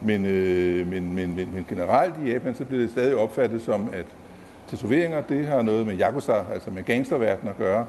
Men, 0.00 0.26
øh, 0.26 0.86
men, 0.86 1.14
men, 1.14 1.36
men, 1.36 1.48
men 1.54 1.66
generelt 1.68 2.14
i 2.24 2.30
Japan, 2.30 2.54
så 2.54 2.64
bliver 2.64 2.82
det 2.82 2.90
stadig 2.90 3.16
opfattet 3.16 3.62
som, 3.62 3.88
at 3.92 4.06
tatoveringer, 4.68 5.20
det 5.20 5.46
har 5.46 5.62
noget 5.62 5.86
med 5.86 6.00
yakuza, 6.00 6.32
altså 6.52 6.70
med 6.70 6.82
gangsterverdenen 6.82 7.48
at 7.48 7.58
gøre. 7.58 7.86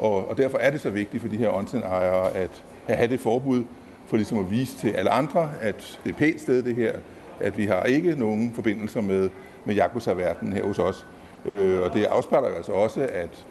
Og, 0.00 0.28
og 0.28 0.36
derfor 0.36 0.58
er 0.58 0.70
det 0.70 0.80
så 0.80 0.90
vigtigt 0.90 1.20
for 1.20 1.28
de 1.28 1.36
her 1.36 1.50
onsen-ejere 1.50 2.36
at 2.36 2.62
have 2.88 3.08
det 3.08 3.20
forbud, 3.20 3.64
for 4.06 4.16
ligesom 4.16 4.38
at 4.38 4.50
vise 4.50 4.76
til 4.76 4.90
alle 4.90 5.10
andre, 5.10 5.50
at 5.60 5.98
det 6.04 6.12
er 6.12 6.16
pænt 6.16 6.40
sted 6.40 6.62
det 6.62 6.76
her, 6.76 6.92
at 7.40 7.58
vi 7.58 7.66
har 7.66 7.82
ikke 7.82 8.14
nogen 8.16 8.52
forbindelser 8.54 9.00
med, 9.00 9.30
med 9.64 9.76
Yakuza-verdenen 9.76 10.52
her 10.52 10.64
hos 10.64 10.78
os. 10.78 11.06
Øh, 11.56 11.82
og 11.82 11.94
det 11.94 12.04
afspejler 12.04 12.48
altså 12.48 12.72
også, 12.72 13.08
at 13.12 13.46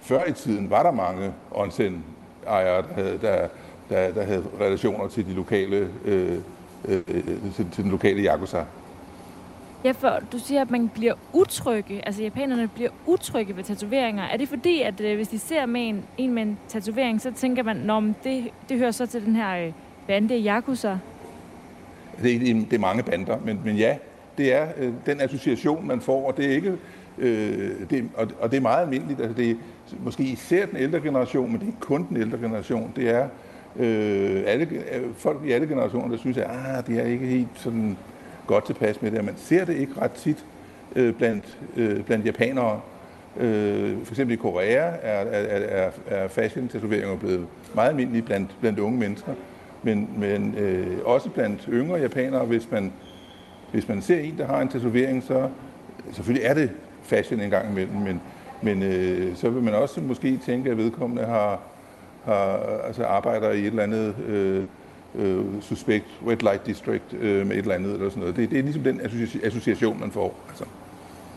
før 0.00 0.24
i 0.24 0.32
tiden 0.32 0.70
var 0.70 0.82
der 0.82 0.92
mange 0.92 1.32
onsen-ejere, 1.50 2.82
der 2.82 2.94
havde, 2.94 3.18
der, 3.22 3.48
der, 3.88 4.12
der 4.12 4.22
havde 4.22 4.44
relationer 4.60 5.08
til 5.08 5.26
de 5.26 5.32
lokale 5.32 5.88
øh, 6.04 6.38
øh, 6.88 7.02
øh 7.08 7.24
til, 7.56 7.70
til 7.72 7.84
den 7.84 7.90
lokale 7.90 8.22
Yakuza. 8.22 8.64
Ja, 9.84 9.90
for 9.90 10.18
du 10.32 10.38
siger, 10.38 10.60
at 10.60 10.70
man 10.70 10.88
bliver 10.88 11.14
utrygge, 11.32 12.06
altså 12.06 12.22
japanerne 12.22 12.68
bliver 12.68 12.90
utrygge 13.06 13.56
ved 13.56 13.64
tatoveringer. 13.64 14.22
Er 14.22 14.36
det 14.36 14.48
fordi, 14.48 14.82
at 14.82 15.00
øh, 15.00 15.16
hvis 15.16 15.28
de 15.28 15.38
ser 15.38 15.66
med 15.66 15.88
en, 15.88 16.04
en 16.18 16.34
med 16.34 16.42
en 16.42 16.58
tatovering, 16.68 17.20
så 17.20 17.32
tænker 17.32 17.62
man, 17.62 17.90
at 17.90 18.24
det, 18.24 18.44
det 18.68 18.78
hører 18.78 18.90
så 18.90 19.06
til 19.06 19.26
den 19.26 19.36
her 19.36 19.66
øh, 19.66 19.72
bande 20.06 20.44
Yakuza? 20.46 20.98
Det 22.22 22.34
er, 22.34 22.54
det 22.54 22.72
er 22.72 22.78
mange 22.78 23.02
bander, 23.02 23.38
men, 23.44 23.60
men 23.64 23.76
ja, 23.76 23.96
det 24.38 24.54
er 24.54 24.68
øh, 24.76 24.92
den 25.06 25.20
association, 25.20 25.86
man 25.86 26.00
får, 26.00 26.26
og 26.26 26.36
det 26.36 26.46
er 26.46 26.50
ikke 26.50 26.76
øh, 27.18 27.70
det, 27.90 28.08
og, 28.14 28.28
og 28.40 28.50
det 28.50 28.56
er 28.56 28.60
meget 28.60 28.82
almindeligt. 28.82 29.20
Altså 29.20 29.36
det 29.36 29.50
er 29.50 29.54
måske 30.04 30.22
især 30.22 30.66
den 30.66 30.76
ældre 30.76 31.00
generation, 31.00 31.46
men 31.46 31.54
det 31.54 31.62
er 31.62 31.66
ikke 31.66 31.80
kun 31.80 32.06
den 32.08 32.16
ældre 32.16 32.38
generation. 32.38 32.92
Det 32.96 33.10
er 33.10 33.28
øh, 33.76 34.42
alle, 34.46 34.68
øh, 34.70 35.02
folk 35.16 35.38
i 35.44 35.52
alle 35.52 35.66
generationer, 35.66 36.08
der 36.08 36.16
synes, 36.16 36.36
at 36.36 36.50
ah, 36.50 36.86
det 36.86 37.00
er 37.00 37.04
ikke 37.04 37.26
helt 37.26 37.48
sådan 37.54 37.96
godt 38.50 38.66
tilpas 38.66 39.02
med 39.02 39.10
det. 39.10 39.24
Man 39.24 39.34
ser 39.36 39.64
det 39.64 39.76
ikke 39.76 39.92
ret 40.00 40.12
tit 40.12 40.44
øh, 40.96 41.14
blandt, 41.14 41.58
øh, 41.76 42.02
blandt 42.02 42.26
japanere. 42.26 42.80
Øh, 43.36 43.96
for 44.04 44.12
eksempel 44.12 44.34
i 44.34 44.36
Korea 44.36 44.92
er, 45.02 45.20
er, 45.20 45.86
er, 45.86 45.90
er 46.06 46.28
fashion-tatoveringer 46.28 47.16
blevet 47.16 47.46
meget 47.74 47.88
almindelige 47.88 48.22
blandt, 48.22 48.56
blandt 48.60 48.78
unge 48.78 48.98
mennesker. 48.98 49.32
Men, 49.82 50.08
men 50.16 50.54
øh, 50.58 50.98
også 51.04 51.30
blandt 51.30 51.68
yngre 51.72 52.00
japanere, 52.00 52.44
hvis 52.44 52.70
man, 52.70 52.92
hvis 53.72 53.88
man 53.88 54.02
ser 54.02 54.20
en, 54.20 54.38
der 54.38 54.46
har 54.46 54.60
en 54.60 54.68
tatovering, 54.68 55.22
så 55.22 55.48
selvfølgelig 56.12 56.46
er 56.46 56.54
det 56.54 56.70
fashion 57.02 57.40
en 57.40 57.50
gang 57.50 57.70
imellem, 57.70 57.96
men, 57.96 58.20
men 58.62 58.82
øh, 58.82 59.36
så 59.36 59.50
vil 59.50 59.62
man 59.62 59.74
også 59.74 60.00
måske 60.00 60.38
tænke, 60.46 60.70
at 60.70 60.76
vedkommende 60.76 61.24
har, 61.24 61.60
har, 62.24 62.60
altså 62.86 63.04
arbejder 63.04 63.50
i 63.50 63.60
et 63.60 63.66
eller 63.66 63.82
andet 63.82 64.14
øh, 64.26 64.64
øh, 65.14 65.44
suspekt 65.60 66.06
red 66.28 66.36
light 66.36 66.66
district 66.66 67.14
øh, 67.20 67.46
med 67.46 67.56
et 67.56 67.58
eller 67.58 67.74
andet 67.74 67.92
eller 67.92 68.08
sådan 68.08 68.20
noget. 68.20 68.36
Det, 68.36 68.50
det 68.50 68.58
er 68.58 68.62
ligesom 68.62 68.82
den 68.82 69.00
association, 69.42 70.00
man 70.00 70.10
får. 70.10 70.36
Altså. 70.48 70.64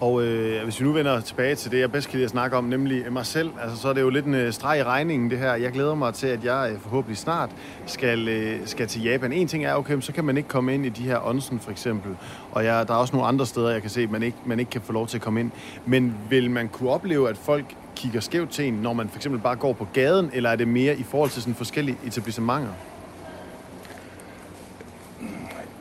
Og 0.04 0.24
øh, 0.24 0.64
hvis 0.64 0.80
vi 0.80 0.86
nu 0.86 0.92
vender 0.92 1.22
tilbage 1.22 1.56
til 1.56 1.72
det, 1.72 1.80
jeg 1.80 1.92
bedst 1.92 2.10
kan 2.10 2.18
lide 2.18 2.24
at 2.24 2.30
snakke 2.30 2.58
om, 2.58 2.64
nemlig 2.64 3.14
mig 3.14 3.26
selv, 3.26 3.50
altså, 3.62 3.78
så 3.78 3.88
er 3.90 3.94
det 3.94 4.02
jo 4.02 4.10
lidt 4.10 4.26
en 4.26 4.34
øh, 4.34 4.54
streg 4.54 4.80
i 4.80 4.84
regningen, 4.84 5.30
det 5.30 5.38
her. 5.38 5.54
Jeg 5.54 5.72
glæder 5.72 5.96
mig 5.96 6.14
til, 6.14 6.28
at 6.28 6.44
jeg 6.44 6.70
øh, 6.74 6.80
forhåbentlig 6.80 7.18
snart 7.18 7.50
skal, 7.86 8.28
øh, 8.28 8.60
skal 8.66 8.88
til 8.88 9.04
Japan. 9.04 9.34
En 9.34 9.48
ting 9.48 9.66
er, 9.66 9.74
okay, 9.76 10.02
så 10.02 10.14
kan 10.14 10.26
man 10.26 10.38
ikke 10.38 10.50
komme 10.50 10.74
ind 10.74 10.86
i 10.86 10.90
de 10.90 11.04
her 11.04 11.28
onsen, 11.28 11.60
for 11.60 11.72
eksempel. 11.72 12.16
Og 12.52 12.66
jeg, 12.66 12.88
der 12.88 12.94
er 12.94 12.98
også 12.98 13.16
nogle 13.16 13.28
andre 13.28 13.46
steder, 13.46 13.70
jeg 13.70 13.82
kan 13.82 13.90
se, 13.90 14.02
at 14.02 14.12
man 14.12 14.24
ikke, 14.24 14.38
man 14.46 14.60
ikke 14.60 14.72
kan 14.72 14.82
få 14.82 14.94
lov 14.94 15.08
til 15.08 15.18
at 15.18 15.22
komme 15.22 15.40
ind. 15.40 15.52
Men 15.86 16.16
vil 16.30 16.52
man 16.52 16.68
kunne 16.68 16.90
opleve, 16.90 17.30
at 17.30 17.38
folk 17.38 17.76
kigger 17.96 18.20
skævt 18.20 18.50
til 18.50 18.66
en, 18.66 18.74
når 18.74 18.94
man 18.94 19.10
for 19.10 19.16
eksempel 19.16 19.42
bare 19.42 19.56
går 19.56 19.74
på 19.74 19.88
gaden, 19.94 20.30
eller 20.34 20.50
er 20.50 20.56
det 20.56 20.68
mere 20.68 20.98
i 20.98 21.04
forhold 21.04 21.30
til 21.30 21.42
sådan 21.42 21.56
forskellige 21.56 21.98
etablissementer? 22.06 22.74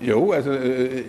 Jo, 0.08 0.32
altså, 0.32 0.50
øh, 0.50 0.80
øh, 0.80 1.00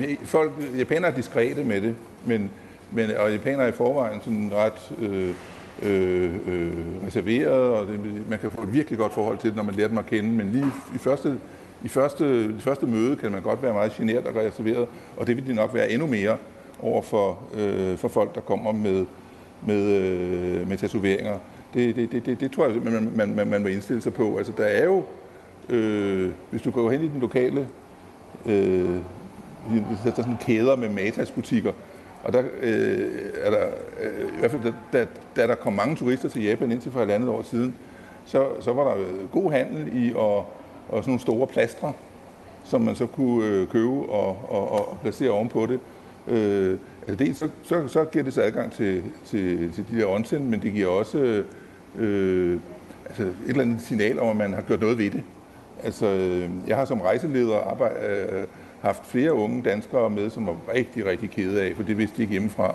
øh, 0.00 0.10
øh, 0.10 0.16
folk, 0.24 0.52
japanere 0.78 1.10
er 1.10 1.14
diskrete 1.14 1.64
med 1.64 1.80
det, 1.80 1.94
men, 2.24 2.50
men, 2.90 3.10
og 3.10 3.32
japanere 3.32 3.62
er 3.62 3.68
i 3.68 3.72
forvejen 3.72 4.20
sådan 4.20 4.50
ret 4.54 4.92
øh, 4.98 5.34
øh, 5.82 6.34
øh, 6.46 6.72
reserveret, 7.06 7.52
og 7.52 7.86
det, 7.86 8.00
man 8.30 8.38
kan 8.38 8.50
få 8.50 8.62
et 8.62 8.72
virkelig 8.72 8.98
godt 8.98 9.14
forhold 9.14 9.38
til 9.38 9.50
det, 9.50 9.56
når 9.56 9.62
man 9.62 9.74
lærer 9.74 9.88
dem 9.88 9.98
at 9.98 10.06
kende, 10.06 10.30
men 10.30 10.50
lige 10.50 10.66
i 10.94 10.98
første, 10.98 11.38
i 11.84 11.88
første, 11.88 12.44
i 12.44 12.60
første 12.60 12.86
møde 12.86 13.16
kan 13.16 13.32
man 13.32 13.42
godt 13.42 13.62
være 13.62 13.72
meget 13.72 13.92
generet 13.92 14.26
og 14.26 14.36
reserveret, 14.36 14.86
og 15.16 15.26
det 15.26 15.36
vil 15.36 15.46
de 15.46 15.54
nok 15.54 15.74
være 15.74 15.90
endnu 15.90 16.06
mere 16.06 16.36
over 16.82 17.02
for, 17.02 17.38
øh, 17.54 17.98
for 17.98 18.08
folk, 18.08 18.34
der 18.34 18.40
kommer 18.40 18.72
med, 18.72 19.06
med, 19.66 19.82
øh, 19.82 20.68
med 20.68 20.76
tatoveringer. 20.76 21.38
Det, 21.74 21.96
det, 21.96 22.12
det, 22.12 22.26
det, 22.26 22.40
det 22.40 22.52
tror 22.52 22.66
jeg, 22.66 22.76
man, 22.82 23.12
man, 23.16 23.34
man, 23.34 23.46
man 23.46 23.62
må 23.62 23.68
indstille 23.68 24.02
sig 24.02 24.14
på. 24.14 24.36
Altså, 24.36 24.52
der 24.56 24.64
er 24.64 24.84
jo, 24.84 25.04
øh, 25.68 26.30
hvis 26.50 26.62
du 26.62 26.70
går 26.70 26.90
hen 26.90 27.04
i 27.04 27.08
den 27.08 27.20
lokale 27.20 27.68
øh, 28.46 28.98
der 30.04 30.10
er 30.10 30.14
sådan 30.14 30.36
kæder 30.40 30.76
med 30.76 30.88
matasbutikker, 30.88 31.72
og 32.24 32.32
der 32.32 32.42
øh, 32.62 33.10
er 33.42 33.50
der, 33.50 33.66
øh, 34.02 34.28
i 34.36 34.38
hvert 34.38 34.50
fald 34.50 34.62
da, 34.62 34.72
da, 34.92 35.06
da 35.36 35.46
der 35.46 35.54
kom 35.54 35.72
mange 35.72 35.96
turister 35.96 36.28
til 36.28 36.42
Japan 36.42 36.72
indtil 36.72 36.92
for 36.92 37.02
et 37.02 37.10
andet 37.10 37.28
år 37.28 37.42
siden, 37.42 37.74
så, 38.24 38.46
så 38.60 38.72
var 38.72 38.84
der 38.84 38.96
god 39.32 39.52
handel 39.52 40.04
i 40.06 40.12
og, 40.14 40.36
og 40.88 41.02
sådan 41.02 41.10
nogle 41.10 41.20
store 41.20 41.46
plastre, 41.46 41.92
som 42.64 42.80
man 42.80 42.96
så 42.96 43.06
kunne 43.06 43.46
øh, 43.46 43.68
købe 43.68 43.90
og, 43.90 44.38
og, 44.48 44.72
og 44.72 44.98
placere 45.02 45.30
ovenpå 45.30 45.66
det. 45.66 45.80
Øh, 46.28 46.78
altså 47.08 47.24
det, 47.24 47.36
så, 47.36 47.48
så, 47.62 47.88
så 47.88 48.04
giver 48.04 48.24
det 48.24 48.34
så 48.34 48.42
adgang 48.42 48.72
til, 48.72 49.02
til, 49.26 49.72
til 49.72 49.84
de 49.90 50.00
der 50.00 50.06
onsen, 50.06 50.50
men 50.50 50.62
det 50.62 50.72
giver 50.72 50.88
også 50.88 51.44
øh, 51.98 52.60
altså 53.06 53.22
et 53.22 53.34
eller 53.48 53.62
andet 53.62 53.82
signal 53.82 54.20
om, 54.20 54.28
at 54.28 54.36
man 54.36 54.52
har 54.52 54.62
gjort 54.62 54.80
noget 54.80 54.98
ved 54.98 55.10
det. 55.10 55.22
Altså, 55.84 56.06
øh, 56.06 56.50
jeg 56.66 56.76
har 56.76 56.84
som 56.84 57.00
rejseleder 57.00 57.58
arbejde, 57.70 57.94
øh, 58.06 58.44
haft 58.82 59.06
flere 59.06 59.32
unge 59.32 59.62
danskere 59.62 60.10
med, 60.10 60.30
som 60.30 60.46
var 60.46 60.56
rigtig, 60.74 61.06
rigtig 61.06 61.30
kede 61.30 61.62
af, 61.62 61.72
for 61.76 61.82
det 61.82 61.98
vidste 61.98 62.16
de 62.16 62.22
ikke 62.22 62.32
hjemmefra, 62.32 62.74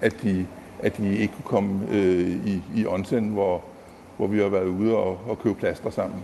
at 0.00 0.22
de, 0.22 0.46
at 0.82 0.96
de 0.96 1.16
ikke 1.16 1.34
kunne 1.34 1.44
komme 1.44 1.86
øh, 1.90 2.30
i, 2.46 2.62
i 2.74 2.86
onsen, 2.86 3.28
hvor, 3.28 3.64
hvor 4.16 4.26
vi 4.26 4.38
har 4.38 4.48
været 4.48 4.66
ude 4.66 4.96
og, 4.96 5.20
og 5.28 5.38
købe 5.42 5.54
plaster 5.54 5.90
sammen. 5.90 6.18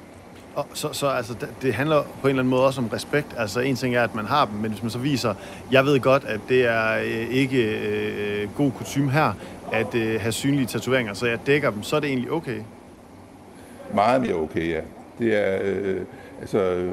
Og 0.55 0.67
så, 0.75 0.93
så 0.93 1.09
altså, 1.09 1.35
det 1.63 1.75
handler 1.75 2.03
på 2.03 2.29
en 2.29 2.29
eller 2.29 2.43
anden 2.43 2.51
måde 2.51 2.67
også 2.67 2.81
om 2.81 2.89
respekt. 2.89 3.27
Altså 3.39 3.61
en 3.61 3.77
ting 3.77 3.95
er, 3.95 4.05
at 4.05 4.15
man 4.15 4.27
har 4.27 4.45
dem, 4.45 4.55
men 4.55 4.71
hvis 4.71 4.83
man 4.83 4.91
så 4.91 4.99
viser, 4.99 5.35
jeg 5.71 5.85
ved 5.85 6.01
godt, 6.01 6.25
at 6.25 6.41
det 6.49 6.67
er 6.67 6.99
øh, 6.99 7.31
ikke 7.31 7.79
øh, 7.79 8.49
god 8.57 8.71
kutume 8.71 9.11
her, 9.11 9.33
at 9.73 9.95
øh, 9.95 10.21
have 10.21 10.33
synlige 10.33 10.67
tatoveringer, 10.67 11.15
så 11.15 11.27
jeg 11.27 11.39
dækker 11.47 11.71
dem, 11.71 11.83
så 11.83 11.97
er 11.97 12.01
det 12.01 12.09
egentlig 12.09 12.33
okay? 12.33 12.61
Meget 13.95 14.21
mere 14.21 14.35
okay, 14.35 14.71
ja. 14.71 14.81
Det 15.19 15.37
er, 15.37 15.59
øh, 15.63 16.01
altså, 16.43 16.59
øh, 16.59 16.93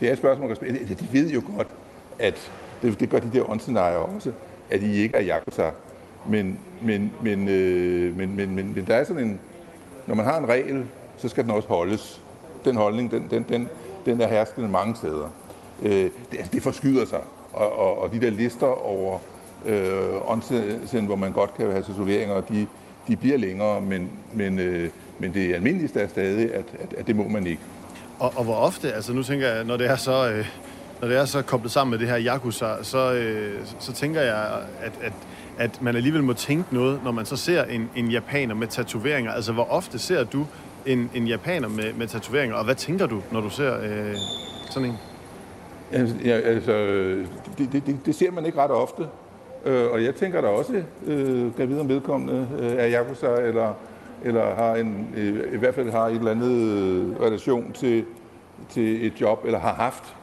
det 0.00 0.08
er 0.08 0.12
et 0.12 0.18
spørgsmål 0.18 0.44
om 0.44 0.50
respekt. 0.50 0.72
Altså, 0.72 0.94
de 0.94 1.08
ved 1.12 1.30
jo 1.30 1.42
godt, 1.56 1.68
at 2.18 2.52
det, 2.82 3.00
det 3.00 3.10
gør 3.10 3.18
de 3.18 3.30
der 3.32 3.50
åndsenarier 3.50 3.96
også, 3.96 4.32
at 4.70 4.82
I 4.82 4.92
ikke 4.92 5.16
er 5.16 5.38
Yakuza. 5.38 5.70
Men, 6.28 6.58
men, 6.82 7.12
men, 7.22 7.48
øh, 7.48 8.16
men, 8.16 8.36
men, 8.36 8.54
men, 8.54 8.74
men 8.74 8.84
der 8.86 8.94
er 8.94 9.04
sådan 9.04 9.24
en, 9.24 9.40
når 10.06 10.14
man 10.14 10.24
har 10.24 10.38
en 10.38 10.48
regel, 10.48 10.84
så 11.16 11.28
skal 11.28 11.44
den 11.44 11.50
også 11.50 11.68
holdes. 11.68 12.20
Den 12.64 12.76
holdning, 12.76 13.10
den, 13.10 13.26
den, 13.30 13.46
den, 13.48 13.68
den 14.06 14.20
er 14.20 14.28
herskende 14.28 14.68
mange 14.68 14.96
steder. 14.96 15.28
Øh, 15.82 15.90
det, 15.90 16.12
altså, 16.32 16.52
det 16.52 16.62
forskyder 16.62 17.04
sig, 17.06 17.20
og, 17.52 17.78
og, 17.78 18.02
og 18.02 18.12
de 18.12 18.20
der 18.20 18.30
lister 18.30 18.66
over 18.66 19.18
øh, 19.66 20.30
åndsen, 20.30 21.06
hvor 21.06 21.16
man 21.16 21.32
godt 21.32 21.54
kan 21.54 21.70
have 21.70 21.82
tatoveringer, 21.82 22.40
de, 22.40 22.66
de 23.08 23.16
bliver 23.16 23.36
længere, 23.36 23.80
men, 23.80 24.10
men, 24.32 24.58
øh, 24.58 24.90
men 25.18 25.34
det 25.34 25.54
almindeligste 25.54 26.00
er 26.00 26.08
stadig, 26.08 26.54
at, 26.54 26.64
at, 26.78 26.94
at 26.98 27.06
det 27.06 27.16
må 27.16 27.28
man 27.28 27.46
ikke. 27.46 27.62
Og, 28.24 28.32
og 28.36 28.44
hvor 28.44 28.54
ofte, 28.54 28.92
altså 28.92 29.12
nu 29.12 29.22
tænker 29.22 29.48
jeg, 29.48 29.64
når 29.64 29.76
det 29.76 29.86
er 29.86 29.96
så, 29.96 30.30
øh, 30.30 30.46
når 31.00 31.08
det 31.08 31.16
er 31.16 31.24
så 31.24 31.42
koblet 31.42 31.72
sammen 31.72 31.90
med 31.90 31.98
det 31.98 32.08
her 32.08 32.34
Yakuza, 32.34 32.82
så, 32.82 33.12
øh, 33.12 33.60
så 33.78 33.92
tænker 33.92 34.20
jeg, 34.20 34.46
at, 34.82 34.92
at, 35.02 35.12
at 35.58 35.82
man 35.82 35.96
alligevel 35.96 36.22
må 36.22 36.32
tænke 36.32 36.74
noget, 36.74 37.00
når 37.04 37.12
man 37.12 37.26
så 37.26 37.36
ser 37.36 37.64
en, 37.64 37.90
en 37.96 38.10
japaner 38.10 38.54
med 38.54 38.66
tatoveringer. 38.66 39.32
Altså 39.32 39.52
hvor 39.52 39.66
ofte 39.70 39.98
ser 39.98 40.24
du 40.24 40.46
en, 40.86 41.10
en 41.14 41.26
japaner 41.26 41.68
med, 41.68 41.92
med 41.92 42.06
tatoveringer, 42.06 42.56
og 42.56 42.64
hvad 42.64 42.74
tænker 42.74 43.06
du, 43.06 43.22
når 43.32 43.40
du 43.40 43.50
ser 43.50 43.80
øh, 43.82 44.14
sådan 44.70 44.88
en? 44.88 44.96
Ja, 46.24 46.34
altså 46.34 46.72
øh, 46.72 47.26
det, 47.58 47.72
det, 47.72 47.98
det, 48.06 48.14
ser 48.14 48.30
man 48.30 48.46
ikke 48.46 48.58
ret 48.58 48.70
ofte. 48.70 49.02
Øh, 49.64 49.90
og 49.90 50.04
jeg 50.04 50.14
tænker 50.14 50.40
da 50.40 50.46
også, 50.46 50.82
øh, 51.06 51.54
kan 51.56 51.68
vide 51.68 51.80
om 51.80 51.88
vedkommende 51.88 52.48
øh, 52.58 52.72
er 52.72 53.00
Yakuza, 53.00 53.26
eller, 53.26 53.74
eller 54.24 54.54
har 54.54 54.74
en, 54.74 55.08
øh, 55.16 55.54
i 55.54 55.56
hvert 55.56 55.74
fald 55.74 55.90
har 55.90 56.06
et 56.06 56.16
eller 56.16 56.30
andet 56.30 56.52
øh, 56.52 57.20
relation 57.20 57.72
til, 57.72 58.04
til 58.70 59.06
et 59.06 59.20
job, 59.20 59.44
eller 59.44 59.58
har 59.58 59.74
haft 59.74 60.16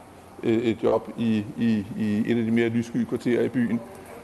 øh, 0.43 0.57
et 0.57 0.83
job 0.83 1.09
i, 1.17 1.45
i, 1.57 1.85
i 1.97 2.31
et 2.31 2.37
af 2.37 2.45
de 2.45 2.51
mere 2.51 2.69
lyssky 2.69 3.03
kvarterer 3.03 3.43
i 3.43 3.49
byen. 3.49 3.79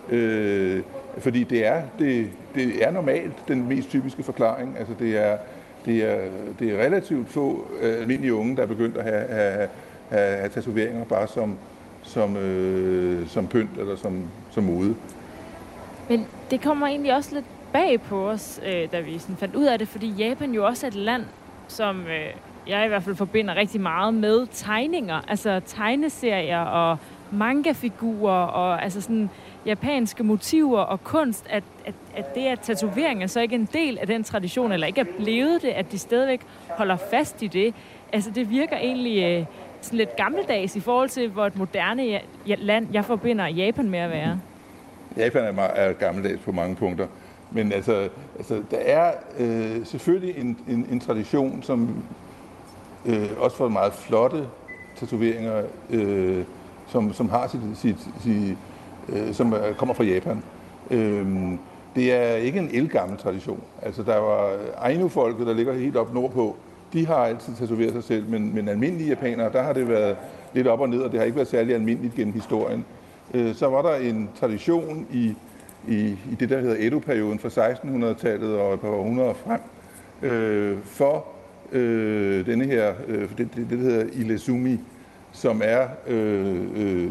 Øh, 0.10 0.82
fordi 1.18 1.44
det 1.44 1.66
er, 1.68 1.82
det, 2.00 2.30
det 2.56 2.88
er 2.88 2.92
normalt 2.92 3.48
den 3.48 3.70
mest 3.70 3.90
typiske 3.90 4.24
forklaring. 4.24 4.76
Altså 4.80 4.94
det 5.00 5.18
er, 5.18 5.38
det 5.86 6.04
er, 6.04 6.18
det 6.60 6.72
er 6.72 6.86
relativt 6.86 7.30
få 7.30 7.68
almindelige 7.82 8.34
unge, 8.34 8.56
der 8.56 8.62
er 8.62 8.68
begyndt 8.68 8.98
at 8.98 9.04
have, 9.04 9.28
have, 9.28 9.68
have, 10.10 10.38
have 10.38 10.50
tatoveringer 10.50 11.06
bare 11.06 11.28
som, 11.28 11.58
som, 12.02 12.38
øh, 12.38 13.28
som 13.28 13.48
pynt 13.48 13.78
eller 13.78 13.96
som, 13.96 14.24
som 14.52 14.64
mode. 14.64 14.96
Men 16.10 16.26
det 16.52 16.62
kommer 16.62 16.88
egentlig 16.88 17.16
også 17.16 17.36
lidt 17.36 17.46
bag 17.74 18.02
på 18.02 18.30
os, 18.30 18.60
øh, 18.66 18.92
da 18.92 19.00
vi 19.00 19.20
sådan 19.20 19.38
fandt 19.38 19.56
ud 19.56 19.66
af 19.66 19.80
det, 19.80 19.88
fordi 19.88 20.10
Japan 20.10 20.52
jo 20.52 20.66
også 20.66 20.86
er 20.86 20.88
et 20.88 20.96
land, 20.96 21.26
som 21.68 22.02
øh, 22.02 22.34
jeg 22.68 22.86
i 22.86 22.88
hvert 22.88 23.04
fald 23.04 23.16
forbinder 23.16 23.56
rigtig 23.56 23.82
meget 23.82 24.14
med 24.14 24.48
tegninger, 24.52 25.22
altså 25.28 25.62
tegneserier 25.66 26.60
og 26.60 26.98
mangafigurer 27.32 28.46
og 28.46 28.84
altså 28.84 29.02
sådan 29.02 29.30
japanske 29.66 30.24
motiver 30.24 30.80
og 30.80 31.04
kunst, 31.04 31.46
at, 31.50 31.64
at, 31.86 31.94
at 32.16 32.36
det, 32.36 32.46
at 32.46 32.60
tatoveringer 32.60 33.28
så 33.28 33.40
ikke 33.40 33.56
en 33.56 33.70
del 33.74 33.98
af 33.98 34.08
den 34.08 34.24
tradition, 34.24 34.72
eller 34.72 34.88
ikke 34.88 35.02
er 35.02 35.06
blevet 35.18 35.62
det, 35.62 35.70
at 35.70 35.92
de 35.92 35.98
stadigvæk 35.98 36.42
holder 36.70 36.98
fast 37.12 37.42
i 37.42 37.48
det. 37.48 37.74
Altså 38.14 38.32
det 38.32 38.50
virker 38.50 38.78
egentlig 38.78 39.24
øh, 39.24 39.46
sådan 39.82 39.98
lidt 39.98 40.16
gammeldags 40.16 40.76
i 40.76 40.80
forhold 40.80 41.10
til, 41.10 41.30
hvor 41.30 41.46
et 41.46 41.56
moderne 41.56 42.20
land, 42.46 42.88
jeg 42.94 43.06
forbinder 43.06 43.48
Japan 43.48 43.90
med 43.90 44.00
at 44.00 44.10
være. 44.10 44.40
Japan 45.18 45.44
er, 45.44 45.52
meget, 45.52 45.72
er 45.76 45.94
gammeldags 45.94 46.40
på 46.42 46.52
mange 46.52 46.76
punkter. 46.76 47.08
Men 47.52 47.72
altså, 47.72 48.10
altså 48.38 48.62
der 48.72 48.78
er 48.78 49.12
øh, 49.40 49.86
selvfølgelig 49.86 50.38
en, 50.38 50.58
en, 50.70 50.88
en 50.92 51.00
tradition, 51.00 51.64
som 51.64 52.04
øh, 53.06 53.30
også 53.38 53.58
for 53.58 53.70
meget 53.70 53.94
flotte 53.94 54.48
tatoveringer, 54.96 55.64
øh, 55.90 56.44
som, 56.88 57.14
som 57.14 57.30
har 57.30 57.48
sit, 57.48 57.62
sit, 57.76 57.98
sit 58.24 58.58
øh, 59.10 59.34
som 59.34 59.54
øh, 59.54 59.76
kommer 59.76 59.94
fra 59.96 60.04
Japan. 60.04 60.44
Øh, 60.92 61.52
det 61.96 62.14
er 62.14 62.36
ikke 62.36 62.60
en 62.60 62.70
elgammel 62.74 63.18
tradition. 63.18 63.64
Altså 63.82 64.04
der 64.04 64.18
var 64.18 64.52
Ainu-folket, 64.78 65.48
der 65.48 65.54
ligger 65.54 65.74
helt 65.74 65.96
op 65.96 66.14
nordpå, 66.14 66.56
de 66.94 67.06
har 67.06 67.16
altid 67.16 67.54
tatoveret 67.54 67.94
sig 67.94 68.04
selv, 68.04 68.30
men, 68.30 68.56
men 68.56 68.70
almindelige 68.70 69.10
japanere, 69.10 69.52
der 69.52 69.62
har 69.62 69.74
det 69.74 69.90
været 69.90 70.18
lidt 70.54 70.68
op 70.68 70.80
og 70.80 70.90
ned, 70.90 71.02
og 71.02 71.12
det 71.12 71.20
har 71.20 71.26
ikke 71.26 71.36
været 71.36 71.48
særlig 71.48 71.76
almindeligt 71.76 72.16
gennem 72.16 72.34
historien. 72.34 72.86
Øh, 73.34 73.56
så 73.56 73.68
var 73.68 73.82
der 73.82 73.96
en 73.96 74.30
tradition 74.40 75.08
i, 75.12 75.36
i, 75.88 76.18
i 76.32 76.36
det, 76.40 76.50
der 76.50 76.60
hedder 76.60 76.76
Edo-perioden 76.80 77.40
fra 77.40 77.72
1600-tallet 77.74 78.56
og 78.56 78.74
et 78.74 78.80
par 78.80 78.88
århundreder 78.88 79.34
frem, 79.34 79.60
øh, 80.22 80.78
for 80.84 81.26
øh, 81.72 82.46
denne 82.46 82.66
her, 82.66 82.94
øh, 83.08 83.30
det, 83.30 83.38
det, 83.38 83.56
det, 83.56 83.70
der 83.70 83.78
hedder 83.78 84.06
Ilesumi, 84.14 84.80
som 85.32 85.62
er 85.64 85.88
øh, 86.08 86.62
øh, 86.76 87.10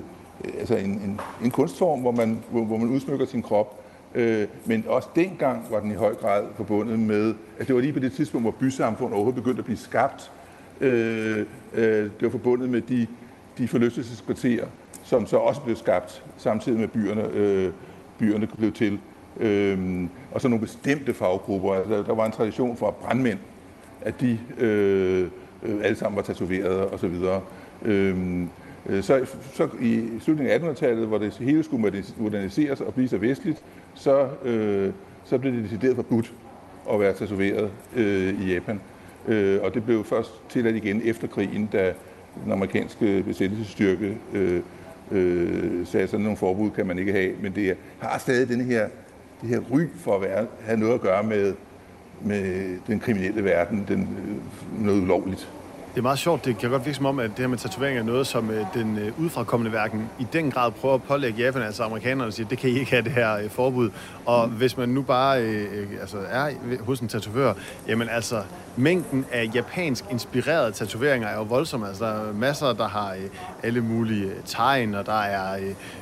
altså 0.59 0.77
en, 0.77 0.91
en, 0.91 1.20
en 1.45 1.51
kunstform, 1.51 2.01
hvor 2.01 2.11
man, 2.11 2.39
hvor, 2.51 2.64
hvor 2.64 2.77
man 2.77 2.89
udsmykker 2.89 3.27
sin 3.27 3.43
krop. 3.43 3.83
Øh, 4.14 4.47
men 4.64 4.85
også 4.89 5.09
dengang 5.16 5.66
var 5.70 5.81
den 5.81 5.91
i 5.91 5.95
høj 5.95 6.14
grad 6.14 6.45
forbundet 6.57 6.99
med, 6.99 7.35
at 7.59 7.66
det 7.66 7.74
var 7.74 7.81
lige 7.81 7.93
på 7.93 7.99
det 7.99 8.12
tidspunkt, 8.12 8.45
hvor 8.45 8.51
bysamfund 8.51 9.12
overhovedet 9.12 9.43
begyndte 9.43 9.59
at 9.59 9.64
blive 9.64 9.79
skabt. 9.79 10.33
Øh, 10.81 11.39
øh, 11.74 11.85
det 11.85 12.22
var 12.22 12.31
forbundet 12.31 12.68
med 12.68 12.81
de, 12.81 13.07
de 13.59 13.68
forlystelseskvarterer, 13.68 14.66
som 15.05 15.27
så 15.27 15.37
også 15.37 15.61
blev 15.61 15.77
skabt, 15.77 16.24
samtidig 16.37 16.81
med 16.81 16.89
byerne, 16.89 17.29
øh, 17.33 17.72
byerne 18.19 18.47
blev 18.47 18.73
til. 18.73 18.99
Øhm, 19.41 20.09
og 20.33 20.41
så 20.41 20.49
nogle 20.49 20.61
bestemte 20.61 21.14
faggrupper. 21.14 21.75
Altså, 21.75 22.03
der 22.03 22.14
var 22.14 22.27
en 22.27 22.33
tradition 22.33 22.77
for 22.77 22.91
brandmænd, 22.91 23.39
at 24.01 24.21
de 24.21 24.39
øh, 24.59 25.29
alle 25.83 25.97
sammen 25.97 26.17
var 26.17 26.23
tatoverede 26.23 26.91
osv. 26.91 27.14
Øhm, 27.83 28.49
øh, 28.87 29.03
så, 29.03 29.27
så 29.53 29.69
i 29.81 30.09
slutningen 30.21 30.55
af 30.55 30.73
1800-tallet, 30.73 31.07
hvor 31.07 31.19
det 31.19 31.37
hele 31.41 31.62
skulle 31.62 31.93
moderniseres 32.19 32.81
og 32.81 32.95
blive 32.95 33.09
så 33.09 33.19
vestligt, 33.19 33.62
så, 33.95 34.29
øh, 34.45 34.93
så 35.25 35.39
blev 35.39 35.53
det 35.53 35.64
decideret 35.64 35.97
forbudt 35.97 36.33
at 36.93 37.01
være 37.01 37.12
tatoveret 37.12 37.71
øh, 37.97 38.43
i 38.43 38.53
Japan. 38.53 38.81
Øh, 39.29 39.61
og 39.62 39.75
det 39.75 39.85
blev 39.85 40.05
først 40.05 40.49
tilladt 40.49 40.77
igen 40.77 41.03
efter 41.05 41.27
krigen, 41.27 41.69
da 41.73 41.93
den 42.45 42.53
amerikanske 42.53 43.23
besættelsesstyrke 43.23 44.19
øh, 44.35 44.61
øh, 45.11 45.87
sagde, 45.87 46.07
sådan 46.07 46.25
nogle 46.25 46.37
forbud 46.37 46.71
kan 46.71 46.87
man 46.87 46.99
ikke 46.99 47.13
have, 47.13 47.33
men 47.43 47.55
det 47.55 47.77
har 47.99 48.19
stadig 48.19 48.49
den 48.49 48.61
her, 48.61 48.89
det 49.43 49.49
her 49.49 49.61
ry 49.73 49.81
for 49.97 50.15
at 50.15 50.23
være, 50.23 50.47
have 50.61 50.79
noget 50.79 50.95
at 50.95 51.01
gøre 51.01 51.23
med, 51.23 51.55
med 52.23 52.69
den 52.87 53.01
kriminelle 53.01 53.45
verden, 53.45 53.85
den, 53.89 54.01
øh, 54.01 54.85
noget 54.85 55.03
ulovligt. 55.03 55.49
Det 55.97 56.01
er 56.01 56.03
meget 56.03 56.19
sjovt. 56.19 56.45
Det 56.45 56.59
kan 56.59 56.71
godt 56.71 56.85
virke 56.85 56.97
som 56.97 57.07
om, 57.07 57.19
at 57.19 57.31
det 57.31 57.39
her 57.39 57.47
med 57.47 57.59
tatovering 57.59 57.99
er 57.99 58.03
noget, 58.03 58.27
som 58.27 58.51
øh, 58.51 58.67
den 58.75 58.99
øh, 58.99 59.21
udfrakommende 59.21 59.73
verden 59.73 60.11
i 60.19 60.27
den 60.33 60.51
grad 60.51 60.73
prøver 60.73 60.95
at 60.95 61.03
pålægge 61.03 61.43
Japan, 61.43 61.63
altså 61.63 61.83
amerikanerne, 61.85 62.33
siger, 62.33 62.49
det 62.49 62.59
kan 62.59 62.71
I 62.71 62.79
ikke 62.79 62.91
have 62.91 63.03
det 63.03 63.13
her 63.13 63.37
øh, 63.37 63.51
forbud. 63.51 63.91
Og 64.27 64.49
mm. 64.49 64.55
hvis 64.55 64.77
man 64.77 64.89
nu 64.89 65.03
bare 65.03 65.43
øh, 65.43 65.89
altså 66.01 66.19
er 66.31 66.51
hos 66.81 67.01
en 67.01 67.09
tatovør, 67.09 67.53
jamen 67.89 68.09
altså, 68.09 68.43
mængden 68.77 69.27
af 69.33 69.51
japansk 69.55 70.05
inspirerede 70.11 70.73
tatoveringer 70.73 71.29
er 71.29 71.37
jo 71.37 71.43
voldsom. 71.43 71.85
Altså, 71.85 72.05
der 72.05 72.11
er 72.11 72.33
masser, 72.33 72.73
der 72.73 72.89
har 72.89 73.13
øh, 73.13 73.29
alle 73.63 73.81
mulige 73.81 74.31
tegn, 74.47 74.95
og 74.95 75.07
der 75.07 75.21
er 75.21 75.57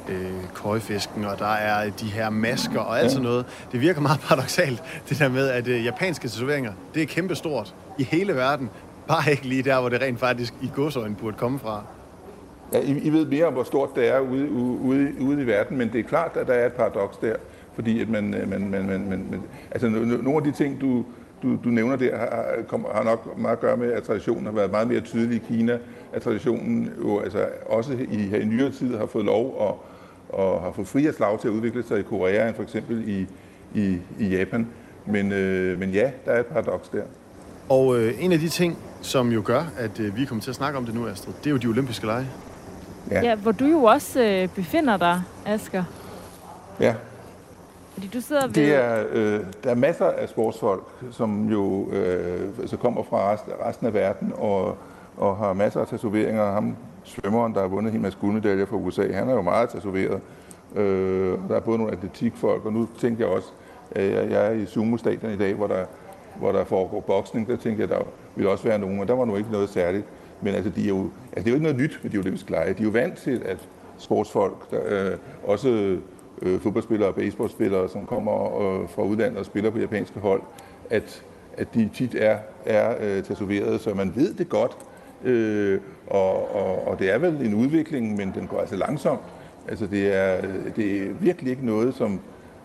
øh, 0.09 0.33
køjfisken, 0.55 1.25
og 1.25 1.39
der 1.39 1.53
er 1.53 1.91
de 1.91 2.07
her 2.07 2.31
masker 2.31 2.81
og 2.81 3.01
alt 3.01 3.11
sådan 3.11 3.25
noget. 3.25 3.47
Det 3.73 3.81
virker 3.81 4.01
meget 4.01 4.21
paradoxalt, 4.21 4.83
det 5.09 5.19
der 5.19 5.29
med, 5.29 5.49
at 5.49 5.69
øh, 5.69 5.85
japanske 5.85 6.29
tatoveringer, 6.29 6.73
det 6.95 7.03
er 7.03 7.07
kæmpestort 7.07 7.75
i 7.99 8.05
hele 8.05 8.37
verden, 8.37 8.71
Bare 9.09 9.31
ikke 9.31 9.47
lige 9.47 9.63
der, 9.63 9.81
hvor 9.81 9.89
det 9.89 10.01
rent 10.01 10.21
faktisk 10.21 10.55
i 10.63 10.71
godsøjne 10.75 11.15
burde 11.15 11.37
komme 11.37 11.59
fra. 11.59 11.85
Ja, 12.73 12.81
I, 12.81 12.99
I 12.99 13.11
ved 13.11 13.27
mere 13.27 13.47
om, 13.47 13.53
hvor 13.53 13.65
stort 13.65 13.91
det 13.95 14.09
er 14.09 14.21
ude, 14.21 14.51
ude, 14.51 15.13
ude 15.21 15.43
i 15.43 15.47
verden, 15.47 15.79
men 15.79 15.93
det 15.93 16.01
er 16.01 16.05
klart, 16.05 16.37
at 16.37 16.47
der 16.47 16.53
er 16.53 16.67
et 16.67 16.73
paradoks 16.73 17.17
der. 17.17 17.37
Fordi 17.75 18.01
at 18.01 18.09
man, 18.09 18.35
øh, 18.35 18.51
man, 18.51 18.71
man, 18.71 18.87
man, 18.87 19.09
man, 19.09 19.27
man 19.31 19.43
altså 19.71 19.89
nogle 19.89 20.37
af 20.37 20.43
de 20.43 20.53
ting, 20.53 20.81
du, 20.81 21.05
du, 21.43 21.59
du 21.65 21.69
nævner 21.69 21.97
der, 21.97 22.17
har, 22.17 22.55
har 22.95 23.05
nok 23.05 23.39
meget 23.39 23.53
at 23.53 23.61
gøre 23.61 23.77
med, 23.77 23.93
at 23.93 24.03
traditionen 24.03 24.45
har 24.45 24.53
været 24.53 24.71
meget 24.71 24.89
mere 24.89 25.01
tydelig 25.01 25.37
i 25.37 25.55
Kina. 25.55 25.79
At 26.13 26.23
traditionen 26.23 26.91
jo 26.99 27.21
altså 27.21 27.49
også 27.67 27.93
i, 28.11 28.17
her 28.17 28.39
i 28.39 28.45
nyere 28.45 28.71
tid 28.71 28.97
har 28.97 29.07
fået 29.07 29.25
lov 29.25 29.57
og, 29.59 29.85
og 30.29 30.63
har 30.63 30.73
fået 30.73 30.89
fri 30.89 31.13
slag 31.13 31.41
til 31.41 31.49
at 31.49 31.53
udvikle 31.53 31.83
sig 31.83 31.99
i 31.99 32.03
Korea, 32.03 32.49
end 32.49 32.55
for 32.57 32.63
eksempel 32.63 33.09
i, 33.09 33.27
i, 33.75 33.99
i 34.19 34.29
Japan. 34.29 34.67
Men, 35.07 35.33
øh, 35.33 35.79
men 35.79 35.91
ja, 35.91 36.11
der 36.25 36.33
er 36.33 36.41
et 36.41 36.47
paradoks 36.47 36.89
der. 36.89 37.03
Og 37.69 37.99
øh, 37.99 38.25
en 38.25 38.33
af 38.33 38.39
de 38.39 38.49
ting, 38.49 38.79
som 39.01 39.33
jo 39.33 39.43
gør, 39.45 39.63
at 39.79 40.01
øh, 40.01 40.17
vi 40.17 40.25
kommer 40.25 40.43
til 40.43 40.51
at 40.51 40.57
snakke 40.57 40.79
om 40.79 40.85
det 40.85 40.95
nu, 40.95 41.07
Astrid, 41.07 41.35
det 41.39 41.47
er 41.47 41.51
jo 41.51 41.57
de 41.57 41.67
olympiske 41.67 42.07
lege. 42.07 42.27
Ja, 43.11 43.21
ja 43.23 43.35
hvor 43.35 43.53
du 43.53 43.65
jo 43.65 43.85
også 43.85 44.23
øh, 44.23 44.49
befinder 44.49 44.97
dig, 44.97 45.23
Asger. 45.47 45.85
Ja. 46.81 46.95
Fordi 47.95 48.07
du 48.07 48.21
sidder 48.21 48.47
ved... 48.47 48.55
Det 48.55 48.75
er, 48.75 49.05
øh, 49.13 49.41
der 49.65 49.71
er 49.71 49.75
masser 49.75 50.07
af 50.07 50.29
sportsfolk, 50.29 50.83
som 51.11 51.49
jo 51.49 51.91
øh, 51.91 52.49
altså 52.61 52.77
kommer 52.77 53.03
fra 53.03 53.33
resten, 53.33 53.53
resten 53.67 53.87
af 53.87 53.95
verden 53.95 54.33
og, 54.37 54.77
og 55.17 55.37
har 55.37 55.53
masser 55.53 55.81
af 55.81 55.87
tatoveringer. 55.87 56.53
Ham 56.53 56.77
svømmeren, 57.05 57.55
der 57.55 57.61
har 57.61 57.69
vundet 57.69 57.95
en 57.95 58.03
masse 58.03 58.19
guldmedaljer 58.19 58.67
fra 58.67 58.77
USA, 58.77 59.13
han 59.13 59.29
er 59.29 59.35
jo 59.35 59.43
meget 59.43 59.69
tatoveret. 59.69 60.21
Øh, 60.75 61.39
der 61.49 61.57
er 61.57 61.61
både 61.61 61.79
nogle 61.79 61.93
atletikfolk, 61.93 62.65
og 62.65 62.73
nu 62.73 62.89
tænker 62.99 63.27
jeg 63.27 63.35
også, 63.35 63.49
at 63.91 64.31
jeg 64.31 64.47
er 64.47 64.51
i 64.51 64.67
Sumo-stadion 64.67 65.33
i 65.33 65.37
dag, 65.37 65.55
hvor 65.55 65.67
der 65.67 65.85
hvor 66.39 66.53
der 66.53 66.65
foregår 66.65 67.01
boksning, 67.01 67.47
der 67.47 67.57
tænkte 67.57 67.81
jeg, 67.81 67.89
der 67.89 68.03
ville 68.37 68.51
også 68.51 68.65
være 68.65 68.79
nogen, 68.79 68.99
men 68.99 69.09
der 69.09 69.15
var 69.15 69.25
nu 69.25 69.37
ikke 69.37 69.53
noget 69.53 69.69
særligt. 69.69 70.05
Men 70.43 70.55
altså, 70.55 70.71
de 70.71 70.85
er 70.85 70.89
jo, 70.89 71.11
altså, 71.33 71.45
det 71.45 71.47
er 71.47 71.51
jo 71.51 71.55
ikke 71.55 71.63
noget 71.63 71.77
nyt 71.77 72.01
ved 72.03 72.11
de 72.11 72.19
olympiske 72.19 72.51
lege. 72.51 72.73
De 72.73 72.81
er 72.81 72.85
jo 72.85 72.91
vant 72.91 73.19
til, 73.19 73.43
at 73.45 73.69
sportsfolk, 73.99 74.71
der, 74.71 74.81
øh, 75.13 75.19
også 75.45 75.99
øh, 76.43 76.61
fodboldspillere 76.61 77.09
og 77.09 77.15
baseballspillere, 77.15 77.89
som 77.89 78.07
kommer 78.07 78.61
øh, 78.61 78.89
fra 78.89 79.03
udlandet 79.03 79.39
og 79.39 79.47
spiller 79.47 79.71
på 79.71 79.79
japanske 79.79 80.21
hold, 80.21 80.43
at, 80.91 81.25
at 81.57 81.75
de 81.75 81.91
tit 81.95 82.15
er, 82.15 82.39
er 82.67 82.95
øh, 83.01 83.23
tatoveret, 83.23 83.81
så 83.81 83.95
man 83.95 84.13
ved 84.17 84.35
det 84.35 84.49
godt. 84.49 84.77
Øh, 85.25 85.81
og, 86.07 86.55
og, 86.55 86.89
og 86.89 86.99
det 86.99 87.13
er 87.13 87.19
vel 87.19 87.47
en 87.47 87.55
udvikling, 87.55 88.17
men 88.17 88.33
den 88.35 88.47
går 88.47 88.61
altså 88.61 88.77
langsomt. 88.77 89.21
Altså 89.69 89.87
det 89.87 90.15
er, 90.15 90.41
det 90.77 91.03
er 91.03 91.13
virkelig 91.21 91.51
ikke 91.51 91.67
noget, 91.67 91.95
som, 91.95 92.21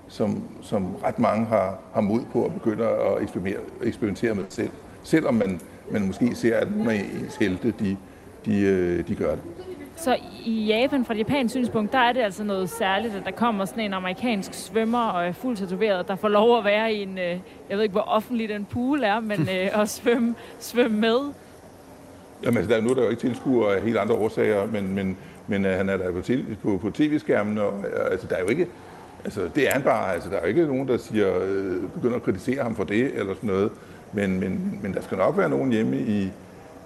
som, 0.09 0.43
som 0.61 0.95
ret 0.95 1.19
mange 1.19 1.45
har, 1.45 1.79
har 1.93 2.01
mod 2.01 2.21
på 2.33 2.45
at 2.45 2.53
begynde 2.53 2.87
at 2.87 3.21
eksperimentere, 3.21 3.61
eksperimentere 3.83 4.35
med 4.35 4.43
selv. 4.49 4.69
Selvom 5.03 5.33
man, 5.33 5.59
man 5.91 6.07
måske 6.07 6.35
ser, 6.35 6.57
at 6.57 6.75
nogle 6.75 6.93
af 6.93 7.05
ens 7.21 7.35
helte, 7.35 7.73
de, 7.79 7.97
de, 8.45 8.61
øh, 8.61 9.07
de 9.07 9.15
gør 9.15 9.31
det. 9.31 9.39
Så 9.95 10.17
i 10.45 10.65
Japan, 10.65 11.05
fra 11.05 11.13
det 11.13 11.19
japanske 11.19 11.59
synspunkt, 11.59 11.91
der 11.91 11.99
er 11.99 12.13
det 12.13 12.19
altså 12.19 12.43
noget 12.43 12.69
særligt, 12.69 13.15
at 13.15 13.25
der 13.25 13.31
kommer 13.31 13.65
sådan 13.65 13.83
en 13.83 13.93
amerikansk 13.93 14.53
svømmer 14.53 15.09
og 15.09 15.27
er 15.27 15.31
fuldt 15.31 15.59
tatoveret, 15.59 16.07
der 16.07 16.15
får 16.15 16.27
lov 16.27 16.57
at 16.57 16.65
være 16.65 16.93
i 16.93 17.01
en, 17.01 17.17
øh, 17.17 17.39
jeg 17.69 17.77
ved 17.77 17.81
ikke, 17.81 17.93
hvor 17.93 18.01
offentlig 18.01 18.49
den 18.49 18.65
pool 18.65 19.03
er, 19.03 19.19
men 19.19 19.39
øh, 19.55 19.81
at 19.81 19.89
svømme, 19.89 20.35
svømme 20.59 20.97
med. 20.97 21.19
Jamen, 22.43 22.57
altså, 22.57 22.73
der, 22.75 22.81
nu 22.81 22.89
er 22.89 22.93
der 22.93 23.03
jo 23.03 23.09
ikke 23.09 23.21
tilskuere 23.21 23.75
af 23.75 23.81
helt 23.81 23.97
andre 23.97 24.15
årsager, 24.15 24.65
men, 24.65 24.95
men, 24.95 25.17
men 25.47 25.63
han 25.63 25.89
er 25.89 25.97
der 25.97 26.11
på, 26.11 26.21
på, 26.63 26.77
på 26.77 26.91
tv-skærmen, 26.91 27.57
og 27.57 27.73
altså, 28.11 28.27
der 28.27 28.35
er 28.35 28.41
jo 28.41 28.47
ikke, 28.47 28.67
Altså, 29.25 29.49
det 29.55 29.67
er 29.67 29.71
han 29.71 29.81
bare. 29.81 30.13
Altså, 30.13 30.29
der 30.29 30.35
er 30.35 30.41
jo 30.41 30.47
ikke 30.47 30.65
nogen, 30.65 30.87
der 30.87 30.97
siger, 30.97 31.39
øh, 31.43 31.89
begynder 31.95 32.15
at 32.15 32.23
kritisere 32.23 32.63
ham 32.63 32.75
for 32.75 32.83
det, 32.83 33.19
eller 33.19 33.33
sådan 33.35 33.49
noget. 33.49 33.71
Men, 34.13 34.39
men, 34.39 34.79
men 34.83 34.93
der 34.93 35.01
skal 35.01 35.17
nok 35.17 35.37
være 35.37 35.49
nogen 35.49 35.71
hjemme 35.71 35.97
i 35.99 36.23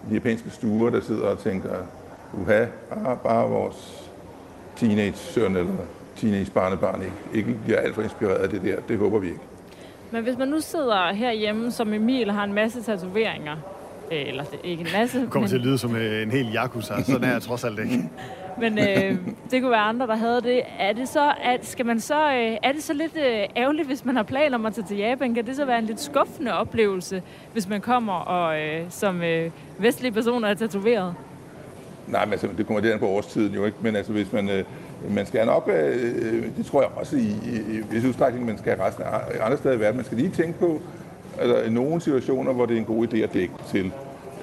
de 0.10 0.14
japanske 0.14 0.50
stuer, 0.50 0.90
der 0.90 1.02
sidder 1.02 1.28
og 1.28 1.40
tænker, 1.40 1.70
uha, 2.34 2.66
bare, 2.90 3.18
bare 3.24 3.50
vores 3.50 4.10
teenage-søn 4.76 5.56
eller 5.56 5.74
teenage-barnebarn 6.16 7.02
ikke, 7.02 7.16
ikke 7.34 7.60
bliver 7.66 7.80
alt 7.80 7.96
for 7.96 8.02
inspireret 8.02 8.36
af 8.36 8.50
det 8.50 8.62
der. 8.62 8.76
Det 8.88 8.98
håber 8.98 9.20
vi 9.20 9.28
ikke. 9.28 9.40
Men 10.12 10.24
hvis 10.24 10.38
man 10.38 10.48
nu 10.48 10.60
sidder 10.60 11.14
herhjemme 11.14 11.72
som 11.72 11.94
Emil 11.94 12.30
og 12.30 12.36
har 12.36 12.44
en 12.44 12.54
masse 12.54 12.82
tatoveringer, 12.82 13.56
eller 14.12 14.44
det, 14.44 14.60
ikke 14.64 14.82
en 14.82 14.88
masse. 14.94 15.22
Det 15.22 15.30
kommer 15.30 15.48
men... 15.48 15.50
til 15.50 15.56
at 15.56 15.62
lyde 15.62 15.78
som 15.78 15.96
en 15.96 16.32
hel 16.32 16.56
yakuza, 16.56 16.94
sådan 17.04 17.24
er 17.24 17.32
jeg 17.32 17.42
trods 17.42 17.64
alt 17.64 17.80
ikke. 17.80 18.04
Men 18.60 18.80
øh, 18.80 19.18
det 19.52 19.62
kunne 19.62 19.72
være 19.72 19.80
andre, 19.80 20.08
der 20.08 20.16
havde 20.16 20.42
det. 20.42 20.62
Er 20.80 20.94
det 20.94 21.10
så, 21.10 21.34
at, 21.44 21.66
skal 21.66 21.86
man 21.86 22.00
så, 22.00 22.34
øh, 22.34 22.58
er 22.64 22.72
det 22.72 22.84
så 22.84 22.94
lidt 22.94 23.18
øh, 23.18 23.44
ærgerligt, 23.58 23.88
hvis 23.88 24.06
man 24.06 24.16
har 24.16 24.24
planer 24.24 24.58
om 24.58 24.66
at 24.66 24.74
tage 24.74 24.88
til 24.88 24.98
Japan? 24.98 25.34
Kan 25.34 25.46
det 25.46 25.56
så 25.56 25.66
være 25.66 25.80
en 25.80 25.86
lidt 25.86 26.00
skuffende 26.00 26.54
oplevelse, 26.54 27.22
hvis 27.54 27.70
man 27.70 27.82
kommer 27.82 28.14
og 28.14 28.62
øh, 28.62 28.86
som 28.90 29.24
øh, 29.24 29.52
vestlige 29.78 30.12
personer 30.12 30.48
er 30.48 30.54
tatoveret? 30.54 31.16
Nej, 32.08 32.26
men 32.26 32.32
altså, 32.32 32.48
det 32.58 32.68
kommer 32.68 32.82
der 32.82 32.98
på 32.98 33.08
årstiden 33.08 33.54
jo 33.54 33.66
ikke. 33.66 33.78
Men 33.82 33.96
altså, 33.96 34.12
hvis 34.12 34.32
man, 34.32 34.50
øh, 34.50 34.64
man 35.10 35.26
skal 35.26 35.50
op, 35.50 35.70
øh, 35.70 36.46
det 36.58 36.66
tror 36.66 36.82
jeg 36.82 36.90
også 36.96 37.16
i, 37.16 37.20
i, 37.20 37.78
i 37.78 37.82
vis 37.92 38.06
udstrækning, 38.06 38.46
man 38.46 38.58
skal 38.58 38.78
resten 38.78 39.04
af 39.04 39.46
andre 39.46 39.58
steder 39.58 39.76
i 39.76 39.80
verden. 39.80 39.96
Man 39.96 40.06
skal 40.06 40.18
lige 40.18 40.30
tænke 40.30 40.60
på, 40.60 40.82
altså, 41.40 41.62
i 41.62 41.70
nogle 41.70 42.02
situationer, 42.02 42.54
hvor 42.54 42.66
det 42.66 42.74
er 42.74 42.80
en 42.80 42.86
god 42.86 43.08
idé 43.08 43.18
at 43.18 43.34
dække 43.34 43.54
til. 43.72 43.92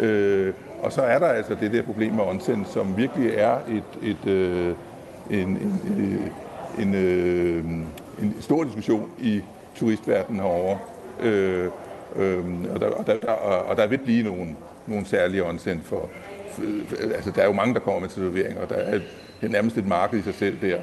Øh, 0.00 0.54
og 0.82 0.92
så 0.92 1.02
er 1.02 1.18
der 1.18 1.26
altså 1.26 1.54
det 1.60 1.72
der 1.72 1.82
problem 1.82 2.12
med 2.12 2.24
onsen, 2.24 2.64
som 2.64 2.96
virkelig 2.96 3.30
er 3.34 3.58
et, 3.68 4.10
et, 4.10 4.30
øh, 4.30 4.74
en, 5.30 5.48
en, 5.48 5.80
øh, 5.98 6.82
en, 6.82 6.94
øh, 6.94 7.64
en 8.22 8.36
stor 8.40 8.64
diskussion 8.64 9.10
i 9.18 9.40
turistverdenen 9.74 10.40
herovre. 10.40 10.78
Øh, 11.20 11.68
øh, 12.16 12.44
og, 12.74 12.80
der, 12.80 12.86
og, 12.86 13.06
der, 13.06 13.32
og 13.68 13.76
der 13.76 13.86
vil 13.86 13.98
blive 13.98 14.22
nogle, 14.22 14.56
nogle 14.86 15.06
særlige 15.06 15.44
onsen 15.44 15.80
for, 15.84 16.08
for, 16.52 16.62
altså 17.14 17.30
der 17.30 17.42
er 17.42 17.46
jo 17.46 17.52
mange, 17.52 17.74
der 17.74 17.80
kommer 17.80 18.00
med 18.00 18.08
tatoveringer, 18.08 18.62
og 18.62 18.68
der 18.68 18.74
er, 18.74 18.98
det 19.40 19.46
er 19.46 19.48
nærmest 19.48 19.78
et 19.78 19.86
marked 19.86 20.18
i 20.18 20.22
sig 20.22 20.34
selv 20.34 20.56
der. 20.62 20.78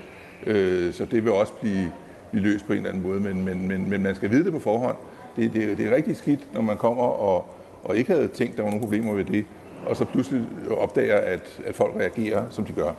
Øh, 0.46 0.94
så 0.94 1.06
det 1.06 1.24
vil 1.24 1.32
også 1.32 1.54
blive, 1.54 1.92
blive 2.32 2.44
løst 2.44 2.68
på 2.68 2.74
en 2.74 2.78
eller 2.78 2.90
anden 2.90 3.04
måde, 3.04 3.20
men, 3.20 3.46
men, 3.46 3.68
men, 3.68 3.90
men 3.90 4.04
man 4.04 4.16
skal 4.16 4.32
vide 4.32 4.44
det 4.44 4.54
på 4.54 4.60
forhånd. 4.60 4.96
Det, 5.36 5.54
det, 5.54 5.78
det 5.78 5.88
er 5.88 5.96
rigtig 5.96 6.18
skidt, 6.18 6.54
når 6.54 6.62
man 6.62 6.78
kommer 6.78 7.04
og, 7.04 7.50
og 7.84 7.98
ikke 7.98 8.12
havde 8.12 8.28
tænkt, 8.28 8.52
at 8.52 8.58
der 8.58 8.64
var 8.64 8.70
nogle 8.70 8.84
problemer 8.86 9.14
ved 9.14 9.26
det, 9.26 9.46
og 9.86 9.98
så 9.98 10.06
pludselig 10.06 10.42
opdager, 10.78 11.18
at, 11.18 11.60
at 11.66 11.76
folk 11.76 11.96
reagerer, 11.96 12.44
som 12.50 12.66
de 12.66 12.74
gør. 12.74 12.92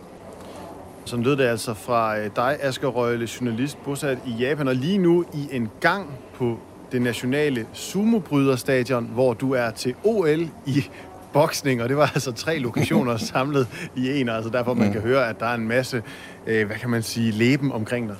Så 1.04 1.16
lød 1.16 1.36
det 1.36 1.44
altså 1.44 1.74
fra 1.74 2.18
øh, 2.18 2.30
dig, 2.36 2.58
Asger 2.60 2.88
Røgle, 2.88 3.28
journalist 3.40 3.78
bosat 3.84 4.18
i 4.26 4.30
Japan, 4.30 4.68
og 4.68 4.74
lige 4.74 4.98
nu 4.98 5.24
i 5.34 5.48
en 5.52 5.70
gang 5.80 6.18
på 6.34 6.58
det 6.92 7.02
nationale 7.02 7.66
sumobryderstadion, 7.72 9.10
hvor 9.14 9.34
du 9.34 9.52
er 9.52 9.70
til 9.70 9.94
OL 10.04 10.40
i 10.66 10.84
boksning, 11.32 11.82
og 11.82 11.88
det 11.88 11.96
var 11.96 12.10
altså 12.14 12.32
tre 12.32 12.58
lokationer 12.58 13.16
samlet 13.32 13.90
i 13.96 14.20
en, 14.20 14.28
altså 14.28 14.50
derfor 14.50 14.74
man 14.74 14.86
mm. 14.86 14.92
kan 14.92 15.02
høre, 15.02 15.28
at 15.28 15.40
der 15.40 15.46
er 15.46 15.54
en 15.54 15.68
masse, 15.68 16.02
øh, 16.46 16.66
hvad 16.66 16.76
kan 16.76 16.90
man 16.90 17.02
sige, 17.02 17.30
leben 17.30 17.72
omkring 17.72 18.08
dig. 18.08 18.16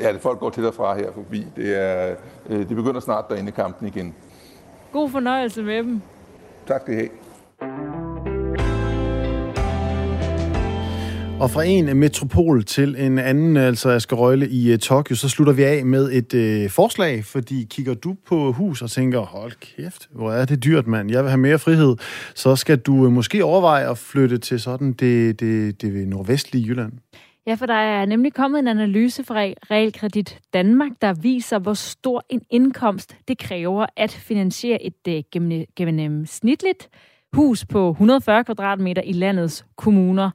Ja, 0.00 0.12
det 0.12 0.20
folk 0.20 0.38
går 0.38 0.50
til 0.50 0.66
og 0.66 0.74
fra 0.74 0.96
her 0.96 1.12
forbi. 1.12 1.46
Det, 1.56 1.82
er, 1.82 2.14
øh, 2.48 2.58
det 2.58 2.76
begynder 2.76 3.00
snart 3.00 3.24
derinde 3.28 3.48
i 3.48 3.52
kampen 3.52 3.88
igen. 3.88 4.14
God 4.92 5.10
fornøjelse 5.10 5.62
med 5.62 5.76
dem. 5.76 6.02
Tak 6.66 6.80
skal 6.80 6.94
I 6.94 6.96
have. 6.96 7.08
Og 11.40 11.50
fra 11.50 11.62
en 11.62 11.96
metropol 11.96 12.64
til 12.64 12.96
en 12.98 13.18
anden, 13.18 13.56
altså 13.56 13.90
Asger 13.90 14.16
Røgle 14.16 14.48
i 14.48 14.72
uh, 14.72 14.78
Tokyo, 14.78 15.16
så 15.16 15.28
slutter 15.28 15.52
vi 15.52 15.62
af 15.62 15.86
med 15.86 16.12
et 16.12 16.64
uh, 16.64 16.70
forslag, 16.70 17.24
fordi 17.24 17.66
kigger 17.70 17.94
du 17.94 18.16
på 18.26 18.52
hus 18.52 18.82
og 18.82 18.90
tænker, 18.90 19.20
hold 19.20 19.52
kæft, 19.60 20.08
hvor 20.12 20.32
er 20.32 20.44
det 20.44 20.64
dyrt, 20.64 20.86
mand, 20.86 21.10
jeg 21.10 21.22
vil 21.22 21.30
have 21.30 21.40
mere 21.40 21.58
frihed, 21.58 21.96
så 22.34 22.56
skal 22.56 22.78
du 22.78 22.92
uh, 22.92 23.12
måske 23.12 23.44
overveje 23.44 23.90
at 23.90 23.98
flytte 23.98 24.38
til 24.38 24.60
sådan 24.60 24.92
det, 24.92 25.40
det, 25.40 25.82
det 25.82 26.08
nordvestlige 26.08 26.66
Jylland. 26.68 26.92
Ja, 27.46 27.54
for 27.54 27.66
der 27.66 27.74
er 27.74 28.06
nemlig 28.06 28.34
kommet 28.34 28.58
en 28.58 28.68
analyse 28.68 29.24
fra 29.24 29.34
Realkredit 29.70 30.38
Danmark, 30.54 30.92
der 31.02 31.14
viser, 31.14 31.58
hvor 31.58 31.74
stor 31.74 32.24
en 32.28 32.42
indkomst 32.50 33.16
det 33.28 33.38
kræver 33.38 33.86
at 33.96 34.10
finansiere 34.10 34.82
et 34.82 34.94
uh, 35.08 35.64
gennemsnitligt 35.76 36.88
hus 37.36 37.64
på 37.64 37.90
140 37.90 38.44
kvadratmeter 38.44 39.02
i 39.02 39.12
landets 39.12 39.64
kommuner. 39.76 40.30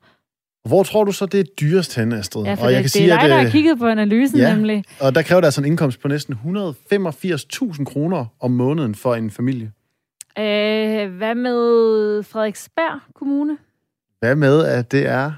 Hvor 0.68 0.84
tror 0.84 1.04
du 1.04 1.12
så, 1.12 1.26
det 1.26 1.40
er 1.40 1.44
dyrest 1.44 1.96
hen, 1.96 2.12
Astrid? 2.12 2.44
Ja, 2.44 2.52
og 2.52 2.58
jeg 2.58 2.68
det, 2.68 2.76
kan 2.76 2.84
det 2.84 2.92
sige, 2.92 3.12
er 3.12 3.16
dig, 3.16 3.24
at, 3.24 3.30
der 3.30 3.38
har 3.38 3.46
øh, 3.46 3.52
kigget 3.52 3.80
på 3.80 3.88
analysen 3.88 4.38
ja, 4.38 4.56
nemlig. 4.56 4.84
og 5.00 5.16
der 5.16 5.22
kræver 5.22 5.42
der 5.42 5.48
altså 5.48 5.62
en 5.62 5.68
indkomst 5.68 6.02
på 6.02 6.08
næsten 6.08 6.34
185.000 6.34 7.84
kroner 7.84 8.26
om 8.40 8.52
måneden 8.52 8.96
for 8.96 9.16
en 9.16 9.32
familie. 9.32 9.72
Øh, 10.40 11.16
hvad 11.18 11.36
med 11.36 12.24
Frederiksberg 12.24 13.00
Kommune? 13.16 13.58
Hvad 14.20 14.36
med, 14.36 14.66
at 14.66 14.92
det 14.92 15.08
er 15.08 15.32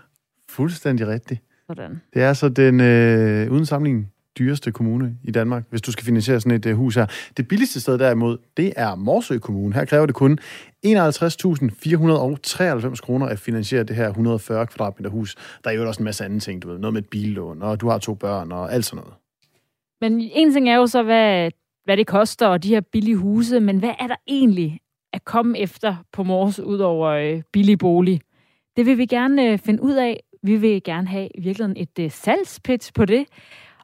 fuldstændig 0.49 1.07
rigtigt? 1.07 1.41
Sådan. 1.67 2.01
Det 2.13 2.21
er 2.21 2.33
så 2.33 2.49
den, 2.49 2.79
øh, 2.81 3.51
uden 3.51 3.65
sammenligning, 3.65 4.12
dyreste 4.39 4.71
kommune 4.71 5.17
i 5.23 5.31
Danmark, 5.31 5.63
hvis 5.69 5.81
du 5.81 5.91
skal 5.91 6.05
finansiere 6.05 6.39
sådan 6.39 6.57
et 6.57 6.65
uh, 6.65 6.71
hus 6.71 6.95
her. 6.95 7.05
Det 7.37 7.47
billigste 7.47 7.81
sted 7.81 7.97
derimod, 7.97 8.37
det 8.57 8.73
er 8.75 8.95
Morsø 8.95 9.37
Kommune. 9.37 9.75
Her 9.75 9.85
kræver 9.85 10.05
det 10.05 10.15
kun 10.15 10.39
51.493 10.85 12.95
kroner 12.95 13.25
at 13.25 13.39
finansiere 13.39 13.83
det 13.83 13.95
her 13.95 14.09
140 14.09 14.67
kvadratmeter 14.67 15.09
hus. 15.09 15.35
Der 15.63 15.69
er 15.69 15.73
jo 15.73 15.87
også 15.87 16.01
en 16.01 16.05
masse 16.05 16.25
andre 16.25 16.39
ting, 16.39 16.63
du 16.63 16.67
ved. 16.67 16.79
Noget 16.79 16.93
med 16.93 17.01
et 17.01 17.09
billån, 17.09 17.61
og 17.61 17.81
du 17.81 17.89
har 17.89 17.97
to 17.97 18.13
børn, 18.13 18.51
og 18.51 18.73
alt 18.73 18.85
sådan 18.85 18.97
noget. 18.97 19.13
Men 20.01 20.29
en 20.33 20.53
ting 20.53 20.69
er 20.69 20.75
jo 20.75 20.87
så, 20.87 21.03
hvad, 21.03 21.51
hvad 21.85 21.97
det 21.97 22.07
koster, 22.07 22.47
og 22.47 22.63
de 22.63 22.69
her 22.69 22.81
billige 22.81 23.15
huse, 23.15 23.59
men 23.59 23.77
hvad 23.77 23.93
er 23.99 24.07
der 24.07 24.15
egentlig 24.27 24.79
at 25.13 25.25
komme 25.25 25.59
efter 25.59 25.95
på 26.13 26.23
Mors, 26.23 26.59
ud 26.59 26.79
over 26.79 27.09
øh, 27.09 27.41
billig 27.51 27.79
bolig? 27.79 28.21
Det 28.77 28.85
vil 28.85 28.97
vi 28.97 29.05
gerne 29.05 29.51
øh, 29.51 29.57
finde 29.57 29.83
ud 29.83 29.93
af. 29.93 30.23
Vi 30.43 30.55
vil 30.55 30.83
gerne 30.83 31.07
have 31.07 31.29
i 31.35 31.41
virkeligheden 31.41 31.77
et 31.77 31.99
øh, 31.99 32.11
salgspitch 32.11 32.93
på 32.93 33.05
det. 33.05 33.25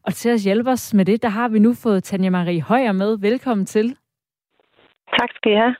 Og 0.09 0.15
til 0.15 0.29
at 0.29 0.39
hjælpe 0.39 0.69
os 0.69 0.93
med 0.93 1.05
det, 1.05 1.21
der 1.21 1.29
har 1.29 1.47
vi 1.47 1.59
nu 1.59 1.73
fået 1.73 2.03
Tanja 2.03 2.29
Marie 2.29 2.61
Højer 2.61 2.91
med. 2.91 3.17
Velkommen 3.17 3.65
til. 3.65 3.95
Tak 5.19 5.29
skal 5.35 5.51
I 5.51 5.55
have. 5.55 5.75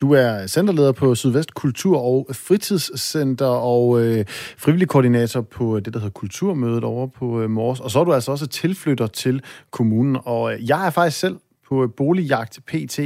Du 0.00 0.12
er 0.12 0.46
centerleder 0.46 0.92
på 0.92 1.14
Sydvest 1.14 1.54
Kultur- 1.54 2.00
og 2.00 2.26
Fritidscenter 2.32 3.46
og 3.46 4.00
øh, 4.02 4.24
frivillig 4.58 4.88
koordinator 4.88 5.40
på 5.40 5.80
det, 5.80 5.94
der 5.94 5.98
hedder 5.98 6.12
Kulturmødet 6.12 6.84
over 6.84 7.06
på 7.06 7.40
øh, 7.42 7.50
Mors. 7.50 7.80
Og 7.80 7.90
så 7.90 8.00
er 8.00 8.04
du 8.04 8.12
altså 8.12 8.30
også 8.30 8.46
tilflytter 8.46 9.06
til 9.06 9.42
kommunen. 9.70 10.18
Og 10.24 10.52
øh, 10.52 10.68
jeg 10.68 10.86
er 10.86 10.90
faktisk 10.90 11.20
selv 11.20 11.36
på 11.68 11.92
boligjagt 11.96 12.60
PT. 12.66 12.98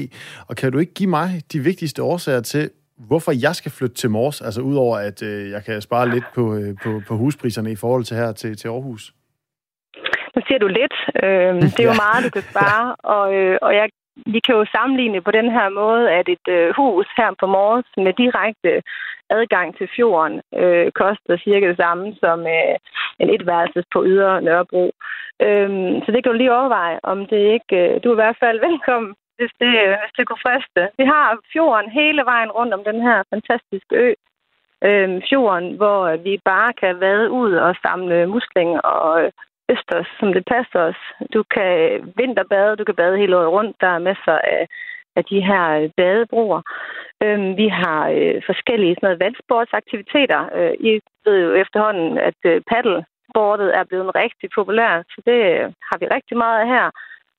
Og 0.47 0.57
kan 0.57 0.73
du 0.73 0.79
ikke 0.79 0.95
give 0.95 1.11
mig 1.11 1.43
de 1.53 1.61
vigtigste 1.61 2.03
årsager 2.03 2.41
til, 2.41 2.71
hvorfor 2.99 3.33
jeg 3.33 3.57
skal 3.57 3.71
flytte 3.71 3.97
til 3.97 4.11
Mors? 4.11 4.41
Altså 4.41 4.61
udover 4.61 4.97
at 4.99 5.23
øh, 5.23 5.51
jeg 5.51 5.65
kan 5.65 5.83
spare 5.83 6.11
lidt 6.11 6.25
på, 6.35 6.55
øh, 6.55 6.75
på, 6.85 7.03
på 7.09 7.17
huspriserne 7.17 7.73
i 7.73 7.77
forhold 7.77 8.05
til 8.05 8.17
her 8.17 8.33
til, 8.33 8.57
til 8.57 8.69
Aarhus. 8.69 9.15
Nu 10.35 10.43
siger 10.47 10.59
du 10.59 10.69
lidt. 10.81 10.97
Øh, 11.25 11.55
det 11.75 11.81
er 11.83 11.91
jo 11.93 12.03
meget, 12.07 12.25
du 12.27 12.31
kan 12.31 12.47
spare. 12.53 12.97
Og, 13.17 13.35
øh, 13.35 13.59
og 13.63 13.75
jeg, 13.75 13.89
vi 14.35 14.41
kan 14.41 14.55
jo 14.55 14.65
sammenligne 14.77 15.21
på 15.21 15.31
den 15.31 15.51
her 15.57 15.69
måde, 15.69 16.11
at 16.19 16.27
et 16.29 16.47
øh, 16.49 16.75
hus 16.77 17.07
her 17.17 17.31
på 17.41 17.47
Mors 17.47 17.89
med 17.97 18.13
direkte 18.23 18.83
adgang 19.31 19.77
til 19.79 19.89
fjorden 19.97 20.41
øh, 20.61 20.93
koster 20.93 21.37
cirka 21.45 21.69
det 21.69 21.77
samme 21.77 22.05
som 22.23 22.39
øh, 22.41 22.77
en 23.21 23.29
etværelses 23.35 23.87
på 23.93 24.05
Ydre 24.07 24.43
Nørrebro. 24.43 24.85
Øh, 25.47 25.69
så 26.03 26.09
det 26.13 26.21
kan 26.21 26.33
du 26.33 26.39
lige 26.39 26.57
overveje, 26.59 26.99
om 27.03 27.19
det 27.27 27.43
ikke... 27.57 27.77
Øh, 27.81 28.01
du 28.03 28.09
er 28.09 28.17
i 28.17 28.23
hvert 28.23 28.41
fald 28.43 28.59
velkommen, 28.69 29.15
hvis 29.39 29.53
det, 29.61 29.73
øh, 29.83 29.95
hvis 30.01 30.15
det 30.17 30.27
kunne 30.27 30.45
friste. 30.47 30.83
Vi 31.01 31.05
har 31.05 31.39
fjorden 31.53 31.91
hele 31.91 32.23
vejen 32.33 32.51
rundt 32.59 32.75
om 32.75 32.85
den 32.85 33.01
her 33.07 33.19
fantastiske 33.33 33.97
ø. 34.07 34.13
Øh, 34.89 35.23
fjorden, 35.29 35.77
hvor 35.77 36.17
vi 36.17 36.41
bare 36.45 36.73
kan 36.73 37.01
vade 37.01 37.31
ud 37.31 37.53
og 37.55 37.75
samle 37.83 38.27
muslinger 38.27 38.81
og 38.81 39.25
øh, 39.25 39.33
østers, 39.73 40.09
som 40.19 40.29
det 40.33 40.45
passer 40.55 40.81
os. 40.91 41.01
Du 41.35 41.43
kan 41.55 41.73
vinterbade, 42.17 42.77
du 42.77 42.85
kan 42.85 42.95
bade 42.95 43.19
hele 43.19 43.37
året 43.37 43.55
rundt. 43.57 43.77
Der 43.81 43.91
er 43.97 44.07
masser 44.11 44.37
af, 44.57 44.63
af 45.17 45.25
de 45.25 45.41
her 45.49 45.65
øh, 45.81 45.91
badebroer. 45.97 46.63
Øhm, 47.23 47.57
vi 47.57 47.69
har 47.69 48.01
øh, 48.09 48.43
forskellige 48.47 48.95
sådan 48.95 49.07
noget, 49.07 49.21
vandsportsaktiviteter. 49.25 50.41
Øh, 50.59 50.75
I 50.89 51.01
ved 51.25 51.37
jo 51.47 51.53
efterhånden, 51.63 52.19
at 52.19 52.41
øh, 52.45 52.63
paddelsportet 52.71 53.69
er 53.79 53.85
blevet 53.85 54.15
rigtig 54.15 54.49
populær, 54.55 55.03
så 55.13 55.19
det 55.29 55.39
øh, 55.53 55.65
har 55.89 55.97
vi 55.99 56.07
rigtig 56.17 56.37
meget 56.37 56.61
af 56.61 56.69
her. 56.75 56.91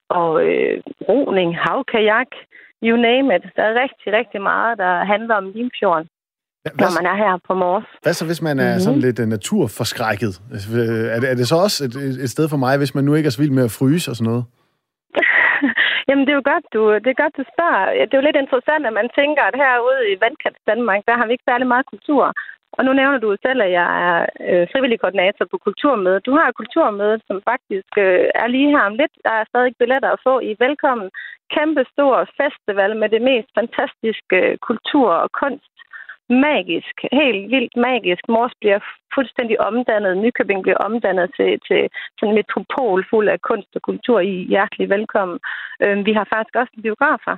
Og 0.08 0.30
øh, 0.48 0.82
roning, 1.08 1.50
havkajak, 1.58 2.30
you 2.82 2.96
name 2.96 3.36
it. 3.36 3.44
Der 3.56 3.62
er 3.62 3.82
rigtig, 3.82 4.12
rigtig 4.12 4.42
meget, 4.42 4.78
der 4.78 5.04
handler 5.04 5.34
om 5.34 5.50
Limfjorden. 5.54 6.08
Hvad, 6.62 6.72
når 6.84 6.92
man 6.98 7.06
er 7.12 7.16
her 7.24 7.32
på 7.48 7.52
Mors. 7.62 7.88
Hvad 8.02 8.14
så, 8.18 8.24
hvis 8.30 8.42
man 8.48 8.56
er 8.66 8.72
mm-hmm. 8.72 8.86
sådan 8.86 9.04
lidt 9.06 9.18
uh, 9.22 9.26
naturforskrækket? 9.36 10.32
Er 11.14 11.18
det, 11.20 11.28
er 11.32 11.36
det 11.40 11.46
så 11.48 11.56
også 11.66 11.78
et, 11.86 11.94
et 12.24 12.30
sted 12.34 12.46
for 12.52 12.60
mig, 12.64 12.74
hvis 12.78 12.94
man 12.96 13.04
nu 13.04 13.12
ikke 13.14 13.26
er 13.28 13.34
så 13.34 13.42
vild 13.42 13.56
med 13.58 13.68
at 13.68 13.76
fryse 13.78 14.06
og 14.10 14.16
sådan 14.16 14.30
noget? 14.30 14.44
Jamen, 16.08 16.22
det 16.24 16.32
er 16.32 16.40
jo 16.40 16.48
godt, 16.52 16.66
du, 16.74 16.80
det 17.04 17.10
er 17.10 17.22
godt, 17.22 17.34
du 17.40 17.44
spørger. 17.54 17.84
Det 18.06 18.14
er 18.14 18.20
jo 18.20 18.28
lidt 18.28 18.42
interessant, 18.44 18.82
at 18.88 18.94
man 19.00 19.08
tænker, 19.20 19.42
at 19.50 19.56
herude 19.62 20.02
i 20.12 20.14
vandkants 20.24 20.62
Danmark, 20.70 21.00
der 21.08 21.14
har 21.18 21.26
vi 21.26 21.32
ikke 21.34 21.50
særlig 21.50 21.68
meget 21.72 21.86
kultur. 21.92 22.24
Og 22.76 22.82
nu 22.84 22.90
nævner 22.92 23.18
du 23.18 23.28
selv, 23.46 23.60
at 23.66 23.72
jeg 23.80 23.88
er 24.08 24.18
øh, 24.48 24.64
frivillig 24.72 24.98
koordinator 25.00 25.44
på 25.50 25.56
Kulturmødet. 25.66 26.26
Du 26.28 26.32
har 26.38 26.58
Kulturmødet, 26.60 27.20
som 27.28 27.36
faktisk 27.50 27.92
øh, 28.06 28.26
er 28.42 28.48
lige 28.54 28.72
her 28.74 28.84
om 28.90 28.94
lidt. 29.00 29.14
Der 29.26 29.34
er 29.40 29.50
stadig 29.52 29.72
billetter 29.80 30.10
at 30.12 30.22
få 30.26 30.34
i 30.50 30.52
velkommen. 30.64 31.08
Kæmpe 31.54 31.82
stor 31.94 32.14
festival 32.40 32.92
med 33.00 33.08
det 33.14 33.22
mest 33.30 33.48
fantastiske 33.58 34.38
kultur 34.68 35.08
og 35.24 35.30
kunst. 35.42 35.76
Magisk, 36.32 36.96
helt 37.12 37.50
vildt 37.50 37.76
magisk. 37.76 38.22
Mors 38.28 38.52
bliver 38.60 38.78
fuldstændig 39.14 39.60
omdannet. 39.60 40.18
Nykøbing 40.18 40.62
bliver 40.62 40.78
omdannet 40.88 41.30
til, 41.36 41.50
til 41.68 41.80
sådan 42.18 42.28
en 42.28 42.34
metropol 42.34 43.06
fuld 43.10 43.28
af 43.28 43.40
kunst 43.40 43.70
og 43.76 43.82
kultur 43.82 44.20
i. 44.20 44.34
Hjertelig 44.52 44.88
velkommen. 44.88 45.38
Øhm, 45.82 46.06
vi 46.06 46.12
har 46.12 46.26
faktisk 46.34 46.56
også 46.56 46.72
en 46.76 46.82
biograf 46.82 47.22
her. 47.26 47.36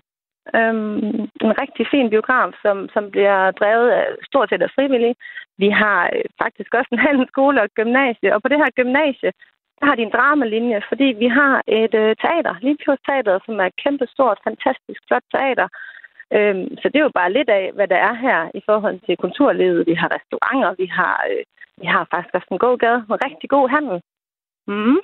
Øhm, 0.58 1.20
en 1.44 1.52
rigtig 1.62 1.84
fin 1.90 2.10
biograf, 2.10 2.50
som, 2.62 2.88
som 2.94 3.10
bliver 3.10 3.50
drevet 3.50 3.90
af 3.90 4.06
stort 4.28 4.48
set 4.48 4.62
af 4.62 4.74
frivillige. 4.76 5.16
Vi 5.58 5.68
har 5.68 6.00
øh, 6.14 6.24
faktisk 6.42 6.74
også 6.74 6.90
en 6.92 7.04
handelsskole 7.08 7.62
og 7.62 7.68
gymnasie, 7.78 8.34
og 8.34 8.42
på 8.42 8.48
det 8.48 8.58
her 8.62 8.70
gymnasie, 8.80 9.32
der 9.78 9.86
har 9.86 9.94
de 9.96 10.02
en 10.02 10.16
dramalinje, 10.16 10.82
fordi 10.88 11.08
vi 11.22 11.28
har 11.38 11.62
et 11.66 11.94
øh, 12.02 12.16
teater, 12.24 12.54
Limfjords 12.64 13.04
Teater, 13.08 13.38
som 13.46 13.54
er 13.60 13.66
et 13.66 13.80
kæmpe 13.84 14.06
stort, 14.14 14.38
fantastisk 14.48 15.00
flot 15.08 15.26
teater. 15.34 15.68
Øhm, 16.36 16.64
så 16.80 16.86
det 16.88 16.98
er 16.98 17.08
jo 17.08 17.18
bare 17.20 17.32
lidt 17.32 17.50
af, 17.60 17.64
hvad 17.74 17.88
der 17.88 18.00
er 18.08 18.14
her 18.14 18.38
i 18.54 18.62
forhold 18.68 18.98
til 19.06 19.16
kulturlivet. 19.16 19.86
Vi 19.86 19.94
har 19.94 20.08
restauranter, 20.16 20.74
vi 20.82 20.86
har, 20.86 21.16
øh, 21.30 21.42
vi 21.80 21.86
har 21.86 22.06
faktisk 22.12 22.34
også 22.34 22.50
en 22.50 22.64
god 22.66 22.78
gade 22.78 23.04
med 23.08 23.24
rigtig 23.26 23.48
god 23.50 23.68
handel. 23.68 23.98
Mm. 24.66 25.00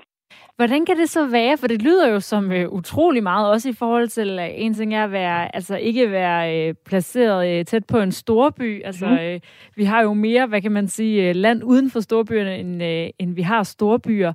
Hvordan 0.56 0.86
kan 0.86 0.96
det 0.96 1.10
så 1.10 1.26
være? 1.26 1.58
For 1.58 1.66
det 1.66 1.82
lyder 1.82 2.08
jo 2.08 2.20
som 2.20 2.52
øh, 2.52 2.68
utrolig 2.68 3.22
meget, 3.22 3.50
også 3.50 3.68
i 3.68 3.72
forhold 3.72 4.08
til, 4.08 4.38
at 4.38 4.52
en 4.54 4.74
ting 4.74 4.94
er 4.94 5.04
at 5.04 5.12
være, 5.12 5.54
altså 5.54 5.76
ikke 5.76 6.10
være 6.10 6.68
øh, 6.68 6.74
placeret 6.86 7.58
øh, 7.58 7.64
tæt 7.64 7.86
på 7.86 7.98
en 7.98 8.12
storby. 8.12 8.82
Altså, 8.84 9.06
mm. 9.06 9.18
øh, 9.18 9.40
vi 9.76 9.84
har 9.84 10.02
jo 10.02 10.12
mere, 10.12 10.46
hvad 10.46 10.62
kan 10.62 10.72
man 10.72 10.88
sige, 10.88 11.28
øh, 11.28 11.34
land 11.34 11.64
uden 11.64 11.90
for 11.90 12.00
storbyerne, 12.00 12.58
end, 12.58 12.82
øh, 12.82 13.10
end 13.18 13.34
vi 13.34 13.42
har 13.42 13.62
storbyer. 13.62 14.32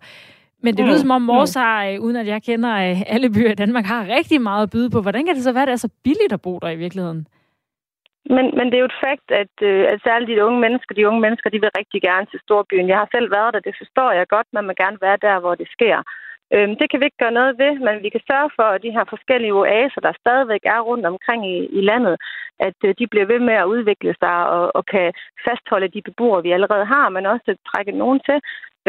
Men 0.65 0.71
det 0.77 0.83
lyder 0.85 1.01
mm. 1.01 1.05
som 1.05 1.17
om 1.17 1.21
Mors 1.21 1.53
har, 1.63 1.77
øh, 1.87 1.95
uden 2.05 2.17
at 2.21 2.27
jeg 2.33 2.39
kender 2.49 2.73
øh, 2.85 3.13
alle 3.13 3.29
byer 3.35 3.51
i 3.51 3.61
Danmark, 3.63 3.85
har 3.93 4.01
rigtig 4.17 4.41
meget 4.49 4.63
at 4.63 4.73
byde 4.75 4.89
på. 4.93 4.99
Hvordan 5.01 5.25
kan 5.25 5.35
det 5.35 5.43
så 5.43 5.53
være, 5.53 5.65
at 5.65 5.71
det 5.71 5.77
er 5.77 5.87
så 5.87 5.93
billigt 6.03 6.33
at 6.37 6.41
bo 6.45 6.53
der 6.63 6.69
i 6.69 6.81
virkeligheden? 6.83 7.21
Men, 8.35 8.45
men 8.57 8.65
det 8.67 8.75
er 8.75 8.85
jo 8.85 8.91
et 8.93 9.01
fakt, 9.07 9.27
at, 9.43 9.55
øh, 9.69 9.83
at 9.91 9.99
særligt 10.07 10.29
de 10.31 10.45
unge 10.47 10.59
mennesker, 10.65 10.95
de 10.95 11.07
unge 11.09 11.21
mennesker, 11.25 11.49
de 11.49 11.61
vil 11.63 11.77
rigtig 11.79 12.01
gerne 12.09 12.25
til 12.31 12.39
storbyen. 12.45 12.89
Jeg 12.91 12.97
har 13.01 13.09
selv 13.15 13.27
været 13.37 13.53
der, 13.53 13.67
det 13.67 13.75
forstår 13.81 14.11
jeg 14.11 14.27
godt, 14.35 14.47
man 14.57 14.67
vil 14.67 14.81
gerne 14.83 14.97
være 15.05 15.17
der, 15.27 15.35
hvor 15.39 15.55
det 15.61 15.67
sker. 15.75 15.97
Øhm, 16.53 16.73
det 16.79 16.87
kan 16.89 16.99
vi 16.99 17.05
ikke 17.05 17.23
gøre 17.23 17.39
noget 17.39 17.53
ved, 17.63 17.73
men 17.85 17.95
vi 18.05 18.09
kan 18.15 18.27
sørge 18.31 18.49
for, 18.57 18.67
at 18.73 18.83
de 18.85 18.95
her 18.97 19.05
forskellige 19.13 19.57
oaser, 19.61 20.01
der 20.07 20.21
stadigvæk 20.23 20.63
er 20.75 20.79
rundt 20.89 21.05
omkring 21.05 21.41
i, 21.55 21.57
i 21.79 21.81
landet, 21.89 22.15
at 22.67 22.77
øh, 22.85 22.95
de 22.99 23.07
bliver 23.11 23.25
ved 23.25 23.39
med 23.39 23.53
at 23.53 23.69
udvikle 23.73 24.13
sig 24.21 24.37
og, 24.55 24.75
og 24.77 24.85
kan 24.85 25.07
fastholde 25.45 25.93
de 25.95 26.01
beboere, 26.01 26.43
vi 26.43 26.51
allerede 26.51 26.85
har, 26.85 27.09
men 27.09 27.25
også 27.25 27.49
trække 27.71 27.91
nogen 27.91 28.19
til. 28.27 28.37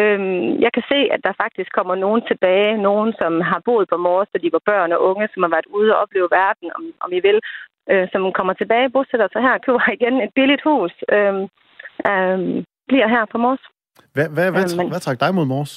Øhm, 0.03 0.49
jeg 0.65 0.71
kan 0.77 0.85
se, 0.93 0.99
at 1.15 1.21
der 1.27 1.41
faktisk 1.45 1.71
kommer 1.79 1.95
nogen 1.95 2.23
tilbage, 2.31 2.83
nogen 2.89 3.11
som 3.21 3.33
har 3.51 3.61
boet 3.69 3.87
på 3.89 3.97
Mors, 3.97 4.29
da 4.33 4.39
de 4.39 4.53
var 4.57 4.63
børn 4.71 4.93
og 4.93 5.01
unge, 5.11 5.29
som 5.33 5.43
har 5.43 5.51
været 5.57 5.69
ude 5.79 5.95
og 5.95 6.01
opleve 6.03 6.29
verden, 6.41 6.69
om, 6.77 6.85
om 7.05 7.11
I 7.19 7.21
vil, 7.27 7.39
øh, 7.91 8.07
som 8.13 8.33
kommer 8.39 8.53
tilbage, 8.53 8.93
bosætter 8.95 9.29
sig 9.33 9.43
her, 9.43 9.65
køber 9.67 9.93
igen 9.97 10.15
et 10.25 10.33
billigt 10.39 10.63
hus, 10.69 10.93
øh, 11.17 11.35
øh, 12.11 12.39
bliver 12.89 13.09
her 13.15 13.25
på 13.33 13.39
Mors. 13.39 13.63
Hvad, 14.15 14.29
hvad, 14.35 14.49
hvad, 14.55 14.65
øh, 14.73 14.79
men, 14.79 14.89
hvad 14.93 15.01
trak 15.01 15.21
dig 15.21 15.35
mod 15.35 15.47
Mors? 15.53 15.73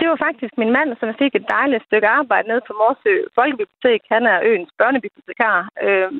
Det 0.00 0.06
var 0.10 0.24
faktisk 0.26 0.54
min 0.58 0.72
mand, 0.76 0.90
som 1.00 1.08
fik 1.22 1.34
et 1.34 1.50
dejligt 1.56 1.86
stykke 1.88 2.08
arbejde 2.08 2.48
nede 2.48 2.62
på 2.68 2.72
Morsø 2.80 3.14
Folkebibliotek. 3.38 4.00
Han 4.14 4.24
er 4.32 4.38
øens 4.48 4.70
børnebibliotekar. 4.78 5.58
Øh, 5.86 6.10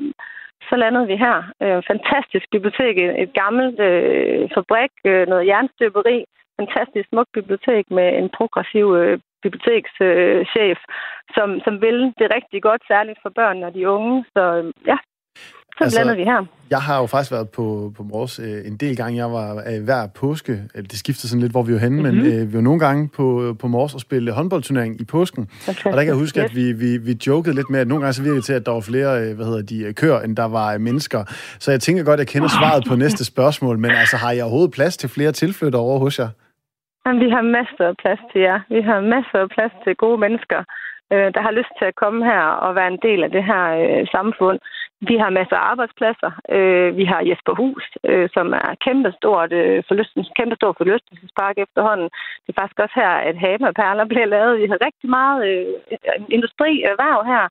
så 0.68 0.74
landede 0.82 1.07
vi 1.12 1.16
her. 1.26 1.36
Øh, 1.62 1.82
fantastisk 1.93 2.47
bibliotek, 2.55 2.95
et 3.24 3.32
gammelt 3.43 3.80
øh, 3.80 4.51
fabrik, 4.55 4.95
øh, 5.11 5.22
noget 5.32 5.47
jernstøberi, 5.51 6.18
fantastisk 6.63 7.07
smukt 7.09 7.33
bibliotek 7.39 7.85
med 7.99 8.09
en 8.21 8.29
progressiv 8.39 8.87
øh, 9.01 9.19
bibliotekschef, 9.45 10.81
øh, 10.83 10.93
som, 11.37 11.49
som 11.65 11.75
vil 11.85 11.99
det 12.19 12.35
rigtig 12.37 12.61
godt, 12.69 12.83
særligt 12.93 13.19
for 13.23 13.31
børn 13.41 13.59
og 13.67 13.71
de 13.75 13.89
unge. 13.97 14.25
Så 14.35 14.43
øh, 14.59 14.73
ja, 14.91 14.99
så 15.79 15.85
altså, 15.85 15.99
blander 15.99 16.15
vi 16.15 16.25
her. 16.25 16.45
Jeg 16.71 16.79
har 16.79 17.01
jo 17.01 17.07
faktisk 17.07 17.33
været 17.33 17.49
på, 17.49 17.93
på 17.97 18.03
Mors 18.03 18.39
øh, 18.39 18.67
en 18.67 18.77
del 18.77 18.97
gange. 18.97 19.19
Jeg 19.19 19.33
var 19.33 19.63
øh, 19.71 19.85
hver 19.85 20.07
påske, 20.15 20.53
øh, 20.75 20.83
det 20.83 20.99
skifter 20.99 21.29
sådan 21.29 21.41
lidt, 21.41 21.53
hvor 21.53 21.63
vi 21.63 21.73
er 21.73 21.79
henne, 21.79 22.03
mm-hmm. 22.03 22.17
men 22.17 22.33
øh, 22.33 22.49
vi 22.49 22.55
var 22.55 22.61
nogle 22.61 22.81
gange 22.81 23.09
på, 23.09 23.57
på 23.59 23.69
Mors 23.69 23.95
og 23.95 24.01
spille 24.01 24.33
håndboldturnering 24.33 25.01
i 25.01 25.05
påsken. 25.05 25.47
Fantastisk. 25.47 25.87
Og 25.87 25.93
der 25.93 25.99
kan 25.99 26.07
jeg 26.07 26.15
huske, 26.15 26.43
at 26.43 26.57
vi, 26.57 26.73
vi, 26.73 26.97
vi 26.97 27.19
jokede 27.27 27.55
lidt 27.55 27.71
med, 27.71 27.81
at 27.81 27.89
nogle 27.89 28.03
gange 28.03 28.13
så 28.13 28.23
virkede 28.23 28.37
det 28.37 28.45
til, 28.45 28.53
at 28.53 28.67
der 28.67 28.73
var 28.73 28.81
flere 28.81 29.21
øh, 29.23 29.37
hvad 29.37 29.47
hedder 29.47 29.63
de, 29.63 29.93
køer, 29.93 30.21
end 30.21 30.37
der 30.37 30.45
var 30.45 30.79
mennesker. 30.79 31.25
Så 31.59 31.71
jeg 31.71 31.81
tænker 31.81 32.05
godt, 32.05 32.21
at 32.21 32.25
jeg 32.25 32.29
kender 32.29 32.49
svaret 32.49 32.85
på 32.89 32.97
næste 32.97 33.25
spørgsmål, 33.25 33.79
men 33.79 33.91
altså 33.91 34.17
har 34.17 34.33
jeg 34.33 34.43
overhovedet 34.43 34.73
plads 34.73 34.97
til 34.97 35.09
flere 35.09 35.33
tilflytter 35.33 35.79
over 35.79 35.99
hos 35.99 36.19
jer? 36.19 36.29
Jamen, 37.07 37.24
vi 37.24 37.30
har 37.30 37.42
masser 37.42 37.86
af 37.88 37.96
plads 37.96 38.20
til 38.32 38.40
jer. 38.40 38.61
Vi 38.68 38.80
har 38.80 39.00
masser 39.00 39.38
af 39.38 39.48
plads 39.48 39.72
til 39.84 39.96
gode 39.96 40.18
mennesker, 40.18 40.61
øh, 41.12 41.28
der 41.34 41.42
har 41.46 41.53
lyst 41.59 41.72
til 41.78 41.86
at 41.90 41.98
komme 42.03 42.24
her 42.24 42.44
og 42.66 42.74
være 42.74 42.92
en 42.94 43.03
del 43.07 43.20
af 43.24 43.30
det 43.30 43.44
her 43.44 43.64
øh, 43.82 44.07
samfund. 44.16 44.59
Vi 45.11 45.16
har 45.22 45.30
masser 45.30 45.57
af 45.57 45.66
arbejdspladser. 45.70 46.30
Øh, 46.57 46.96
vi 47.00 47.05
har 47.05 47.20
Jesper 47.28 47.55
Hus, 47.61 47.84
øh, 48.11 48.28
som 48.34 48.46
er 48.53 48.70
kæmpestort, 48.84 49.53
øh, 49.53 49.82
forlystens, 49.88 50.30
kæmpestor 50.38 50.72
forlystelsespark 50.78 51.57
efterhånden. 51.64 52.09
Det 52.42 52.50
er 52.50 52.61
faktisk 52.61 52.80
også 52.84 52.96
her, 53.03 53.12
at 53.28 53.36
Haven 53.42 53.70
og 53.70 53.74
Perler 53.74 54.05
bliver 54.12 54.28
lavet. 54.34 54.61
Vi 54.62 54.66
har 54.72 54.86
rigtig 54.88 55.09
meget 55.18 55.38
øh, 55.48 55.66
industri 56.36 56.70
øh, 56.82 56.90
erhverv 56.92 57.20
her, 57.32 57.44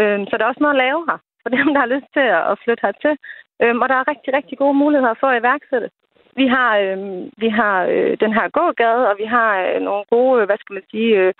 øh, 0.00 0.18
så 0.28 0.32
der 0.34 0.44
er 0.44 0.52
også 0.52 0.64
noget 0.64 0.76
at 0.76 0.84
lave 0.86 1.00
her 1.08 1.18
for 1.42 1.50
dem, 1.56 1.66
der 1.72 1.80
har 1.84 1.94
lyst 1.94 2.10
til 2.16 2.26
at 2.50 2.58
flytte 2.62 2.84
hertil. 2.86 3.14
Øh, 3.62 3.74
og 3.82 3.86
der 3.88 3.96
er 3.98 4.10
rigtig, 4.12 4.30
rigtig 4.38 4.56
gode 4.62 4.76
muligheder 4.82 5.14
for 5.20 5.28
at 5.30 5.40
iværksætte. 5.40 5.88
Vi 6.36 6.46
har, 6.46 6.70
øh, 6.84 6.98
vi 7.42 7.48
har 7.48 7.76
øh, 7.84 8.16
den 8.20 8.32
her 8.32 8.46
gågade, 8.48 9.02
og 9.10 9.14
vi 9.18 9.24
har 9.24 9.50
øh, 9.66 9.80
nogle 9.80 10.04
gode, 10.10 10.40
øh, 10.40 10.46
hvad 10.46 10.58
skal 10.60 10.74
man 10.74 10.86
sige, 10.90 11.10
øh, 11.20 11.32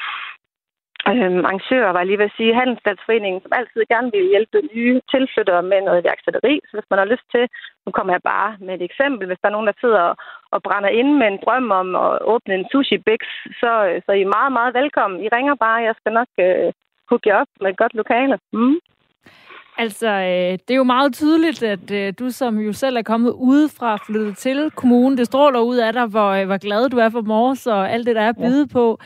øh, 1.11 1.38
arrangører, 1.47 1.93
var 1.93 2.01
jeg 2.01 2.07
lige 2.09 2.22
ved 2.22 2.30
at 2.30 2.38
sige, 2.38 2.59
Handelsstandsforeningen, 2.61 3.40
som 3.43 3.53
altid 3.59 3.80
gerne 3.93 4.11
vil 4.14 4.30
hjælpe 4.32 4.59
nye 4.74 5.01
tilflyttere 5.12 5.62
med 5.70 5.80
noget 5.82 6.01
iværksætteri. 6.03 6.55
Så 6.68 6.72
hvis 6.76 6.90
man 6.90 6.99
har 6.99 7.12
lyst 7.12 7.26
til, 7.34 7.45
nu 7.86 7.93
kommer 7.93 8.12
jeg 8.12 8.22
bare 8.34 8.51
med 8.64 8.74
et 8.74 8.82
eksempel, 8.90 9.26
hvis 9.26 9.40
der 9.40 9.49
er 9.49 9.57
nogen, 9.57 9.70
der 9.70 9.80
sidder 9.80 10.07
og 10.55 10.62
brænder 10.66 10.90
ind 11.01 11.11
med 11.20 11.26
en 11.28 11.40
drøm 11.45 11.70
om 11.80 11.88
at 12.07 12.12
åbne 12.32 12.55
en 12.55 12.66
sushi 12.72 12.99
bix, 13.09 13.20
så, 13.61 13.72
øh, 13.88 13.97
så 14.05 14.09
er 14.12 14.20
I 14.24 14.32
meget, 14.36 14.53
meget 14.59 14.72
velkommen. 14.80 15.18
I 15.26 15.28
ringer 15.36 15.55
bare, 15.55 15.86
jeg 15.88 15.95
skal 16.01 16.12
nok 16.12 16.30
øh, 16.47 16.72
hooke 17.09 17.28
jer 17.28 17.36
op 17.43 17.51
med 17.61 17.70
et 17.70 17.82
godt 17.82 17.95
lokale. 17.95 18.38
Mm. 18.53 18.78
Altså, 19.79 20.09
øh, 20.09 20.53
det 20.53 20.70
er 20.70 20.75
jo 20.75 20.85
meget 20.85 21.14
tydeligt, 21.14 21.62
at 21.62 21.91
øh, 21.91 22.12
du 22.18 22.31
som 22.31 22.59
jo 22.59 22.73
selv 22.73 22.97
er 22.97 23.03
kommet 23.03 23.31
udefra 23.31 23.97
flyttet 24.07 24.37
til 24.37 24.70
kommunen, 24.70 25.18
det 25.18 25.27
stråler 25.27 25.61
ud 25.61 25.77
af 25.77 25.93
dig, 25.93 26.07
hvor, 26.07 26.29
øh, 26.29 26.47
hvor 26.47 26.59
glad 26.59 26.89
du 26.89 26.97
er 26.97 27.09
for 27.09 27.20
mors 27.20 27.66
og 27.66 27.91
alt 27.91 28.07
det, 28.07 28.16
der 28.16 28.23
er 28.23 28.29
at 28.29 28.37
byde 28.37 28.66
ja. 28.70 28.73
på. 28.73 28.99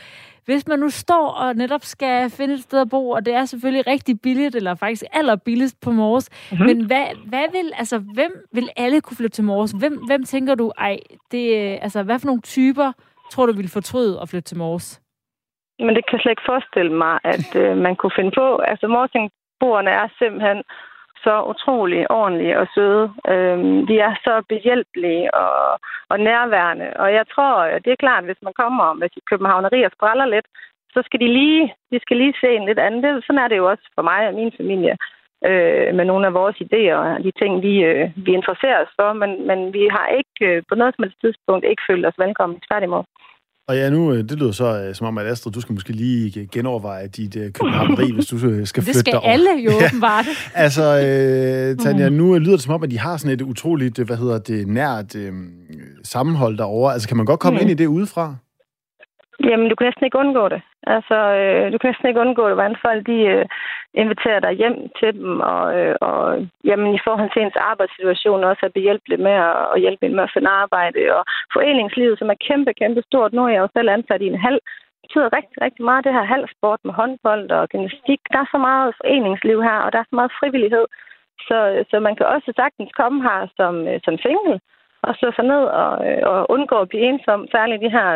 Hvis 0.45 0.67
man 0.67 0.79
nu 0.79 0.89
står 0.89 1.27
og 1.27 1.55
netop 1.55 1.83
skal 1.83 2.29
finde 2.29 2.53
et 2.53 2.59
sted 2.59 2.81
at 2.81 2.89
bo, 2.89 3.09
og 3.09 3.25
det 3.25 3.33
er 3.33 3.45
selvfølgelig 3.45 3.87
rigtig 3.87 4.21
billigt, 4.21 4.55
eller 4.55 4.75
faktisk 4.75 5.03
allerbilligst 5.13 5.81
på 5.81 5.91
Mors, 5.91 6.29
mm-hmm. 6.51 6.65
men 6.65 6.85
hvad, 6.85 7.05
hvad 7.25 7.45
vil, 7.51 7.71
altså, 7.77 7.97
hvem 8.13 8.31
vil 8.53 8.69
alle 8.77 9.01
kunne 9.01 9.17
flytte 9.17 9.35
til 9.35 9.43
Mors? 9.43 9.71
Hvem, 9.71 10.05
hvem 10.07 10.23
tænker 10.23 10.55
du, 10.55 10.71
ej, 10.77 10.97
det, 11.31 11.43
altså, 11.81 12.03
hvad 12.03 12.19
for 12.19 12.25
nogle 12.25 12.41
typer 12.41 12.91
tror 13.31 13.45
du 13.45 13.53
vil 13.53 13.69
fortryde 13.69 14.19
at 14.21 14.29
flytte 14.29 14.47
til 14.47 14.57
Mors? 14.57 15.01
Men 15.79 15.95
det 15.95 16.05
kan 16.05 16.13
jeg 16.17 16.21
slet 16.21 16.31
ikke 16.31 16.49
forestille 16.51 16.93
mig, 16.93 17.19
at 17.23 17.55
øh, 17.55 17.77
man 17.77 17.95
kunne 17.95 18.15
finde 18.15 18.31
på. 18.31 18.57
Altså, 18.57 18.87
Morsing 18.87 19.31
beboerne 19.59 19.89
er 19.89 20.07
simpelthen 20.19 20.63
så 21.23 21.43
utrolig 21.51 22.11
ordentlige 22.11 22.59
og 22.59 22.67
søde. 22.75 23.13
Øhm, 23.31 23.87
de 23.87 23.99
er 23.99 24.13
så 24.23 24.43
behjælpelige 24.49 25.33
og, 25.33 25.79
og 26.09 26.19
nærværende. 26.19 26.87
Og 26.95 27.13
jeg 27.13 27.25
tror, 27.33 27.53
at 27.75 27.85
det 27.85 27.91
er 27.91 28.03
klart, 28.05 28.23
hvis 28.23 28.41
man 28.41 28.53
kommer 28.53 28.93
med 28.93 29.07
sit 29.13 29.25
københavneri 29.29 29.83
og 29.83 29.91
spræller 29.95 30.25
lidt, 30.25 30.47
så 30.93 31.01
skal 31.05 31.19
de 31.19 31.27
lige, 31.27 31.73
de 31.91 31.99
skal 31.99 32.17
lige 32.17 32.33
se 32.41 32.49
en 32.55 32.65
lidt 32.65 32.79
anden. 32.79 33.03
Det, 33.03 33.23
sådan 33.25 33.43
er 33.43 33.47
det 33.47 33.57
jo 33.57 33.69
også 33.69 33.85
for 33.95 34.01
mig 34.01 34.27
og 34.27 34.33
min 34.33 34.51
familie 34.57 34.97
øh, 35.49 35.95
med 35.97 36.05
nogle 36.05 36.27
af 36.27 36.33
vores 36.33 36.57
idéer 36.65 36.95
og 36.95 37.23
de 37.23 37.31
ting, 37.41 37.61
vi, 37.61 37.73
øh, 37.89 38.09
vi 38.25 38.31
interesserer 38.33 38.81
os 38.85 38.93
for. 38.99 39.13
Men, 39.13 39.47
men 39.47 39.73
vi 39.73 39.87
har 39.91 40.07
ikke 40.07 40.37
øh, 40.49 40.63
på 40.69 40.75
noget 40.75 40.95
som 40.95 41.03
helst 41.03 41.21
tidspunkt 41.21 41.65
ikke 41.65 41.83
følt 41.89 42.05
os 42.05 42.19
velkommen. 42.25 42.59
Tværtimod. 42.67 43.03
Og 43.69 43.75
ja, 43.75 43.89
nu, 43.89 44.13
øh, 44.13 44.29
det 44.29 44.31
lyder 44.39 44.51
så 44.51 44.87
uh, 44.89 44.95
som 44.95 45.07
om, 45.07 45.17
at 45.17 45.25
Astrid, 45.25 45.53
du 45.53 45.61
skal 45.61 45.73
måske 45.73 45.93
lige 45.93 46.49
genoverveje 46.51 47.07
dit 47.07 47.35
uh, 47.35 47.41
københavneri, 47.41 48.11
hvis 48.15 48.25
du 48.25 48.35
uh, 48.35 48.41
skal 48.41 48.83
flytte 48.83 48.85
Det 48.85 48.95
skal 48.95 49.13
derover. 49.13 49.31
alle 49.31 49.49
jo 49.65 49.71
åbenbart. 49.85 50.25
ja. 50.25 50.31
Altså, 50.53 50.83
uh, 51.77 51.83
Tanja, 51.83 52.09
nu 52.09 52.37
lyder 52.37 52.51
det 52.55 52.61
som 52.61 52.73
om, 52.73 52.83
at 52.83 52.91
de 52.91 52.99
har 52.99 53.17
sådan 53.17 53.31
et 53.31 53.41
utroligt, 53.41 53.99
hvad 53.99 54.17
hedder 54.17 54.39
det, 54.39 54.67
nært 54.67 55.15
uh, 55.15 55.21
sammenhold 56.03 56.57
derovre. 56.57 56.93
Altså, 56.93 57.07
kan 57.07 57.17
man 57.17 57.25
godt 57.25 57.39
komme 57.39 57.57
mm. 57.57 57.61
ind 57.61 57.71
i 57.71 57.73
det 57.73 57.87
udefra? 57.87 58.35
Jamen, 59.45 59.69
du 59.69 59.75
kan 59.75 59.85
næsten 59.85 60.05
ikke 60.05 60.17
undgå 60.17 60.49
det. 60.49 60.61
Altså, 60.83 61.17
øh, 61.39 61.71
du 61.71 61.77
kan 61.77 61.89
næsten 61.89 62.07
ikke 62.07 62.19
undgå 62.25 62.47
det, 62.47 62.55
hvordan 62.55 62.77
folk 62.85 63.07
de 63.07 63.19
øh, 63.33 63.45
inviterer 63.93 64.39
dig 64.39 64.53
hjem 64.61 64.77
til 64.99 65.13
dem, 65.13 65.39
og, 65.39 65.79
øh, 65.79 65.95
og 66.01 66.47
jamen, 66.63 66.95
i 66.95 66.99
forhold 67.03 67.29
til 67.31 67.41
ens 67.41 67.59
arbejdssituation 67.71 68.43
også 68.43 68.63
er 68.65 68.77
behjælpeligt 68.77 69.21
med 69.21 69.31
at, 69.31 69.55
at 69.73 69.79
hjælpe 69.83 70.09
med 70.09 70.23
at 70.23 70.33
finde 70.33 70.49
arbejde. 70.49 71.01
Og 71.17 71.23
foreningslivet, 71.53 72.19
som 72.19 72.29
er 72.29 72.43
kæmpe, 72.47 72.73
kæmpe 72.73 73.01
stort. 73.01 73.33
Nu 73.33 73.41
er 73.43 73.49
jeg 73.49 73.59
jo 73.59 73.69
selv 73.77 73.89
ansat 73.89 74.21
i 74.21 74.27
en 74.27 74.45
halv 74.47 74.59
betyder 75.07 75.35
rigtig, 75.37 75.57
rigtig 75.65 75.83
meget 75.89 76.05
det 76.05 76.13
her 76.17 76.25
halvsport 76.33 76.79
med 76.83 76.93
håndbold 76.93 77.51
og 77.57 77.69
gymnastik. 77.69 78.21
Der 78.31 78.39
er 78.39 78.49
så 78.51 78.59
meget 78.69 78.95
foreningsliv 79.01 79.57
her, 79.67 79.77
og 79.85 79.89
der 79.93 79.99
er 79.99 80.09
så 80.09 80.15
meget 80.19 80.31
frivillighed. 80.39 80.85
Så, 81.47 81.57
så 81.89 81.95
man 81.99 82.15
kan 82.15 82.25
også 82.35 82.49
sagtens 82.55 82.91
komme 82.99 83.17
her 83.27 83.39
som, 83.57 83.73
øh, 83.87 83.99
som 84.05 84.15
single 84.17 84.59
og 85.09 85.13
slå 85.19 85.29
sig 85.37 85.45
ned 85.53 85.63
og, 85.81 85.91
øh, 86.07 86.21
og 86.31 86.39
undgå 86.55 86.75
at 86.81 86.89
blive 86.89 87.03
ensom, 87.09 87.39
særligt 87.55 87.81
de 87.85 87.91
her, 87.97 88.09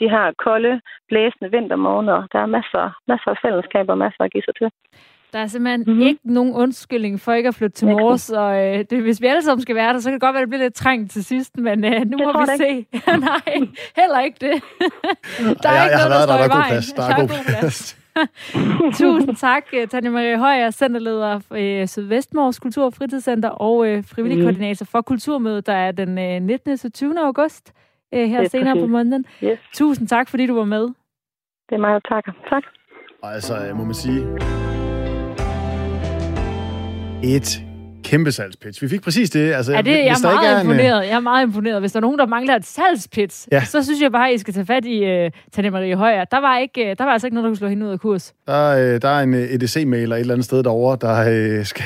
de 0.00 0.06
her 0.14 0.24
kolde, 0.44 0.74
blæsende 1.08 1.50
vintermåneder. 1.56 2.20
Der 2.32 2.40
er 2.44 2.54
masser, 2.58 2.84
masser 3.10 3.30
af 3.34 3.38
fællesskaber 3.44 3.92
og 3.92 3.98
masser 4.04 4.22
at 4.24 4.32
give 4.32 4.46
sig 4.48 4.54
til. 4.60 4.68
Der 5.32 5.40
er 5.40 5.46
simpelthen 5.46 5.84
mm-hmm. 5.86 6.02
ikke 6.08 6.20
nogen 6.24 6.54
undskyldning 6.54 7.20
for 7.20 7.32
ikke 7.32 7.48
at 7.48 7.54
flytte 7.54 7.76
til 7.76 7.88
Mors, 7.88 8.30
og 8.30 8.50
øh, 8.64 8.84
det, 8.90 9.02
hvis 9.02 9.20
vi 9.22 9.26
alle 9.26 9.42
sammen 9.42 9.62
skal 9.62 9.76
være 9.76 9.92
der, 9.92 9.98
så 9.98 10.08
kan 10.08 10.14
det 10.14 10.20
godt 10.20 10.34
være, 10.34 10.42
at 10.42 10.46
det 10.46 10.50
bliver 10.50 10.62
lidt 10.62 10.74
trængt 10.74 11.10
til 11.10 11.24
sidst, 11.24 11.56
men 11.56 11.84
øh, 11.84 12.00
nu 12.10 12.16
det 12.18 12.26
må 12.26 12.40
vi 12.40 12.46
se. 12.56 12.86
Nej, 13.30 13.54
heller 14.00 14.20
ikke 14.20 14.38
det. 14.46 14.56
der 15.62 15.68
er 15.68 15.76
ja, 15.76 15.84
ikke 15.84 15.98
jeg 15.98 16.08
noget, 16.08 16.28
der, 16.28 16.36
der, 16.36 16.42
der, 16.42 16.48
der 16.48 16.54
er 16.54 16.56
god 16.56 16.64
plads. 16.68 16.92
Der 16.92 17.02
er 17.02 17.20
god 17.20 17.28
plads. 17.60 18.03
Tusind 18.98 19.36
tak, 19.36 19.64
øh, 19.72 19.88
Tanja 19.88 20.10
Marie 20.10 20.38
Højer, 20.38 20.70
centerleder 20.70 21.38
for 21.38 21.54
øh, 21.54 21.88
Sydvestmors 21.88 22.58
Kultur- 22.58 22.84
og 22.84 22.94
Fritidscenter 22.94 23.48
og 23.48 23.88
øh, 23.88 24.04
frivillig 24.04 24.38
mm. 24.38 24.44
koordinator 24.44 24.86
for 24.86 25.00
Kulturmødet, 25.00 25.66
der 25.66 25.72
er 25.72 25.92
den 25.92 26.18
øh, 26.18 26.42
19. 26.42 26.76
til 26.76 26.92
20. 26.92 27.20
august 27.20 27.72
øh, 28.14 28.28
her 28.28 28.48
senere 28.48 28.80
på 28.80 28.86
måneden. 28.86 29.26
Yes. 29.44 29.58
Tusind 29.74 30.08
tak, 30.08 30.28
fordi 30.28 30.46
du 30.46 30.54
var 30.54 30.64
med. 30.64 30.82
Det 31.68 31.72
er 31.72 31.78
mig, 31.78 31.90
der 31.90 32.00
takker. 32.14 32.32
Tak. 32.50 32.62
Og 33.22 33.34
altså, 33.34 33.72
må 33.74 33.84
man 33.84 33.94
sige, 33.94 34.20
et 37.22 37.73
kæmpe 38.04 38.32
salgspitch. 38.32 38.82
Vi 38.82 38.88
fik 38.88 39.02
præcis 39.02 39.30
det. 39.30 39.52
Altså, 39.52 39.72
ja, 39.72 39.82
det 39.82 39.90
jeg 39.90 40.06
er 40.06 40.22
meget 40.22 40.56
er 40.56 40.60
imponeret. 40.60 41.04
En, 41.04 41.08
jeg 41.08 41.16
er 41.16 41.20
meget 41.20 41.46
imponeret. 41.46 41.80
Hvis 41.80 41.92
der 41.92 41.98
er 41.98 42.00
nogen, 42.00 42.18
der 42.18 42.26
mangler 42.26 42.56
et 42.56 42.64
salgspitch, 42.64 43.48
ja. 43.52 43.64
så 43.64 43.82
synes 43.84 44.02
jeg 44.02 44.12
bare, 44.12 44.28
at 44.28 44.34
I 44.34 44.38
skal 44.38 44.54
tage 44.54 44.66
fat 44.66 44.84
i 44.84 45.24
uh, 45.24 45.30
Tanja 45.52 45.70
Marie 45.70 45.96
Højer. 45.96 46.24
Der 46.24 46.40
var, 46.40 46.58
ikke, 46.58 46.80
uh, 46.80 46.86
der 46.98 47.04
var 47.04 47.12
altså 47.12 47.26
ikke 47.26 47.34
noget, 47.34 47.44
der 47.44 47.50
kunne 47.50 47.56
slå 47.56 47.68
hende 47.68 47.86
ud 47.86 47.90
af 47.90 48.00
kurs. 48.00 48.34
Der, 48.46 48.94
uh, 48.94 49.00
der 49.02 49.08
er 49.08 49.20
en 49.20 49.34
uh, 49.34 49.40
EDC-mailer 49.40 50.16
et 50.16 50.20
eller 50.20 50.34
andet 50.34 50.44
sted 50.44 50.62
derovre, 50.62 50.98
der 51.00 51.58
uh, 51.58 51.66
skal 51.72 51.84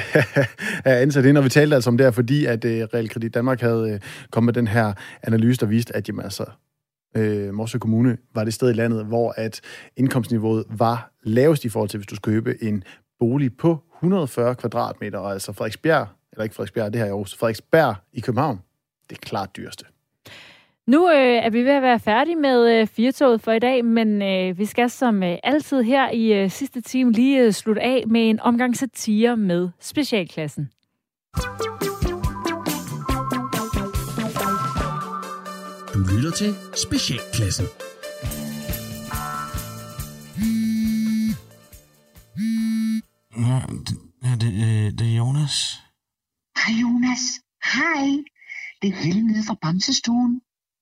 have 0.85 0.97
ansat 0.97 1.25
hende. 1.25 1.39
Og 1.39 1.45
vi 1.45 1.51
talte 1.51 1.75
altså 1.75 1.91
om 1.91 1.97
det 1.97 2.07
her, 2.07 2.11
fordi 2.11 2.45
at 2.45 2.65
uh, 2.65 2.71
Realkredit 2.71 3.35
Danmark 3.35 3.61
havde 3.61 3.93
uh, 3.95 4.09
kommet 4.31 4.47
med 4.47 4.63
den 4.63 4.69
her 4.69 4.93
analyse, 5.23 5.61
der 5.61 5.67
viste, 5.67 5.97
at 5.97 6.09
jamen, 6.09 6.25
altså, 6.25 6.45
øh, 7.17 7.55
Morsø 7.55 7.79
Kommune 7.79 8.17
var 8.35 8.45
det 8.45 8.55
sted 8.55 8.71
i 8.71 8.73
landet, 8.73 9.05
hvor 9.05 9.35
at 9.37 9.61
indkomstniveauet 9.97 10.65
var 10.71 11.13
lavest 11.23 11.65
i 11.65 11.69
forhold 11.69 11.89
til, 11.89 11.99
hvis 11.99 12.07
du 12.07 12.17
skulle 12.17 12.35
købe 12.35 12.65
en 12.65 12.85
bolig 13.21 13.57
på 13.57 13.79
140 13.99 14.55
kvadratmeter, 14.55 15.19
og 15.19 15.33
altså 15.33 15.53
Frederiksbjerg, 15.53 16.07
eller 16.33 16.43
ikke 16.43 16.55
Frederiksbjerg, 16.55 16.93
det 16.93 17.01
her 17.01 17.07
i 17.07 17.11
Aarhus, 17.11 17.37
Frederiksberg 17.37 17.95
i 18.13 18.21
København, 18.21 18.61
det 19.11 19.17
er 19.17 19.21
klart 19.21 19.57
dyreste. 19.57 19.85
Nu 20.87 21.11
øh, 21.11 21.17
er 21.17 21.51
vi 21.51 21.63
ved 21.63 21.73
at 21.73 21.83
være 21.83 22.01
færdige 22.01 22.37
med 22.37 22.81
øh, 22.81 22.87
firetoget 22.87 23.41
for 23.41 23.53
i 23.53 23.59
dag, 23.59 23.85
men 23.85 24.23
øh, 24.23 24.59
vi 24.59 24.65
skal 24.65 24.91
som 24.91 25.23
øh, 25.23 25.39
altid 25.43 25.83
her 25.83 26.11
i 26.11 26.33
øh, 26.33 26.51
sidste 26.51 26.81
time 26.81 27.13
lige 27.13 27.43
øh, 27.43 27.53
slutte 27.53 27.83
af 27.83 28.05
med 28.07 28.31
en 28.31 28.41
omgang 28.41 28.77
satire 28.77 29.37
med 29.37 29.69
specialklassen. 29.81 30.71
Du 35.95 35.99
lytter 35.99 36.31
til 36.31 36.55
Specialklassen. 36.75 37.88
Ja, 43.39 43.61
det, 43.87 43.99
ja, 44.23 44.35
det, 44.43 44.53
øh, 44.67 44.93
det 44.99 45.13
er 45.13 45.17
Jonas. 45.17 45.83
Hej 46.57 46.75
Jonas. 46.83 47.23
Hej. 47.75 48.07
Det 48.83 48.89
er 48.91 48.97
Helle 49.03 49.27
nede 49.27 49.45
fra 49.47 49.57
Bamsestuen. 49.63 50.41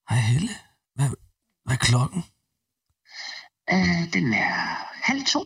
Hej 0.09 0.19
Helle. 0.19 0.55
Hvad, 0.95 1.09
hvad 1.65 1.75
er 1.75 1.85
klokken? 1.89 2.25
Uh, 3.73 4.13
den 4.13 4.33
er 4.33 4.55
halv 5.09 5.25
to. 5.25 5.41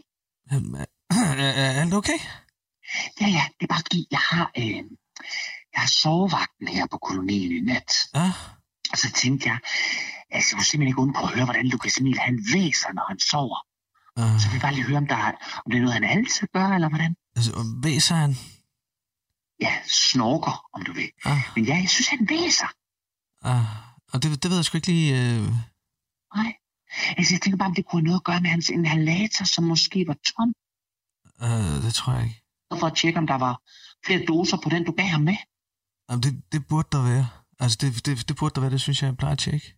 Er, 0.50 0.86
er, 1.44 1.52
er 1.62 1.80
alt 1.80 1.94
okay? 1.94 2.20
Ja, 3.20 3.26
ja. 3.26 3.44
Det 3.56 3.64
er 3.66 3.72
bare 3.74 3.86
fordi, 3.86 4.06
jeg 4.10 4.22
har, 4.30 4.50
øh, 4.58 4.82
jeg 5.72 5.80
har 5.84 5.92
sovevagten 6.02 6.68
her 6.68 6.86
på 6.86 6.98
kolonien 6.98 7.52
i 7.52 7.60
nat. 7.60 7.92
Ja. 8.14 8.32
Og 8.92 8.98
så 8.98 9.12
tænkte 9.12 9.48
jeg, 9.48 9.58
altså, 10.30 10.48
jeg 10.50 10.56
kunne 10.56 10.64
simpelthen 10.64 10.88
ikke 10.88 11.04
undgå 11.04 11.22
at 11.22 11.34
høre, 11.34 11.44
hvordan 11.44 11.66
Lukas 11.66 11.98
Emil 11.98 12.18
han 12.18 12.36
væser, 12.54 12.92
når 12.92 13.04
han 13.08 13.18
sover. 13.18 13.69
Uh. 14.18 14.40
Så 14.40 14.50
vi 14.52 14.58
bare 14.58 14.74
lige 14.74 14.84
høre, 14.84 14.98
om, 14.98 15.06
der 15.06 15.16
er, 15.16 15.32
om 15.64 15.70
det 15.70 15.78
er 15.78 15.82
noget, 15.82 15.94
han 15.94 16.04
altid 16.04 16.46
gør, 16.52 16.66
eller 16.66 16.88
hvordan? 16.88 17.14
Altså, 17.36 17.50
væser 17.82 18.14
han? 18.14 18.34
Ja, 19.60 19.72
snorker, 20.10 20.64
om 20.72 20.82
du 20.84 20.92
vil. 20.92 21.10
Uh. 21.26 21.42
Men 21.56 21.64
ja, 21.64 21.76
jeg 21.76 21.88
synes, 21.88 22.08
han 22.08 22.28
væser. 22.28 22.70
Uh. 23.44 23.70
Og 24.12 24.22
det, 24.22 24.42
det 24.42 24.50
ved 24.50 24.56
jeg 24.58 24.64
sgu 24.64 24.76
ikke 24.76 24.86
lige... 24.86 25.40
Uh... 25.40 25.46
Nej. 26.36 26.52
Altså, 27.18 27.34
jeg 27.34 27.40
tænker 27.40 27.56
bare, 27.56 27.68
om 27.68 27.74
det 27.74 27.86
kunne 27.86 28.00
have 28.00 28.06
noget 28.06 28.20
at 28.20 28.24
gøre 28.24 28.40
med 28.40 28.50
hans 28.50 28.68
inhalator, 28.68 29.44
som 29.44 29.64
måske 29.64 30.04
var 30.06 30.16
tom. 30.30 30.52
Uh, 31.42 31.82
det 31.84 31.94
tror 31.94 32.12
jeg 32.12 32.24
ikke. 32.24 32.42
For 32.80 32.86
at 32.86 32.96
tjekke, 32.96 33.18
om 33.18 33.26
der 33.26 33.38
var 33.38 33.60
flere 34.06 34.24
doser 34.28 34.56
på 34.56 34.68
den, 34.68 34.84
du 34.84 34.92
gav 34.92 35.06
ham 35.06 35.20
med. 35.20 35.36
Jamen, 36.10 36.22
det, 36.22 36.42
det 36.52 36.66
burde 36.66 36.88
der 36.92 37.02
være. 37.02 37.28
Altså, 37.60 37.78
det, 37.80 38.06
det, 38.06 38.28
det 38.28 38.36
burde 38.36 38.54
der 38.54 38.60
være, 38.60 38.70
det 38.70 38.80
synes 38.80 39.02
jeg, 39.02 39.08
jeg 39.08 39.16
plejer 39.16 39.32
at 39.32 39.38
tjekke. 39.38 39.76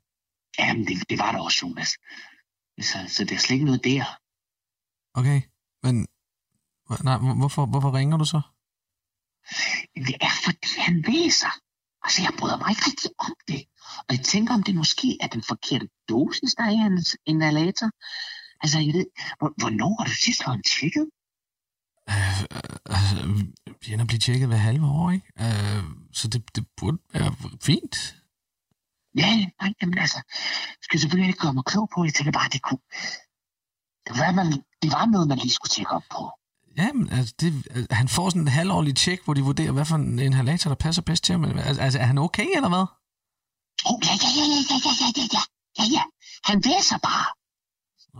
Jamen, 0.58 0.86
det, 0.86 1.10
det 1.10 1.18
var 1.18 1.32
der 1.32 1.40
også, 1.40 1.58
Jonas. 1.62 1.90
Så, 2.80 2.98
så 3.08 3.24
det 3.24 3.32
er 3.32 3.38
slet 3.38 3.54
ikke 3.54 3.64
noget 3.64 3.84
der. 3.84 4.04
Okay, 5.14 5.40
men 5.82 6.06
nej, 7.04 7.16
hvorfor, 7.18 7.66
hvorfor 7.66 7.94
ringer 7.94 8.16
du 8.16 8.24
så? 8.24 8.40
Det 10.08 10.16
er, 10.20 10.34
fordi 10.44 10.68
han 10.78 11.00
læser. 11.00 11.52
Altså, 12.04 12.22
jeg 12.22 12.32
bryder 12.38 12.58
mig 12.58 12.70
ikke 12.70 12.86
rigtig 12.86 13.10
om 13.18 13.34
det. 13.48 13.62
Og 14.08 14.10
jeg 14.16 14.24
tænker, 14.24 14.54
om 14.54 14.62
det 14.62 14.74
måske 14.74 15.18
er 15.20 15.26
den 15.26 15.42
forkerte 15.42 15.88
dosis, 16.08 16.54
der 16.54 16.64
er 16.64 16.70
i 16.70 16.76
hans 16.76 17.16
inhalator. 17.26 17.90
Altså, 18.62 18.78
jeg 18.78 18.94
ved, 18.94 19.06
hvornår 19.60 19.92
har 19.98 20.04
du 20.10 20.14
sidst 20.24 20.40
været 20.46 20.62
tjekket? 20.72 21.06
Øh, 22.10 22.42
altså, 22.96 23.14
vi 23.80 23.92
ender 23.92 24.04
at 24.04 24.08
blive 24.08 24.24
tjekket 24.26 24.48
hver 24.48 24.66
halve 24.68 24.86
år, 24.86 25.10
ikke? 25.10 25.26
Øh, 25.44 25.84
så 26.12 26.28
det, 26.28 26.56
det 26.56 26.64
burde 26.76 26.98
være 27.12 27.34
fint. 27.62 27.96
Ja, 29.16 29.30
nej, 29.60 29.72
jamen 29.80 29.98
altså, 29.98 30.18
skal 30.82 31.00
selvfølgelig 31.00 31.28
ikke 31.28 31.42
gøre 31.44 31.54
mig 31.54 31.64
klog 31.64 31.88
på. 31.94 32.04
Jeg 32.04 32.14
tænker 32.14 32.32
bare, 32.32 32.48
det 32.48 32.62
kunne, 32.62 32.84
det 34.06 34.12
var, 34.20 34.32
man, 34.32 34.48
det 34.82 34.92
var 34.92 35.06
noget, 35.06 35.28
man 35.28 35.38
lige 35.38 35.50
skulle 35.50 35.70
tjekke 35.70 35.92
op 35.92 36.02
på. 36.10 36.30
Ja, 36.76 36.92
men 36.92 37.12
altså, 37.12 37.34
det, 37.40 37.66
han 37.90 38.08
får 38.08 38.30
sådan 38.30 38.42
en 38.42 38.48
halvårlig 38.48 38.96
tjek, 38.96 39.24
hvor 39.24 39.34
de 39.34 39.42
vurderer, 39.42 39.72
hvad 39.72 39.84
for 39.84 39.96
en 39.96 40.18
inhalator, 40.18 40.70
der 40.70 40.74
passer 40.74 41.02
bedst 41.02 41.24
til 41.24 41.32
ham. 41.32 41.44
Altså, 41.44 41.82
altså 41.82 41.98
er 41.98 42.04
han 42.04 42.18
okay, 42.18 42.46
eller 42.56 42.68
hvad? 42.68 42.86
Oh, 43.86 43.98
ja, 44.04 44.12
ja, 44.22 44.28
ja, 44.38 44.44
ja, 44.52 44.60
ja, 44.70 44.76
ja, 44.84 45.06
ja, 45.16 45.24
ja, 45.32 45.40
ja, 45.78 45.84
ja. 45.96 46.02
Han 46.44 46.64
væser 46.64 46.98
bare. 46.98 47.26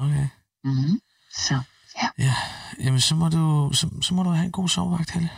Okay. 0.04 0.28
Mm-hmm. 0.64 1.00
Så, 1.36 1.60
ja. 2.02 2.08
Ja, 2.18 2.34
jamen 2.78 3.00
så 3.00 3.14
må 3.14 3.28
du, 3.28 3.70
så, 3.74 3.90
så 4.02 4.14
må 4.14 4.22
du 4.22 4.30
have 4.30 4.46
en 4.46 4.52
god 4.52 4.68
sovevagt, 4.68 5.10
Helle. 5.10 5.30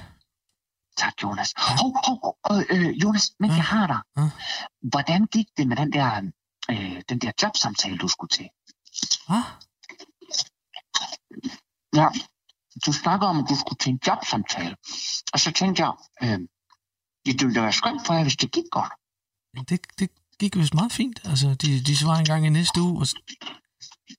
Tak, 0.97 1.14
Jonas. 1.22 1.55
Ja. 1.59 1.77
Hov, 1.81 1.93
hov, 2.07 2.18
hov, 2.25 2.64
øh, 2.70 3.03
Jonas, 3.03 3.33
men 3.41 3.51
ja. 3.51 3.57
jeg 3.57 3.64
har 3.64 3.87
dig. 3.87 4.01
Ja. 4.16 4.31
Hvordan 4.83 5.27
gik 5.27 5.47
det 5.57 5.68
med 5.68 5.77
den 5.77 5.93
der, 5.93 6.22
øh, 6.70 7.03
den 7.09 7.18
der 7.18 7.33
jobsamtale, 7.43 7.99
du 7.99 8.09
skulle 8.09 8.29
til? 8.29 8.49
Hvad? 9.29 9.43
Ja, 11.95 12.09
du 12.86 12.92
snakker 12.92 13.26
om, 13.26 13.38
at 13.38 13.47
du 13.49 13.57
skulle 13.57 13.78
til 13.78 13.90
en 13.92 14.01
jobsamtale. 14.07 14.76
Og 15.32 15.40
så 15.40 15.53
tænkte 15.53 15.82
jeg, 15.84 15.92
øh, 16.22 16.38
det 17.26 17.42
ville 17.42 17.55
da 17.55 17.61
være 17.61 17.72
skønt 17.72 18.07
for 18.07 18.14
jer, 18.14 18.22
hvis 18.22 18.36
det 18.36 18.53
gik 18.53 18.64
godt. 18.70 18.92
Det, 19.68 19.80
det 19.99 20.11
gik 20.38 20.57
vist 20.57 20.74
meget 20.74 20.92
fint. 20.92 21.20
Altså, 21.24 21.55
de, 21.55 21.82
de 21.82 21.97
svarer 21.97 22.18
en 22.18 22.24
gang 22.24 22.47
i 22.47 22.49
næste 22.49 22.80
uge, 22.80 23.01
og 23.01 23.07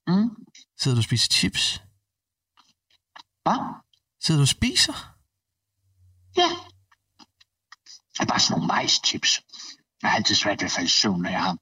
mm. 0.07 0.29
sidder 0.79 0.95
du 0.95 0.99
og 0.99 1.03
spiser 1.03 1.29
chips? 1.31 1.81
Hvad? 3.43 3.59
Sidder 4.23 4.39
du 4.39 4.43
og 4.43 4.47
spiser? 4.47 5.15
Ja. 6.37 6.49
Det 8.13 8.19
er 8.19 8.25
bare 8.25 8.39
sådan 8.39 8.53
nogle 8.53 8.67
majschips. 8.67 9.41
Jeg 10.01 10.09
har 10.09 10.17
altid 10.17 10.35
svært 10.35 10.61
ved 10.61 10.65
at 10.65 10.71
falde 10.71 10.85
i 10.85 10.89
søvn, 10.89 11.21
når 11.21 11.29
jeg 11.29 11.43
har 11.43 11.57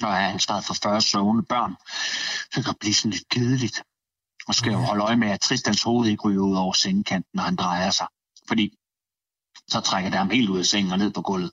når 0.00 0.08
jeg 0.08 0.24
har 0.24 0.32
ansvaret 0.32 0.64
for 0.64 0.74
40 0.74 1.00
sovende 1.02 1.42
børn. 1.42 1.76
Så 2.52 2.62
kan 2.62 2.64
det 2.64 2.78
blive 2.80 2.94
sådan 2.94 3.10
lidt 3.10 3.28
kedeligt. 3.28 3.82
Og 4.50 4.54
skal 4.54 4.72
jo 4.72 4.78
holde 4.78 5.04
øje 5.04 5.16
med, 5.16 5.30
at 5.30 5.40
Tristans 5.40 5.82
hoved 5.82 6.08
ikke 6.08 6.22
ryger 6.22 6.42
ud 6.42 6.56
over 6.56 6.72
sengekanten, 6.72 7.30
når 7.34 7.42
han 7.42 7.56
drejer 7.56 7.90
sig. 7.90 8.06
Fordi 8.48 8.78
så 9.68 9.80
trækker 9.80 10.10
det 10.10 10.18
ham 10.18 10.30
helt 10.30 10.50
ud 10.50 10.58
af 10.58 10.66
sengen 10.66 10.92
og 10.92 10.98
ned 10.98 11.12
på 11.12 11.22
gulvet. 11.22 11.52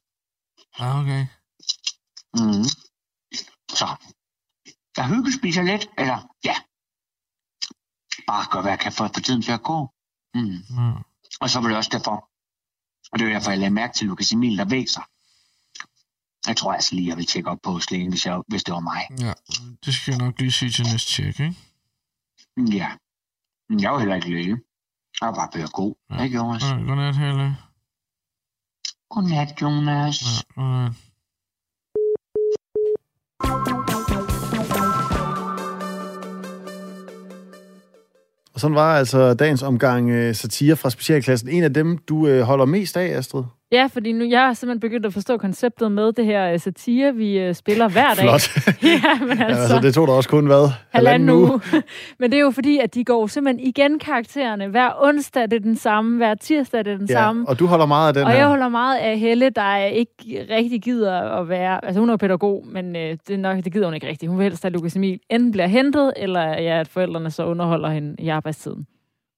Ah, 0.79 0.99
okay. 0.99 1.27
Mm. 2.33 2.63
Så. 3.69 3.87
Jeg 4.97 5.07
hyggespiser 5.07 5.61
lidt, 5.61 5.89
eller 5.97 6.35
ja. 6.43 6.55
Bare 8.27 8.45
gør, 8.51 8.61
hvad 8.61 8.71
jeg 8.71 8.79
kan 8.79 8.91
for 8.91 9.05
at 9.05 9.11
få 9.15 9.21
tiden 9.21 9.41
til 9.41 9.51
at 9.51 9.63
gå. 9.63 9.93
Mm. 10.33 10.63
Mm. 10.69 11.03
Og 11.41 11.49
så 11.49 11.59
var 11.59 11.67
det 11.67 11.77
også 11.77 11.89
derfor, 11.93 12.29
og 13.11 13.19
det 13.19 13.27
var 13.27 13.33
derfor, 13.33 13.51
jeg 13.51 13.59
lagde 13.59 13.73
mærke 13.73 13.93
til 13.93 14.07
Lukas 14.07 14.31
Emil, 14.31 14.57
der 14.57 14.65
væser. 14.65 15.01
Jeg 16.47 16.57
tror 16.57 16.73
altså 16.73 16.95
lige, 16.95 17.07
jeg 17.07 17.17
vil 17.17 17.25
tjekke 17.25 17.49
op 17.49 17.59
på 17.63 17.79
slægen, 17.79 18.09
hvis, 18.09 18.25
jeg, 18.25 18.41
hvis 18.47 18.63
det 18.63 18.73
var 18.73 18.79
mig. 18.79 19.01
Ja, 19.19 19.33
det 19.85 19.95
skal 19.95 20.11
jeg 20.11 20.19
nok 20.19 20.39
lige 20.39 20.51
sige 20.51 20.71
til 20.71 20.85
næste 20.85 21.11
tjek, 21.11 21.39
ikke? 21.39 21.55
Ja. 22.57 22.89
Jeg 23.81 23.91
var 23.91 23.99
heller 23.99 24.15
ikke 24.15 24.29
læge. 24.29 24.57
Jeg 25.21 25.27
var 25.27 25.33
bare 25.33 25.67
god. 25.73 25.95
Ja. 26.09 26.23
Ikke, 26.23 26.37
Jonas? 26.37 26.63
Ja, 26.63 26.75
godnat, 26.75 27.15
Helle. 27.15 27.57
Godnat, 29.09 29.61
Jonas. 29.61 30.21
Ja, 30.21 30.61
godnat. 30.61 30.93
Og 38.53 38.61
sådan 38.61 38.75
var 38.75 38.97
altså 38.97 39.33
dagens 39.33 39.63
omgang 39.63 40.11
uh, 40.11 40.35
satire 40.35 40.75
fra 40.75 40.89
specialklassen. 40.89 41.49
En 41.49 41.63
af 41.63 41.73
dem, 41.73 41.97
du 41.97 42.15
uh, 42.15 42.39
holder 42.39 42.65
mest 42.65 42.97
af, 42.97 43.17
Astrid? 43.17 43.43
Ja, 43.71 43.87
fordi 43.93 44.11
nu 44.11 44.25
jeg 44.25 44.39
har 44.45 44.53
simpelthen 44.53 44.79
begyndt 44.79 45.05
at 45.05 45.13
forstå 45.13 45.37
konceptet 45.37 45.91
med 45.91 46.11
det 46.13 46.25
her 46.25 46.53
uh, 46.53 46.59
satire, 46.59 47.15
vi 47.15 47.47
uh, 47.49 47.55
spiller 47.55 47.89
hver 47.89 48.13
dag. 48.13 48.23
Flot. 48.23 48.49
ja, 49.03 49.19
men 49.19 49.29
altså, 49.31 49.43
Ja, 49.45 49.61
altså, 49.61 49.79
det 49.81 49.93
tog 49.93 50.07
da 50.07 50.11
også 50.13 50.29
kun 50.29 50.45
hvad? 50.45 50.69
halvanden 50.89 51.29
uge. 51.29 51.61
men 52.19 52.31
det 52.31 52.37
er 52.37 52.41
jo 52.41 52.51
fordi, 52.51 52.77
at 52.79 52.93
de 52.93 53.03
går 53.03 53.27
simpelthen 53.27 53.67
igen 53.67 53.99
karaktererne. 53.99 54.67
Hver 54.67 54.89
onsdag 55.01 55.43
det 55.43 55.53
er 55.53 55.59
den 55.59 55.75
samme, 55.75 56.17
hver 56.17 56.35
tirsdag 56.35 56.85
det 56.85 56.93
er 56.93 56.97
den 56.97 57.07
Ja, 57.09 57.13
samme. 57.13 57.45
og 57.49 57.59
du 57.59 57.65
holder 57.65 57.85
meget 57.85 58.07
af 58.07 58.13
den 58.13 58.23
og 58.23 58.31
her. 58.31 58.37
jeg 58.37 58.47
holder 58.47 58.69
meget 58.69 58.97
af 58.97 59.19
Helle, 59.19 59.49
der 59.49 59.75
ikke 59.77 60.47
rigtig 60.49 60.81
gider 60.81 61.13
at 61.39 61.49
være... 61.49 61.85
Altså, 61.85 61.99
hun 61.99 62.09
er 62.09 62.13
jo 62.13 62.17
pædagog, 62.17 62.65
men 62.71 62.95
øh, 62.95 63.17
det, 63.27 63.33
er 63.33 63.37
nok, 63.37 63.63
det 63.63 63.73
gider 63.73 63.85
hun 63.85 63.93
ikke 63.93 64.07
rigtigt. 64.07 64.29
Hun 64.29 64.39
vil 64.39 64.43
helst 64.43 64.65
at 64.65 64.71
Lukas 64.71 64.95
Emil 64.95 65.19
enten 65.29 65.51
bliver 65.51 65.67
hentet, 65.67 66.13
eller 66.17 66.41
ja, 66.41 66.79
at 66.79 66.87
forældrene 66.87 67.31
så 67.31 67.45
underholder 67.45 67.89
hende 67.89 68.15
i 68.19 68.29
arbejdstiden. 68.29 68.85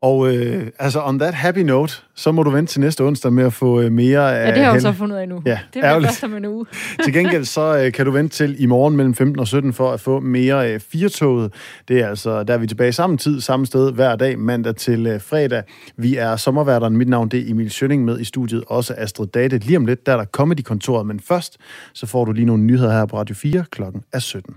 Og 0.02 0.36
øh, 0.36 0.68
altså, 0.80 1.02
on 1.04 1.20
that 1.20 1.34
happy 1.34 1.60
note, 1.60 1.93
så 2.16 2.32
må 2.32 2.43
du 2.43 2.50
vente 2.50 2.72
til 2.72 2.82
næste 2.82 3.04
onsdag 3.04 3.34
med 3.34 3.43
at 3.43 3.54
få 3.54 3.82
øh, 3.82 3.91
mere 3.91 4.39
af 4.39 4.47
Ja, 4.47 4.54
det 4.56 4.64
har 4.64 4.72
jeg 4.74 4.76
jo 4.76 4.82
så 4.82 4.91
fundet 4.91 5.18
af 5.18 5.30
nu. 5.30 5.41
Ja, 5.45 5.60
det 5.74 5.84
ærgerligt. 5.84 6.10
først 6.10 6.24
om 6.24 6.36
en 6.36 6.45
uge. 6.45 6.66
Til 7.04 7.14
gengæld 7.14 7.45
så 7.45 7.78
øh, 7.78 7.91
kan 7.91 8.06
du 8.06 8.12
vente 8.12 8.36
til 8.36 8.56
i 8.60 8.66
morgen 8.66 8.95
mellem 8.97 9.14
15 9.14 9.39
og 9.39 9.47
17 9.47 9.74
for 9.74 9.91
at 9.91 10.00
få 10.00 10.20
mere 10.20 10.74
øh, 10.74 10.80
firetoget. 10.80 11.54
Det 11.88 12.00
er 12.00 12.08
altså, 12.08 12.43
der 12.43 12.54
er 12.54 12.58
vi 12.58 12.68
tilbage 12.68 12.91
samme 12.91 13.18
tid, 13.18 13.41
samme 13.41 13.66
sted 13.66 13.93
hver 13.93 14.16
dag, 14.16 14.39
mandag 14.39 14.76
til 14.76 15.08
øh, 15.08 15.22
fredag. 15.22 15.64
Vi 15.97 16.16
er 16.16 16.36
sommerværterne. 16.36 16.97
Mit 16.97 17.10
navn 17.10 17.30
det 17.30 17.39
er 17.39 17.52
Emil 17.52 17.72
Schønning 17.72 18.06
med 18.06 18.20
i 18.20 18.24
studiet, 18.24 18.64
også 18.68 18.93
Astrid 18.97 19.28
Date. 19.28 19.58
Lige 19.58 19.78
om 19.78 19.86
lidt, 19.86 20.06
der 20.06 20.14
er 20.14 20.18
der 20.18 20.26
Comedy-kontoret, 20.26 21.08
men 21.08 21.20
først 21.20 21.58
så 21.93 22.06
får 22.08 22.26
du 22.26 22.32
lige 22.32 22.45
nogle 22.45 22.64
nyheder 22.64 22.91
her 22.91 23.06
på 23.06 23.18
Radio 23.18 23.36
4. 23.36 23.64
Klokken 23.72 24.02
er 24.14 24.20
17. 24.20 24.56